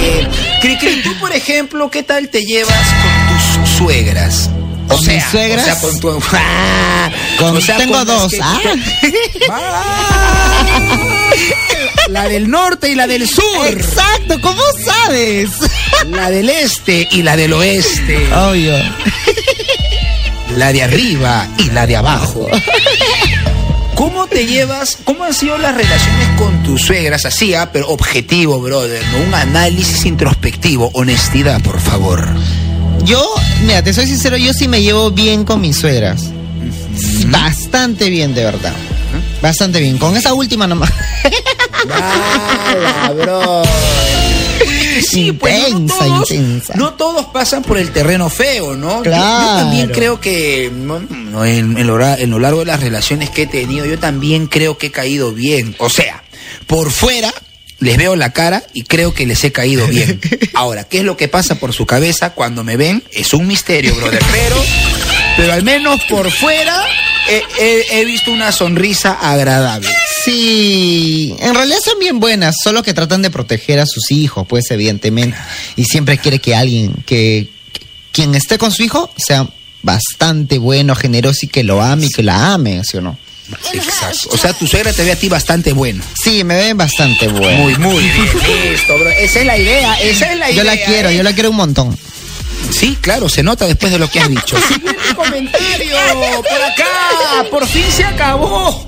Eh, 0.00 0.28
Cricri, 0.60 1.02
tú, 1.02 1.18
por 1.18 1.32
ejemplo, 1.32 1.90
¿qué 1.90 2.02
tal 2.04 2.28
te 2.28 2.42
llevas 2.42 2.76
con 2.76 3.62
tus 3.64 3.70
suegras? 3.76 4.50
¿Con 4.98 5.04
sea, 5.06 5.14
mis 5.14 5.24
suegras? 5.24 5.62
O 5.62 5.64
sea, 5.64 5.80
con 5.80 6.00
tu... 6.00 6.22
Ah, 6.32 7.10
Con- 7.38 7.56
o 7.56 7.60
sea, 7.60 7.76
tengo 7.78 8.04
dos. 8.04 8.30
que- 8.32 8.40
Ah. 8.42 8.60
La 12.10 12.26
del 12.28 12.50
norte 12.50 12.88
y 12.90 12.94
la 12.94 13.06
del 13.06 13.28
sur. 13.28 13.66
Exacto, 13.68 14.40
¿cómo 14.40 14.62
sabes? 14.84 15.50
La 16.08 16.30
del 16.30 16.48
este 16.48 17.06
y 17.12 17.22
la 17.22 17.36
del 17.36 17.52
oeste. 17.52 18.32
Obvio. 18.32 18.74
La 20.56 20.72
de 20.72 20.82
arriba 20.82 21.46
y 21.58 21.64
la 21.70 21.86
de 21.86 21.96
abajo. 21.96 22.48
¿Cómo 23.94 24.26
te 24.26 24.46
llevas? 24.46 24.96
¿Cómo 25.04 25.24
han 25.24 25.34
sido 25.34 25.58
las 25.58 25.74
relaciones 25.74 26.28
con 26.38 26.62
tus 26.62 26.80
suegras? 26.82 27.26
Así, 27.26 27.52
ah, 27.54 27.68
pero 27.72 27.88
objetivo, 27.88 28.58
brother, 28.60 29.02
¿no? 29.12 29.18
Un 29.26 29.34
análisis 29.34 30.06
introspectivo. 30.06 30.90
Honestidad, 30.94 31.60
por 31.60 31.78
favor. 31.78 32.26
Yo, 33.08 33.34
mira, 33.64 33.82
te 33.82 33.92
soy 33.94 34.06
sincero, 34.06 34.36
yo 34.36 34.52
sí 34.52 34.68
me 34.68 34.82
llevo 34.82 35.10
bien 35.10 35.44
con 35.44 35.60
mis 35.60 35.76
suegras. 35.76 36.24
Bastante 37.26 38.10
bien, 38.10 38.34
de 38.34 38.44
verdad. 38.44 38.72
Bastante 39.40 39.80
bien. 39.80 39.96
Con 39.98 40.16
esa 40.16 40.34
última 40.34 40.66
nomás. 40.66 40.90
Bala, 41.88 43.12
bro. 43.16 43.62
Sí, 45.08 45.30
pues, 45.30 45.70
no 45.70 45.78
Intensa, 45.78 46.04
todos, 46.04 46.30
intensa. 46.32 46.74
no 46.74 46.94
todos 46.94 47.26
pasan 47.26 47.62
por 47.62 47.78
el 47.78 47.92
terreno 47.92 48.28
feo, 48.28 48.74
¿no? 48.74 48.98
Yo- 48.98 49.04
Yo, 49.04 49.10
Claro. 49.12 49.58
también 49.60 49.88
creo 49.90 50.20
que 50.20 50.72
no, 50.74 50.98
no, 50.98 51.44
en, 51.44 51.78
en 51.78 51.86
lo, 51.86 51.96
ra- 51.96 52.18
en 52.18 52.30
lo 52.30 52.40
largo 52.40 52.60
de 52.60 52.66
las 52.66 52.80
relaciones 52.80 53.30
que 53.30 53.42
he 53.42 53.46
tenido, 53.46 53.86
yo 53.86 53.98
también 54.00 54.48
creo 54.48 54.76
que 54.76 54.88
he 54.88 54.90
caído 54.90 55.32
bien. 55.32 55.76
O 55.78 55.88
sea, 55.88 56.24
por 56.66 56.90
fuera 56.90 57.32
les 57.80 57.96
veo 57.96 58.16
la 58.16 58.32
cara 58.32 58.64
y 58.74 58.82
creo 58.82 59.14
que 59.14 59.26
les 59.26 59.42
he 59.44 59.52
caído 59.52 59.86
bien. 59.88 60.20
Ahora, 60.54 60.84
¿qué 60.84 60.98
es 60.98 61.04
lo 61.04 61.16
que 61.16 61.28
pasa 61.28 61.56
por 61.56 61.72
su 61.72 61.86
cabeza 61.86 62.30
cuando 62.34 62.64
me 62.64 62.76
ven? 62.76 63.02
Es 63.12 63.32
un 63.34 63.46
misterio, 63.46 63.94
brother. 63.94 64.22
Pero, 64.32 64.56
pero 65.36 65.52
al 65.52 65.62
menos 65.62 66.00
por 66.08 66.30
fuera 66.30 66.84
he- 67.28 67.42
he- 67.60 68.00
he 68.00 68.04
visto 68.04 68.30
una 68.32 68.50
sonrisa 68.52 69.12
agradable. 69.12 69.88
Sí, 70.24 71.34
en 71.40 71.54
realidad 71.54 71.78
son 71.84 71.98
bien 71.98 72.20
buenas, 72.20 72.56
solo 72.62 72.82
que 72.82 72.94
tratan 72.94 73.22
de 73.22 73.30
proteger 73.30 73.78
a 73.80 73.86
sus 73.86 74.10
hijos, 74.10 74.46
pues 74.48 74.70
evidentemente. 74.70 75.36
Y 75.76 75.84
siempre 75.84 76.18
quiere 76.18 76.38
que 76.40 76.54
alguien, 76.54 76.92
que, 77.06 77.48
que 77.72 77.80
quien 78.12 78.34
esté 78.34 78.58
con 78.58 78.70
su 78.72 78.82
hijo 78.82 79.10
sea 79.16 79.48
bastante 79.82 80.58
bueno, 80.58 80.94
generoso 80.94 81.40
y 81.42 81.48
que 81.48 81.62
lo 81.64 81.80
ame 81.82 82.06
y 82.06 82.10
que 82.10 82.22
la 82.22 82.52
ame, 82.54 82.82
¿sí 82.84 82.96
o 82.96 83.00
no? 83.00 83.18
Exacto. 83.72 84.30
O 84.32 84.36
sea, 84.36 84.52
tu 84.52 84.66
suegra 84.66 84.92
te 84.92 85.04
ve 85.04 85.12
a 85.12 85.16
ti 85.16 85.28
bastante 85.28 85.72
bueno. 85.72 86.02
Sí, 86.22 86.44
me 86.44 86.56
ven 86.56 86.76
bastante 86.76 87.28
bueno. 87.28 87.62
Muy, 87.62 87.76
muy 87.76 88.04
bien. 88.04 88.28
Listo, 88.72 88.98
bro. 88.98 89.10
Esa 89.10 89.40
es 89.40 89.46
la 89.46 89.58
idea, 89.58 89.94
esa 90.00 90.32
es 90.32 90.38
la 90.38 90.50
idea. 90.50 90.62
yo 90.62 90.64
la 90.64 90.76
quiero, 90.76 91.08
¿eh? 91.08 91.16
yo 91.16 91.22
la 91.22 91.32
quiero 91.32 91.50
un 91.50 91.56
montón. 91.56 91.98
Sí, 92.70 92.98
claro, 93.00 93.28
se 93.28 93.42
nota 93.42 93.66
después 93.66 93.92
de 93.92 93.98
lo 93.98 94.08
que 94.08 94.20
has 94.20 94.28
dicho. 94.28 94.56
Siguiente 94.68 95.14
comentario, 95.14 95.96
por 96.36 96.62
acá. 96.62 97.46
Por 97.50 97.66
fin 97.66 97.86
se 97.90 98.04
acabó. 98.04 98.86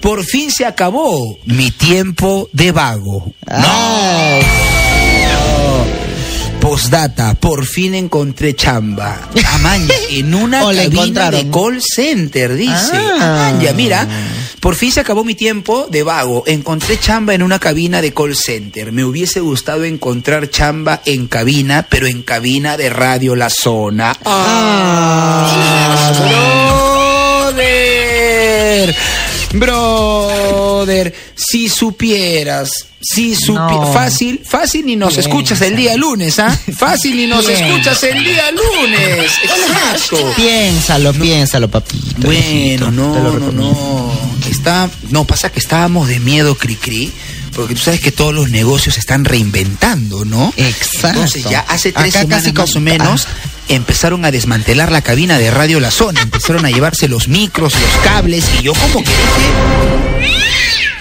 Por 0.00 0.24
fin 0.24 0.50
se 0.50 0.64
acabó 0.64 1.38
mi 1.44 1.70
tiempo 1.70 2.48
de 2.52 2.72
vago. 2.72 3.32
Ay, 3.46 4.42
Postdata, 6.60 7.34
por 7.34 7.64
fin 7.64 7.94
encontré 7.94 8.54
chamba. 8.54 9.28
Amaya, 9.54 9.94
en 10.10 10.34
una 10.34 10.60
cabina 10.64 10.84
encontraron. 10.84 11.40
de 11.44 11.50
call 11.50 11.80
center, 11.82 12.54
dice. 12.56 12.92
Ah. 12.94 13.52
Mira, 13.74 14.06
por 14.60 14.74
fin 14.74 14.90
se 14.92 15.00
acabó 15.00 15.24
mi 15.24 15.34
tiempo 15.34 15.86
de 15.90 16.02
vago. 16.02 16.42
Encontré 16.46 16.98
chamba 16.98 17.32
en 17.34 17.42
una 17.42 17.58
cabina 17.58 18.02
de 18.02 18.12
call 18.12 18.34
center. 18.36 18.92
Me 18.92 19.04
hubiese 19.04 19.40
gustado 19.40 19.84
encontrar 19.84 20.50
chamba 20.50 21.00
en 21.06 21.26
cabina, 21.28 21.86
pero 21.88 22.06
en 22.06 22.22
cabina 22.22 22.76
de 22.76 22.90
Radio 22.90 23.34
La 23.36 23.50
Zona. 23.50 24.14
¡Ah! 24.24 26.12
¡Brother! 27.48 28.94
Brother, 29.54 31.14
si 31.38 31.68
supieras, 31.68 32.70
si 33.00 33.34
supieras. 33.36 33.70
No. 33.70 33.92
Fácil, 33.92 34.40
fácil 34.44 34.88
y 34.90 34.96
nos 34.96 35.14
Piensa. 35.14 35.28
escuchas 35.28 35.60
el 35.62 35.76
día 35.76 35.96
lunes, 35.96 36.38
¿ah? 36.40 36.58
Fácil 36.76 37.18
y 37.20 37.26
nos 37.28 37.46
Piensa. 37.46 37.66
escuchas 37.68 38.02
el 38.02 38.24
día 38.24 38.50
lunes. 38.50 39.32
Exacto. 39.44 40.32
piénsalo, 40.36 41.12
piénsalo, 41.14 41.68
papito. 41.70 42.26
Bueno, 42.26 42.90
no, 42.90 43.38
no, 43.38 43.52
no. 43.52 44.28
Está, 44.50 44.90
no, 45.10 45.24
pasa 45.26 45.50
que 45.52 45.60
estábamos 45.60 46.08
de 46.08 46.18
miedo, 46.20 46.56
Cricri, 46.56 47.12
porque 47.58 47.74
tú 47.74 47.80
sabes 47.80 48.00
que 48.00 48.12
todos 48.12 48.32
los 48.32 48.50
negocios 48.50 48.94
se 48.94 49.00
están 49.00 49.24
reinventando, 49.24 50.24
¿no? 50.24 50.52
Exacto. 50.56 51.08
Entonces 51.08 51.42
ya 51.42 51.60
hace 51.66 51.90
tres 51.90 52.14
Acá 52.14 52.20
semanas 52.20 52.42
casi 52.44 52.52
más 52.52 52.76
o 52.76 52.80
menos 52.80 53.26
empezaron 53.66 54.24
a 54.24 54.30
desmantelar 54.30 54.92
la 54.92 55.02
cabina 55.02 55.38
de 55.38 55.50
Radio 55.50 55.80
La 55.80 55.90
Zona, 55.90 56.22
empezaron 56.22 56.64
a 56.64 56.70
llevarse 56.70 57.08
los 57.08 57.26
micros, 57.26 57.74
los 57.74 58.04
cables, 58.04 58.44
y 58.60 58.62
yo 58.62 58.74
como 58.74 59.02
que 59.02 59.10
dije... 59.10 60.32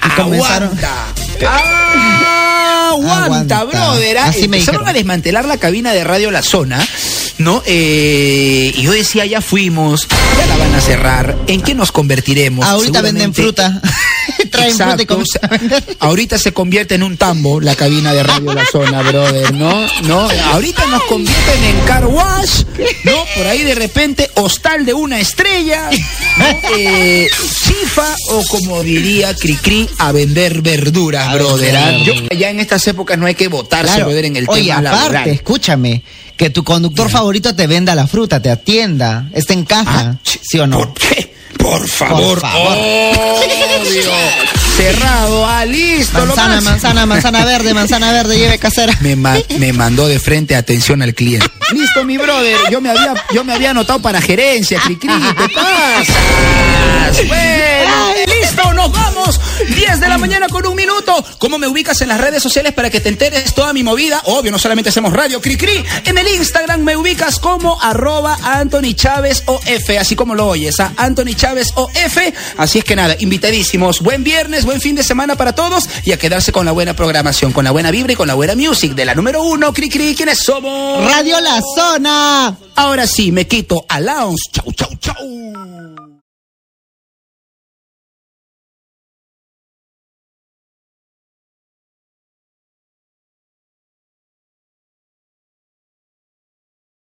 Y 0.04 0.10
comenzaron- 0.20 0.70
¡Aguanta! 0.80 1.06
¡Ah! 1.46 2.92
¡Aguanta, 3.24 3.64
brother! 3.66 4.18
ah. 4.18 4.26
Así 4.26 4.46
Empezaron 4.46 4.88
a 4.88 4.94
desmantelar 4.94 5.46
la 5.46 5.58
cabina 5.58 5.94
de 5.94 6.04
Radio 6.04 6.32
La 6.32 6.42
Zona, 6.42 6.84
¿no? 7.38 7.62
Eh, 7.66 8.72
y 8.76 8.82
yo 8.82 8.92
decía, 8.92 9.26
ya 9.26 9.42
fuimos, 9.42 10.08
ya 10.38 10.46
la 10.48 10.58
van 10.58 10.74
a 10.74 10.82
cerrar, 10.82 11.38
¿en 11.48 11.62
qué 11.62 11.76
nos 11.76 11.92
convertiremos? 11.92 12.66
Ahorita 12.66 13.02
venden 13.02 13.34
fruta. 13.34 13.82
Traen 14.52 14.76
fruta 14.76 15.02
y 15.02 15.06
vender. 15.06 15.38
ahorita 16.00 16.38
se 16.38 16.52
convierte 16.54 16.96
en 16.96 17.04
un 17.04 17.18
tambo 17.18 17.60
la 17.62 17.76
cabina 17.76 18.14
de 18.14 18.24
Radio 18.24 18.54
La 18.54 18.66
Zona, 18.66 19.02
brother, 19.02 19.54
¿no? 19.54 19.86
¿no? 20.04 20.28
Ahorita 20.52 20.86
nos 20.88 21.04
convierten 21.04 21.64
en 21.64 21.80
car 21.86 22.06
wash, 22.08 22.64
¿no? 23.04 23.14
Por 23.36 23.48
ahí 23.48 23.64
de 23.64 23.76
repente 23.76 24.30
hostal 24.36 24.86
de 24.86 24.94
una 24.94 25.20
estrella, 25.20 25.90
¿no? 26.38 26.46
Eh, 26.78 27.28
chifa 27.64 28.16
o 28.32 28.44
como 28.46 28.82
diría 28.84 29.34
Cricri, 29.36 29.90
a 30.00 30.12
vender 30.12 30.62
verduras, 30.62 31.34
brother. 31.34 31.76
Yo- 32.04 32.14
ya 32.38 32.50
en 32.50 32.60
esta 32.60 32.78
épocas 32.88 33.18
no 33.18 33.26
hay 33.26 33.36
que 33.36 33.48
votarse, 33.48 33.88
Claro. 33.94 34.06
brother, 34.06 34.26
en 34.26 34.36
el 34.38 34.46
Oye, 34.48 34.64
tema 34.64 34.78
aparte, 34.80 35.00
laboral. 35.02 35.30
escúchame, 35.30 36.04
que 36.38 36.50
tu 36.50 36.64
conductor 36.64 37.10
favorito 37.10 37.54
te 37.56 37.68
venda 37.68 37.96
la 37.96 38.08
fruta, 38.08 38.40
te 38.42 38.50
atienda, 38.52 39.28
esté 39.34 39.54
en 39.54 39.66
caja, 39.66 40.16
Ah, 40.16 40.16
¿sí 40.24 40.60
o 40.60 40.68
no? 40.68 40.78
¿Por 40.78 40.94
qué? 40.94 41.36
Por 41.58 41.88
favor, 41.88 42.40
Por 42.40 42.42
favor. 42.42 42.78
obvio. 42.78 44.12
Cerrado, 44.78 45.46
ah, 45.48 45.66
listo, 45.66 46.24
Manzana, 46.26 46.62
manzana, 46.62 47.06
manzana 47.08 47.46
verde, 47.46 47.74
manzana 47.74 48.12
verde, 48.12 48.38
lleve 48.38 48.60
casera. 48.60 48.96
me, 49.02 49.16
ma- 49.16 49.38
me 49.58 49.74
mandó 49.74 50.08
de 50.08 50.20
frente 50.20 50.56
atención 50.56 51.02
al 51.02 51.16
cliente. 51.16 51.48
Listo, 51.72 52.04
mi 52.04 52.18
brother. 52.18 52.58
Yo 52.72 52.82
me 52.82 52.90
había, 52.90 53.14
yo 53.34 53.44
me 53.44 53.54
había 53.54 53.72
anotado 53.72 54.00
para 54.00 54.22
gerencia, 54.22 54.80
Cricri. 54.84 55.10
¿Qué 55.10 55.50
pasa? 55.54 56.14
Bueno, 57.28 58.14
listo, 58.28 58.74
nos 58.74 58.92
vamos. 58.92 59.40
10 59.76 60.00
de 60.00 60.08
la 60.08 60.18
mañana 60.18 60.48
con 60.50 60.66
un 60.66 60.76
minuto. 60.76 61.24
¿Cómo 61.40 61.58
me 61.58 61.68
ubicas 61.68 62.02
en 62.02 62.10
las 62.10 62.20
redes 62.20 62.44
sociales 62.44 62.74
para 62.74 62.90
que 62.90 63.00
te 63.00 63.10
enteres 63.10 63.54
toda 63.54 63.74
mi 63.74 63.84
movida? 63.84 64.22
Obvio, 64.26 64.52
no 64.52 64.60
solamente 64.60 64.90
hacemos 64.90 65.14
radio, 65.14 65.42
Cricri. 65.42 65.84
En 66.06 66.18
el 66.18 66.28
Instagram 66.28 66.82
me 66.82 66.96
ubicas 66.96 67.40
como 67.40 67.82
arroba 67.82 68.38
Anthony 68.44 68.94
Chávez 68.94 69.44
OF, 69.46 69.90
así 70.00 70.16
como 70.16 70.36
lo 70.36 70.48
oyes, 70.48 70.80
a 70.80 70.94
Anthony 70.98 71.34
Chávez 71.36 71.72
OF. 71.76 72.18
Así 72.58 72.80
es 72.80 72.84
que 72.84 72.96
nada, 72.96 73.16
invitadísimos. 73.20 74.02
Buen 74.02 74.24
viernes, 74.24 74.66
buen 74.66 74.82
fin 74.82 74.96
de 74.96 75.04
semana 75.04 75.36
para 75.36 75.54
todos 75.56 75.90
y 76.04 76.12
a 76.12 76.18
quedarse 76.18 76.52
con 76.52 76.66
la 76.66 76.72
buena 76.72 76.94
programación, 76.94 77.52
con 77.52 77.64
la 77.64 77.72
buena 77.72 77.92
vibra 77.92 78.14
y 78.14 78.16
con 78.16 78.28
la 78.28 78.34
buena 78.34 78.56
music 78.56 78.94
de 78.94 79.06
la 79.06 79.16
número 79.16 79.44
uno, 79.44 79.74
Cricri. 79.74 80.16
¿Quiénes 80.16 80.40
somos? 80.40 81.04
Radio 81.12 81.40
La 81.40 81.57
Zona. 81.62 82.58
Ahora 82.76 83.08
sí, 83.08 83.32
me 83.32 83.48
quito 83.48 83.86
a 83.88 84.00
Lounge. 84.00 84.44
Chau, 84.52 84.72
chau, 84.74 84.90
chau. 85.00 86.07